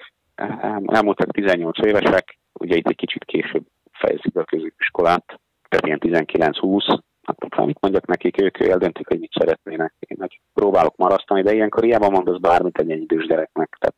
elmúltak 0.86 1.32
18 1.32 1.86
évesek, 1.86 2.38
ugye 2.54 2.76
itt 2.76 2.88
egy 2.88 2.96
kicsit 2.96 3.24
később 3.24 3.64
fejezik 3.92 4.32
be 4.32 4.42
a 4.42 4.44
középiskolát, 4.44 5.40
tehát 5.70 6.02
ilyen 6.04 6.26
19-20, 6.26 7.00
akkor 7.24 7.66
mit 7.66 7.80
mondjak 7.82 8.06
nekik, 8.06 8.42
ők 8.42 8.60
eldöntik, 8.60 9.08
hogy 9.08 9.20
mit 9.20 9.32
szeretnének. 9.40 9.94
Én 10.00 10.18
meg 10.20 10.30
próbálok 10.54 10.96
marasztani, 10.96 11.42
de 11.42 11.54
ilyenkor 11.54 11.84
hiába 11.84 12.10
mondasz 12.10 12.40
bármit 12.40 12.78
egy 12.78 12.90
idős 12.90 13.26
gyereknek. 13.26 13.78
Tehát, 13.80 13.96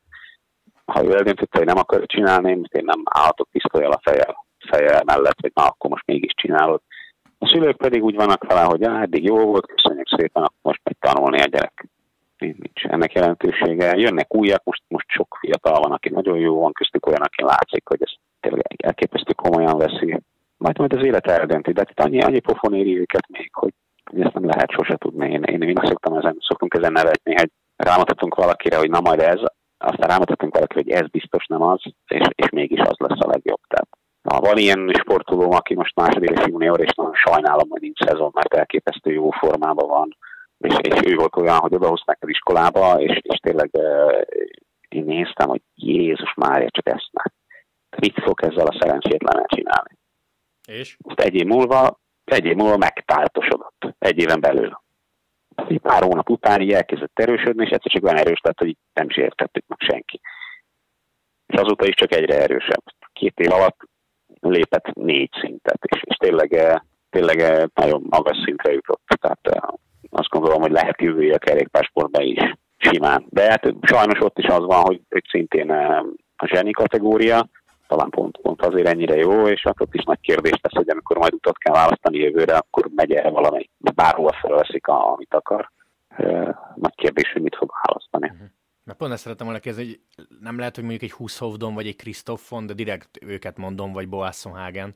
ha 0.86 1.04
ő 1.04 1.18
eldöntötte, 1.18 1.58
hogy 1.58 1.68
nem 1.68 1.78
akar 1.78 2.06
csinálni, 2.06 2.50
én 2.50 2.84
nem 2.84 3.02
állhatok 3.04 3.48
pisztolyjal 3.52 3.92
a 3.92 4.00
fejjel, 4.04 4.45
fejjel 4.70 5.02
mellett, 5.06 5.42
hogy 5.42 5.52
na, 5.54 5.64
akkor 5.64 5.90
most 5.90 6.06
mégis 6.06 6.34
csinálod. 6.36 6.82
A 7.40 7.48
szülők 7.48 7.78
pedig 7.78 8.04
úgy 8.04 8.16
vannak 8.16 8.44
vele, 8.44 8.62
hogy 8.62 8.84
ah, 8.84 9.02
eddig 9.02 9.24
jó 9.24 9.38
volt, 9.38 9.66
köszönjük 9.66 10.08
szépen, 10.08 10.44
akkor 10.44 10.60
most 10.62 10.82
meg 10.84 10.96
tanulni 11.00 11.42
a 11.42 11.46
gyerek. 11.46 11.88
Nincs 12.38 12.84
ennek 12.84 13.14
jelentősége. 13.14 13.98
Jönnek 13.98 14.36
újak, 14.36 14.64
most, 14.64 14.82
most 14.88 15.10
sok 15.10 15.38
fiatal 15.40 15.80
van, 15.80 15.92
aki 15.92 16.10
nagyon 16.10 16.38
jó, 16.38 16.60
van 16.60 16.72
köztük 16.72 17.06
olyan, 17.06 17.22
aki 17.22 17.44
látszik, 17.44 17.88
hogy 17.88 18.02
ez 18.02 18.12
tényleg 18.40 18.76
elképesztő 18.78 19.34
komolyan 19.34 19.78
veszi. 19.78 20.20
Majd 20.58 20.78
majd 20.78 20.94
az 20.94 21.06
élet 21.06 21.28
eldönti, 21.28 21.72
de 21.72 21.86
itt 21.90 22.00
annyi, 22.00 22.22
annyi 22.22 22.40
pofon 22.40 22.74
éri 22.74 23.00
őket 23.00 23.28
még, 23.28 23.50
hogy, 23.54 23.74
hogy 24.12 24.22
ezt 24.22 24.34
nem 24.34 24.46
lehet 24.46 24.72
sose 24.72 24.96
tudni. 24.96 25.32
Én, 25.32 25.44
én, 25.44 25.62
én 25.62 25.80
szoktam 25.84 26.18
ezen, 26.18 26.38
szoktunk 26.40 26.74
ezen 26.74 26.92
nevetni, 26.92 27.36
hogy 27.36 27.52
rámutatunk 27.76 28.36
valakire, 28.36 28.78
hogy 28.78 28.90
na 28.90 29.00
majd 29.02 29.20
ez, 29.20 29.40
aztán 29.78 30.10
rámutatunk 30.10 30.54
valakire, 30.54 30.82
hogy 30.84 30.92
ez 30.92 31.08
biztos 31.08 31.46
nem 31.46 31.62
az, 31.62 31.82
és, 32.08 32.28
és 32.36 32.50
mégis 32.50 32.80
az 32.80 32.98
lesz 32.98 33.20
a 33.20 33.28
legjobb. 33.28 33.62
Tehát 33.68 33.88
Na, 34.26 34.40
van 34.40 34.58
ilyen 34.58 34.92
sportoló, 35.00 35.52
aki 35.52 35.74
most 35.76 35.96
második 35.96 36.40
junior, 36.46 36.80
és 36.82 36.94
nagyon 36.96 37.14
sajnálom, 37.14 37.70
hogy 37.70 37.82
nincs 37.82 38.06
szezon, 38.06 38.32
mert 38.34 38.54
elképesztő 38.54 39.12
jó 39.12 39.30
formában 39.30 39.88
van, 39.88 40.18
és, 40.58 40.76
és 40.82 41.12
ő 41.12 41.16
volt 41.16 41.36
olyan, 41.36 41.58
hogy 41.58 41.74
odahozták 41.74 42.18
az 42.22 42.30
iskolába, 42.30 43.02
és, 43.02 43.20
és 43.22 43.40
tényleg 43.40 43.70
uh, 43.74 44.22
én 44.90 45.04
néztem, 45.04 45.48
hogy 45.48 45.62
Jézus 45.76 46.34
Mária, 46.36 46.70
csak 46.70 46.88
ezt 46.88 47.10
már. 47.12 47.32
Mit 47.98 48.22
fog 48.24 48.44
ezzel 48.44 48.66
a 48.66 48.78
szerencsétlennel 48.80 49.46
csinálni? 49.48 49.98
És? 50.68 50.98
Most 51.04 51.20
egy 51.20 51.36
év 51.36 51.46
múlva, 51.46 52.00
egy 52.24 52.46
év 52.46 52.56
múlva 52.56 52.78
megtáltosodott. 52.78 53.96
Egy 54.00 54.18
éven 54.18 54.40
belül. 54.40 54.82
Egy 55.56 55.80
pár 55.80 56.04
hónap 56.04 56.30
után 56.30 56.62
így 56.62 56.72
elkezdett 56.72 57.20
erősödni, 57.20 57.64
és 57.66 57.70
egyszer 57.70 57.92
csak 57.92 58.04
olyan 58.04 58.18
erős 58.18 58.40
lett, 58.44 58.60
hogy 58.60 58.78
nem 58.94 59.10
is 59.10 59.18
értettük 59.18 59.64
meg 59.68 59.80
senki. 59.80 60.22
És 61.46 61.60
azóta 61.60 61.88
is 61.88 61.96
csak 61.96 62.14
egyre 62.14 62.42
erősebb. 62.42 62.84
Két 63.14 63.40
év 63.40 63.52
alatt 63.52 63.78
lépett 64.52 64.94
négy 64.94 65.30
szintet, 65.42 65.80
és, 65.82 66.02
és 66.04 66.16
tényleg, 66.16 66.54
eh, 66.54 66.76
tényleg 67.10 67.40
eh, 67.40 67.64
nagyon 67.74 68.06
magas 68.10 68.38
szintre 68.46 68.72
jutott. 68.72 69.02
Tehát 69.20 69.40
eh, 69.42 69.70
azt 70.10 70.30
gondolom, 70.30 70.62
hogy 70.62 70.72
lehet 70.72 71.02
jövője 71.02 71.36
a 71.36 71.38
kerékpársportban 71.38 72.22
is 72.22 72.54
simán. 72.78 73.26
De 73.30 73.50
hát 73.50 73.74
sajnos 73.82 74.20
ott 74.22 74.40
is 74.40 74.48
az 74.48 74.66
van, 74.66 74.82
hogy, 74.82 75.02
hogy 75.10 75.24
szintén 75.30 75.70
a 76.36 76.46
zseni 76.46 76.72
kategória, 76.72 77.48
talán 77.88 78.10
pont, 78.10 78.38
pont 78.42 78.62
azért 78.62 78.88
ennyire 78.88 79.16
jó, 79.16 79.48
és 79.48 79.66
akkor 79.66 79.88
is 79.92 80.04
nagy 80.04 80.20
kérdés 80.22 80.60
lesz, 80.62 80.76
hogy 80.76 80.90
amikor 80.90 81.18
majd 81.18 81.34
utat 81.34 81.58
kell 81.58 81.74
választani 81.74 82.18
jövőre, 82.18 82.58
akkor 82.58 82.90
megy 82.96 83.12
erre 83.12 83.30
valami, 83.30 83.70
bárhol 83.96 84.32
felveszik, 84.42 84.88
amit 84.88 85.34
akar. 85.34 85.72
Nagy 86.76 86.96
kérdés, 86.96 87.32
hogy 87.32 87.42
mit 87.42 87.56
fog 87.56 87.72
választani. 87.84 88.34
Mert 88.86 88.98
pont 88.98 89.12
ezt 89.12 89.22
szeretem 89.22 89.46
volna 89.46 89.62
kérdezni, 89.62 90.00
hogy 90.16 90.28
nem 90.42 90.58
lehet, 90.58 90.76
hogy 90.76 90.84
mondjuk 90.84 91.12
egy 91.12 91.18
Hushovdon 91.18 91.74
vagy 91.74 91.88
egy 91.88 91.96
Kristoffon, 91.96 92.66
de 92.66 92.74
direkt 92.74 93.10
őket 93.22 93.58
mondom, 93.58 93.92
vagy 93.92 94.08
Hagen, 94.44 94.96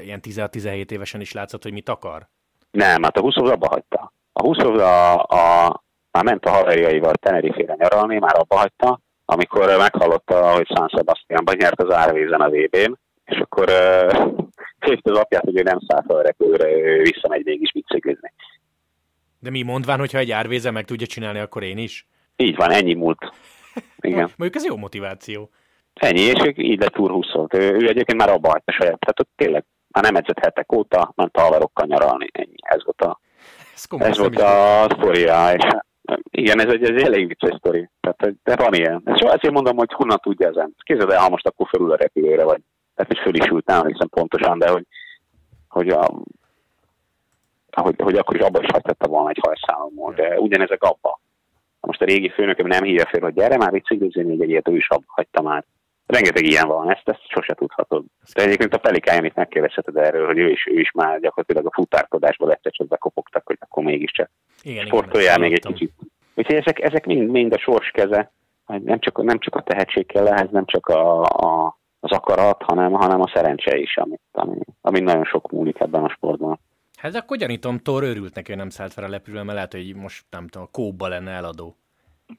ilyen 0.00 0.20
16-17 0.22 0.90
évesen 0.90 1.20
is 1.20 1.32
látszott, 1.32 1.62
hogy 1.62 1.72
mit 1.72 1.88
akar? 1.88 2.28
Nem, 2.70 3.02
hát 3.02 3.16
a 3.16 3.20
Huszov 3.20 3.46
abba 3.46 3.68
hagyta. 3.68 4.12
A 4.32 4.42
Huszov 4.42 4.78
a, 4.78 5.22
a, 5.22 5.82
már 6.10 6.24
ment 6.24 6.44
a 6.44 6.50
haverjaival 6.50 7.14
Tenerife-re 7.14 7.74
nyaralni, 7.78 8.18
már 8.18 8.38
abba 8.38 8.56
hagyta, 8.56 9.00
amikor 9.24 9.76
meghallotta, 9.78 10.52
hogy 10.54 10.66
San 10.66 10.88
Sebastianban 10.88 11.56
nyert 11.58 11.82
az 11.82 11.94
árvízen 11.94 12.40
a 12.40 12.48
VB-n, 12.48 12.98
és 13.24 13.38
akkor 13.38 13.68
uh, 13.68 14.92
az 15.02 15.18
apját, 15.18 15.44
hogy 15.44 15.58
ő 15.58 15.62
nem 15.62 15.78
száll 15.86 16.02
fel 16.06 16.16
a 16.16 16.22
repülőre, 16.22 16.68
ő 16.70 17.02
visszamegy 17.02 17.44
mégis 17.44 17.72
biciklizni. 17.72 18.32
De 19.38 19.50
mi 19.50 19.62
mondván, 19.62 19.98
hogyha 19.98 20.18
egy 20.18 20.30
árvéze 20.30 20.70
meg 20.70 20.84
tudja 20.84 21.06
csinálni, 21.06 21.38
akkor 21.38 21.62
én 21.62 21.78
is? 21.78 22.06
Így 22.40 22.56
van, 22.56 22.70
ennyi 22.70 22.94
múlt. 22.94 23.32
Igen. 24.00 24.30
Mondjuk 24.36 24.54
ez 24.54 24.64
jó 24.64 24.76
motiváció. 24.76 25.50
Ennyi, 25.94 26.20
és 26.20 26.42
ők 26.44 26.58
így 26.58 26.80
lett 26.80 26.98
úr 26.98 27.10
20 27.10 27.26
ő, 27.52 27.58
ő 27.58 27.88
egyébként 27.88 28.18
már 28.18 28.30
abba 28.30 28.48
hagyta 28.48 28.72
saját, 28.72 28.98
tehát 28.98 29.20
ott 29.20 29.30
tényleg 29.36 29.64
már 29.88 30.04
nem 30.04 30.16
edzett 30.16 30.38
hetek 30.38 30.72
óta, 30.72 31.12
ment 31.16 31.36
a 31.36 31.40
haverokkal 31.40 31.86
nyaralni, 31.86 32.26
ennyi. 32.32 32.56
Ez 32.60 32.84
volt 32.84 33.00
a, 33.00 33.20
ez, 33.74 33.84
komoly, 33.84 34.08
ez 34.08 34.18
volt 34.18 34.38
a 34.38 34.86
sztoria, 34.90 35.52
és 35.54 35.64
igen, 36.30 36.60
ez 36.60 36.72
egy, 36.72 36.82
ez 36.82 36.88
egy 36.88 37.02
elég 37.02 37.26
vicces 37.26 37.56
sztori. 37.58 37.90
Tehát, 38.00 38.34
de 38.42 38.56
van 38.56 38.74
ilyen. 38.74 39.02
És 39.04 39.20
azért 39.20 39.54
mondom, 39.54 39.76
hogy 39.76 39.92
honnan 39.92 40.18
tudja 40.22 40.48
ezen. 40.48 40.74
Képzeld 40.82 41.10
el, 41.10 41.20
ha 41.20 41.28
most 41.28 41.46
akkor 41.46 41.68
fölül 41.68 41.92
a 41.92 41.96
repülőre 41.96 42.44
vagy. 42.44 42.60
Tehát, 42.94 43.12
hogy 43.12 43.22
föl 43.22 43.34
is 43.34 43.46
ült, 43.46 43.66
nem 43.66 43.86
hiszem 43.86 44.08
pontosan, 44.08 44.58
de 44.58 44.70
hogy, 44.70 44.86
hogy, 45.68 45.88
a, 45.88 46.10
hogy, 47.70 47.94
hogy 47.98 48.16
akkor 48.16 48.36
is 48.36 48.42
abba 48.42 48.62
is 48.62 48.68
hagytatta 48.72 49.08
volna 49.08 49.28
egy 49.28 49.40
hajszálomból. 49.40 50.12
De 50.14 50.40
ugyanezek 50.40 50.82
abba 50.82 51.20
most 51.88 52.02
a 52.02 52.04
régi 52.04 52.28
főnököm 52.28 52.66
nem 52.66 52.84
hívja 52.84 53.06
fel, 53.06 53.20
hogy 53.20 53.34
gyere 53.34 53.56
már 53.56 53.70
biciklizni, 53.70 54.22
még 54.22 54.40
egy 54.40 54.48
ilyet 54.48 54.68
ő 54.68 54.76
is 54.76 54.88
hagyta 55.06 55.42
már. 55.42 55.64
Rengeteg 56.06 56.44
ilyen 56.44 56.68
van, 56.68 56.90
ezt, 56.90 57.08
ezt 57.08 57.28
sose 57.28 57.54
tudhatod. 57.54 58.04
De 58.34 58.42
egyébként 58.42 58.74
a 58.74 58.78
Pelikáján 58.78 59.24
itt 59.24 59.34
megkérdezheted 59.34 59.96
erről, 59.96 60.26
hogy 60.26 60.38
ő 60.38 60.50
is, 60.50 60.66
ő 60.66 60.78
is 60.80 60.90
már 60.90 61.20
gyakorlatilag 61.20 61.66
a 61.66 61.74
futárkodásba 61.74 62.50
egyszer 62.50 62.72
csak 62.72 62.88
bekopogtak, 62.88 63.46
hogy 63.46 63.56
akkor 63.60 63.82
mégiscsak 63.84 64.30
igen, 64.62 64.86
sportoljál 64.86 65.38
még 65.38 65.52
egy 65.52 65.66
kicsit. 65.66 65.92
Úgyhogy 66.34 66.56
ezek, 66.56 66.80
ezek 66.80 67.06
mind, 67.06 67.30
mind 67.30 67.52
a 67.52 67.58
sors 67.58 67.90
keze, 67.90 68.32
nem 68.66 68.98
csak, 68.98 69.22
nem 69.22 69.38
csak 69.38 69.54
a 69.54 69.62
tehetség 69.62 70.06
kell 70.06 70.26
ehhez, 70.26 70.50
nem 70.50 70.64
csak 70.64 70.86
a, 70.86 71.22
a, 71.22 71.78
az 72.00 72.10
akarat, 72.10 72.62
hanem, 72.62 72.92
hanem 72.92 73.20
a 73.20 73.30
szerencse 73.34 73.76
is, 73.76 73.96
amit, 73.96 74.22
ami, 74.32 74.58
ami 74.80 75.00
nagyon 75.00 75.24
sok 75.24 75.50
múlik 75.50 75.80
ebben 75.80 76.04
a 76.04 76.08
sportban. 76.08 76.60
Hát 76.98 77.14
akkor 77.14 77.36
gyanítom, 77.36 77.78
Thor 77.78 78.02
örült 78.02 78.34
neki, 78.34 78.50
hogy 78.50 78.60
nem 78.60 78.70
szállt 78.70 78.92
fel 78.92 79.04
a 79.04 79.08
lepülőre, 79.08 79.42
mert 79.42 79.54
lehet, 79.54 79.72
hogy 79.72 79.94
most 79.96 80.24
nem 80.30 80.48
tudom, 80.48 80.66
a 80.66 80.76
kóba 80.76 81.08
lenne 81.08 81.30
eladó. 81.30 81.76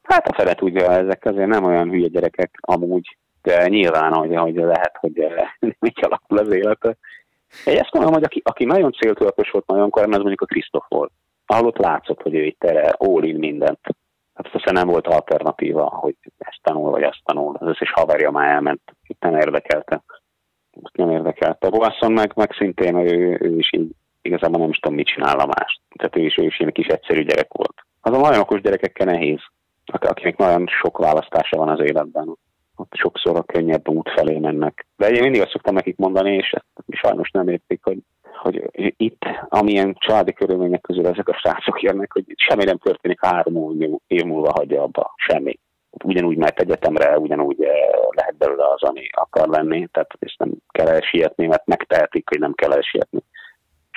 Hát 0.04 0.28
a 0.28 0.34
fele 0.34 0.54
tudja, 0.54 0.92
ezek 0.92 1.26
azért 1.26 1.48
nem 1.48 1.64
olyan 1.64 1.90
hülye 1.90 2.08
gyerekek 2.08 2.58
amúgy, 2.62 3.18
de 3.42 3.68
nyilván, 3.68 4.14
hogy, 4.14 4.36
hogy 4.36 4.56
lehet, 4.56 4.98
hogy 5.00 5.26
mit 5.80 6.00
alakul 6.06 6.38
az 6.38 6.52
élete. 6.52 6.98
Én 7.66 7.78
ezt 7.78 7.94
mondom, 7.94 8.14
hogy 8.14 8.24
aki, 8.24 8.42
aki 8.44 8.66
nagyon 8.66 8.92
céltudatos 8.92 9.50
volt 9.52 9.68
nagyon 9.68 9.90
korán, 9.90 10.10
az 10.10 10.18
mondjuk 10.18 10.42
a 10.42 10.46
Krisztof 10.46 10.86
volt. 10.88 11.12
Ahol 11.46 11.68
ott 11.68 11.78
látszott, 11.78 12.22
hogy 12.22 12.36
ő 12.36 12.44
itt 12.44 12.64
erre 12.64 12.90
all 12.98 13.24
in 13.24 13.36
mindent. 13.36 13.80
Hát 14.34 14.54
aztán 14.54 14.74
nem 14.74 14.88
volt 14.88 15.08
alternatíva, 15.08 15.90
hogy 15.90 16.16
ezt 16.38 16.60
tanul, 16.62 16.92
vagy 16.92 17.04
azt 17.04 17.22
tanul. 17.24 17.56
Az 17.60 17.68
összes 17.68 17.92
haverja 17.92 18.32
már 18.32 18.50
elment, 18.50 18.82
itt 19.08 19.22
nem 19.22 19.36
érdekelte. 19.36 20.04
Nem 20.92 21.12
érdekelte. 21.12 21.70
Boasson 21.70 22.12
meg, 22.12 22.32
meg 22.36 22.52
szintén 22.54 22.96
ő, 22.96 23.38
ő 23.42 23.58
is 23.58 23.74
így 23.74 23.92
igazából 24.22 24.60
nem 24.60 24.70
is 24.70 24.78
tudom, 24.78 24.98
mit 24.98 25.08
csinálna 25.08 25.46
más. 25.46 25.82
Tehát 25.96 26.16
ő 26.18 26.22
is, 26.22 26.38
ő 26.38 26.44
is 26.44 26.60
ilyen 26.60 26.72
kis 26.72 26.88
egyszerű 26.88 27.24
gyerek 27.24 27.54
volt. 27.54 27.76
Az 28.02 28.14
a 28.14 28.20
nagyon 28.20 28.40
okos 28.40 28.62
gyerekekkel 28.62 29.06
nehéz, 29.06 29.40
akinek 29.86 30.38
nagyon 30.38 30.68
sok 30.82 30.98
választása 30.98 31.58
van 31.58 31.70
az 31.70 31.80
életben. 31.80 32.38
Ott 32.76 32.94
sokszor 32.94 33.36
a 33.36 33.44
könnyebb 33.44 33.88
út 33.88 34.10
felé 34.10 34.38
mennek. 34.38 34.88
De 34.98 35.10
én 35.10 35.22
mindig 35.22 35.42
azt 35.42 35.52
szoktam 35.52 35.74
nekik 35.74 35.98
mondani, 35.98 36.36
és 36.36 36.54
sajnos 36.90 37.32
nem 37.32 37.48
értik, 37.48 37.84
hogy, 37.84 37.98
hogy 38.42 38.72
itt, 38.98 39.22
amilyen 39.50 39.96
családi 40.00 40.34
körülmények 40.34 40.82
közül 40.82 41.08
ezek 41.08 41.28
a 41.28 41.38
srácok 41.38 41.82
jönnek, 41.82 42.12
hogy 42.14 42.24
semmi 42.36 42.64
nem 42.64 42.78
történik 42.78 43.26
három 43.26 43.82
év 44.08 44.24
múlva 44.24 44.52
hagyja 44.56 44.82
abba, 44.82 45.14
semmi. 45.16 45.60
Ugyanúgy 46.04 46.38
mehet 46.38 46.60
egyetemre, 46.60 47.18
ugyanúgy 47.18 47.64
eh, 47.64 47.72
lehet 48.10 48.38
belőle 48.38 48.64
az, 48.74 48.84
ami 48.84 49.10
akar 49.12 49.48
lenni, 49.48 49.88
tehát 49.92 50.10
ezt 50.20 50.38
nem 50.38 50.52
kell 50.72 50.88
elsietni, 50.88 51.48
mert 51.48 51.66
megtehetik, 51.66 52.30
hogy 52.30 52.40
nem 52.40 52.54
kell 52.54 52.72
elsietni 52.72 53.20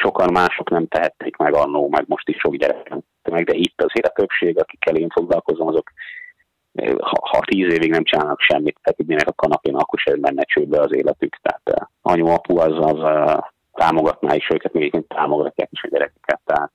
sokan 0.03 0.33
mások 0.33 0.71
nem 0.71 0.87
tehették 0.87 1.37
meg 1.37 1.55
annó, 1.55 1.89
meg 1.89 2.05
most 2.07 2.29
is 2.29 2.37
sok 2.37 2.57
gyerek 2.57 2.95
meg, 3.31 3.45
de 3.45 3.55
itt 3.55 3.83
azért 3.83 4.07
a 4.07 4.13
többség, 4.13 4.59
akikkel 4.59 4.97
én 4.97 5.09
foglalkozom, 5.09 5.67
azok 5.67 5.93
ha, 7.01 7.29
ha 7.31 7.41
tíz 7.41 7.73
évig 7.73 7.91
nem 7.91 8.05
csinálnak 8.05 8.41
semmit, 8.41 8.79
feküdnének 8.83 9.29
a 9.29 9.33
kanapén, 9.33 9.75
akkor 9.75 9.99
sem 9.99 10.19
menne 10.21 10.43
csődbe 10.43 10.81
az 10.81 10.95
életük. 10.95 11.37
Tehát 11.43 11.91
anyu, 12.03 12.27
apu 12.27 12.59
az, 12.59 12.93
az 12.93 12.99
támogatná 13.73 14.35
is 14.35 14.49
őket, 14.53 14.73
még 14.73 15.07
támogatják 15.09 15.69
is 15.73 15.83
a 15.83 15.89
gyerekeket. 15.89 16.41
Tehát 16.45 16.73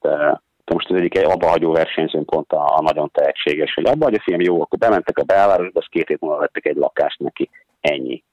most 0.66 0.90
az 0.90 0.96
egyik 0.96 1.28
abba 1.28 1.48
hagyó 1.48 1.72
versenyzőn 1.72 2.26
pont 2.26 2.52
a, 2.52 2.76
a 2.78 2.82
nagyon 2.82 3.10
tehetséges, 3.12 3.74
hogy 3.74 3.86
abba 3.86 4.04
hagyja 4.04 4.22
fiam, 4.22 4.42
jó, 4.42 4.62
akkor 4.62 4.78
bementek 4.78 5.18
a 5.18 5.24
belvárosba, 5.24 5.80
az 5.80 5.88
két 5.90 6.08
hét 6.08 6.20
múlva 6.20 6.38
vettek 6.38 6.66
egy 6.66 6.76
lakást 6.76 7.20
neki. 7.20 7.50
Ennyi. 7.82 8.24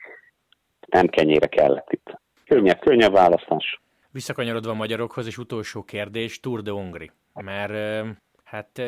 Nem 0.87 1.07
kenyére 1.07 1.47
kellett 1.47 1.93
itt. 1.93 2.21
Könnyebb, 2.45 2.79
könnyebb 2.79 3.13
választás. 3.13 3.83
Visszakanyarodva 4.15 4.71
a 4.71 4.75
magyarokhoz, 4.75 5.27
és 5.27 5.39
utolsó 5.39 5.83
kérdés, 5.83 6.41
Tour 6.41 6.63
de 6.63 6.71
Hongri. 6.71 7.11
Mert 7.33 8.07
hát 8.45 8.83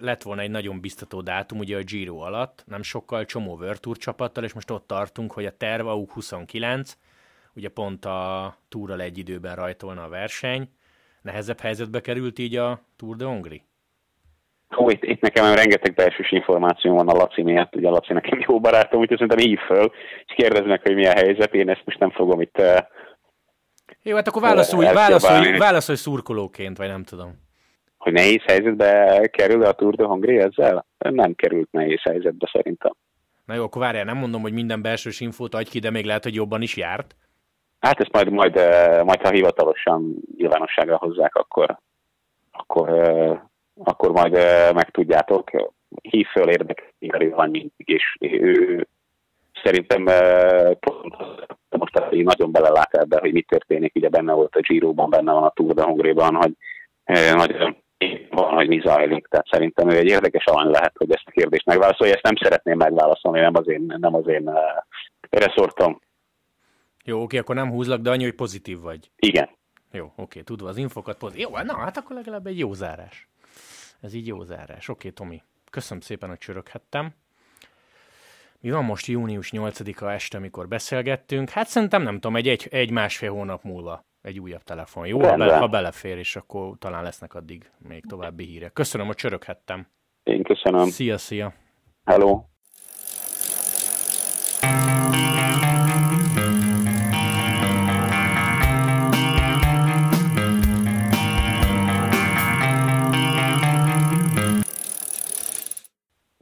lett 0.00 0.22
volna 0.22 0.40
egy 0.40 0.50
nagyon 0.50 0.80
biztató 0.80 1.20
dátum 1.20 1.58
ugye 1.58 1.76
a 1.76 1.82
Giro 1.82 2.18
alatt, 2.18 2.64
nem 2.66 2.82
sokkal 2.82 3.24
csomó 3.24 3.56
World 3.56 3.80
Tour 3.80 3.96
csapattal, 3.96 4.44
és 4.44 4.52
most 4.52 4.70
ott 4.70 4.86
tartunk, 4.86 5.32
hogy 5.32 5.46
a 5.46 5.56
terv 5.56 5.86
AUK 5.86 6.12
29, 6.12 6.96
ugye 7.54 7.68
pont 7.68 8.04
a 8.04 8.54
túrral 8.68 9.00
egy 9.00 9.18
időben 9.18 9.54
rajtolna 9.54 10.02
a 10.02 10.08
verseny. 10.08 10.68
Nehezebb 11.22 11.60
helyzetbe 11.60 12.00
került 12.00 12.38
így 12.38 12.56
a 12.56 12.80
Tour 12.96 13.16
de 13.16 13.24
Hongri? 13.24 13.62
Ó, 14.78 14.90
itt, 14.90 15.02
itt 15.02 15.20
nekem 15.20 15.54
rengeteg 15.54 15.94
belsős 15.94 16.32
információ 16.32 16.94
van 16.94 17.08
a 17.08 17.12
Laci 17.12 17.42
miatt, 17.42 17.76
ugye 17.76 17.88
a 17.88 17.90
Laci 17.90 18.12
nekem 18.12 18.44
jó 18.46 18.60
barátom, 18.60 19.00
úgyhogy 19.00 19.18
szerintem 19.18 19.46
hív 19.46 19.58
föl, 19.58 19.92
és 20.26 20.34
kérdezd 20.34 20.82
hogy 20.82 20.94
mi 20.94 21.06
a 21.06 21.12
helyzet, 21.12 21.54
én 21.54 21.68
ezt 21.68 21.82
most 21.84 21.98
nem 21.98 22.10
fogom 22.10 22.40
itt 22.40 22.62
jó, 24.04 24.16
hát 24.16 24.28
akkor 24.28 24.42
válaszolj, 24.42 24.92
válaszolj, 24.92 25.58
válaszolj 25.58 25.98
szurkolóként, 25.98 26.76
vagy 26.76 26.88
nem 26.88 27.02
tudom. 27.02 27.42
Hogy 27.98 28.12
nehéz 28.12 28.42
helyzetbe 28.46 29.20
kerül 29.32 29.64
a 29.64 29.72
Tour 29.72 29.94
de 29.94 30.04
Hongrie 30.04 30.42
ezzel? 30.44 30.86
Nem 30.98 31.34
került 31.34 31.72
nehéz 31.72 32.00
helyzetbe 32.02 32.50
szerintem. 32.52 32.92
Na 33.44 33.54
jó, 33.54 33.62
akkor 33.62 33.82
várjál, 33.82 34.04
nem 34.04 34.16
mondom, 34.16 34.42
hogy 34.42 34.52
minden 34.52 34.82
belsős 34.82 35.20
infót 35.20 35.54
adj 35.54 35.70
ki, 35.70 35.78
de 35.78 35.90
még 35.90 36.04
lehet, 36.04 36.22
hogy 36.22 36.34
jobban 36.34 36.62
is 36.62 36.76
járt. 36.76 37.16
Hát 37.80 38.00
ezt 38.00 38.12
majd, 38.12 38.30
majd, 38.30 38.54
majd 39.04 39.20
ha 39.20 39.30
hivatalosan 39.30 40.16
nyilvánosságra 40.36 40.96
hozzák, 40.96 41.34
akkor, 41.34 41.78
akkor, 42.52 42.88
akkor 43.84 44.10
majd 44.10 44.32
megtudjátok. 44.74 45.50
Hív 46.02 46.26
föl 46.26 46.48
érdekel, 46.48 47.28
van 47.30 47.50
mindig, 47.50 47.72
és 47.88 48.16
ő, 48.20 48.86
szerintem 49.62 50.04
pont 50.80 51.16
most 51.78 52.02
így 52.10 52.24
nagyon 52.24 52.52
belelát 52.52 52.94
ebbe, 52.94 53.18
hogy 53.20 53.32
mi 53.32 53.42
történik, 53.42 53.94
ugye 53.94 54.08
benne 54.08 54.32
volt 54.32 54.54
a 54.54 54.60
Giro-ban, 54.60 55.10
benne 55.10 55.32
van 55.32 55.42
a 55.42 55.50
Tour 55.50 55.74
de 55.74 55.82
Hongrie-ban, 55.82 56.34
hogy 56.34 56.52
nagyon 57.34 57.76
van, 58.30 58.54
hogy 58.54 58.68
mi 58.68 58.80
zajlik. 58.84 59.26
Tehát 59.26 59.46
szerintem 59.50 59.88
ő 59.90 59.96
egy 59.96 60.08
érdekes 60.08 60.44
alany 60.44 60.70
lehet, 60.70 60.92
hogy 60.96 61.10
ezt 61.10 61.26
a 61.26 61.30
kérdést 61.30 61.66
megválaszolja. 61.66 62.12
Ezt 62.12 62.22
nem 62.22 62.36
szeretném 62.36 62.76
megválaszolni, 62.76 63.40
nem 63.40 63.54
az 63.54 63.68
én, 63.68 63.94
nem 63.98 64.14
az 64.14 64.26
én 64.26 64.48
uh, 64.48 64.56
reszortom. 65.30 66.00
Jó, 67.04 67.22
oké, 67.22 67.38
akkor 67.38 67.54
nem 67.54 67.70
húzlak, 67.70 68.00
de 68.00 68.10
annyi, 68.10 68.22
hogy 68.24 68.34
pozitív 68.34 68.80
vagy. 68.80 69.10
Igen. 69.16 69.48
Jó, 69.92 70.12
oké, 70.16 70.40
tudva 70.40 70.68
az 70.68 70.76
infokat 70.76 71.18
pozitív. 71.18 71.46
Jó, 71.48 71.62
na 71.64 71.76
hát 71.76 71.96
akkor 71.96 72.16
legalább 72.16 72.46
egy 72.46 72.58
jó 72.58 72.72
zárás. 72.72 73.28
Ez 74.00 74.14
így 74.14 74.26
jó 74.26 74.42
zárás. 74.42 74.88
Oké, 74.88 75.10
Tomi. 75.10 75.42
Köszönöm 75.70 76.02
szépen, 76.02 76.28
hogy 76.28 76.38
csöröghettem. 76.38 77.14
Mi 78.64 78.70
van 78.70 78.84
most 78.84 79.06
június 79.06 79.50
8-a 79.52 80.10
este, 80.10 80.36
amikor 80.36 80.68
beszélgettünk? 80.68 81.48
Hát 81.48 81.66
szerintem 81.66 82.02
nem 82.02 82.14
tudom, 82.14 82.36
egy, 82.36 82.48
egy, 82.48 82.68
egy 82.70 82.90
másfél 82.90 83.30
hónap 83.30 83.62
múlva 83.62 84.06
egy 84.22 84.40
újabb 84.40 84.62
telefon. 84.62 85.06
Jó, 85.06 85.20
ha, 85.20 85.36
be, 85.36 85.56
ha 85.56 85.68
belefér, 85.68 86.18
és 86.18 86.36
akkor 86.36 86.76
talán 86.78 87.02
lesznek 87.02 87.34
addig 87.34 87.70
még 87.78 88.06
további 88.06 88.44
hírek. 88.44 88.72
Köszönöm, 88.72 89.06
hogy 89.06 89.16
csöröghettem. 89.16 89.86
Én 90.22 90.42
köszönöm. 90.42 90.84
Szia, 90.84 91.18
szia. 91.18 91.54
Hello. 92.04 92.42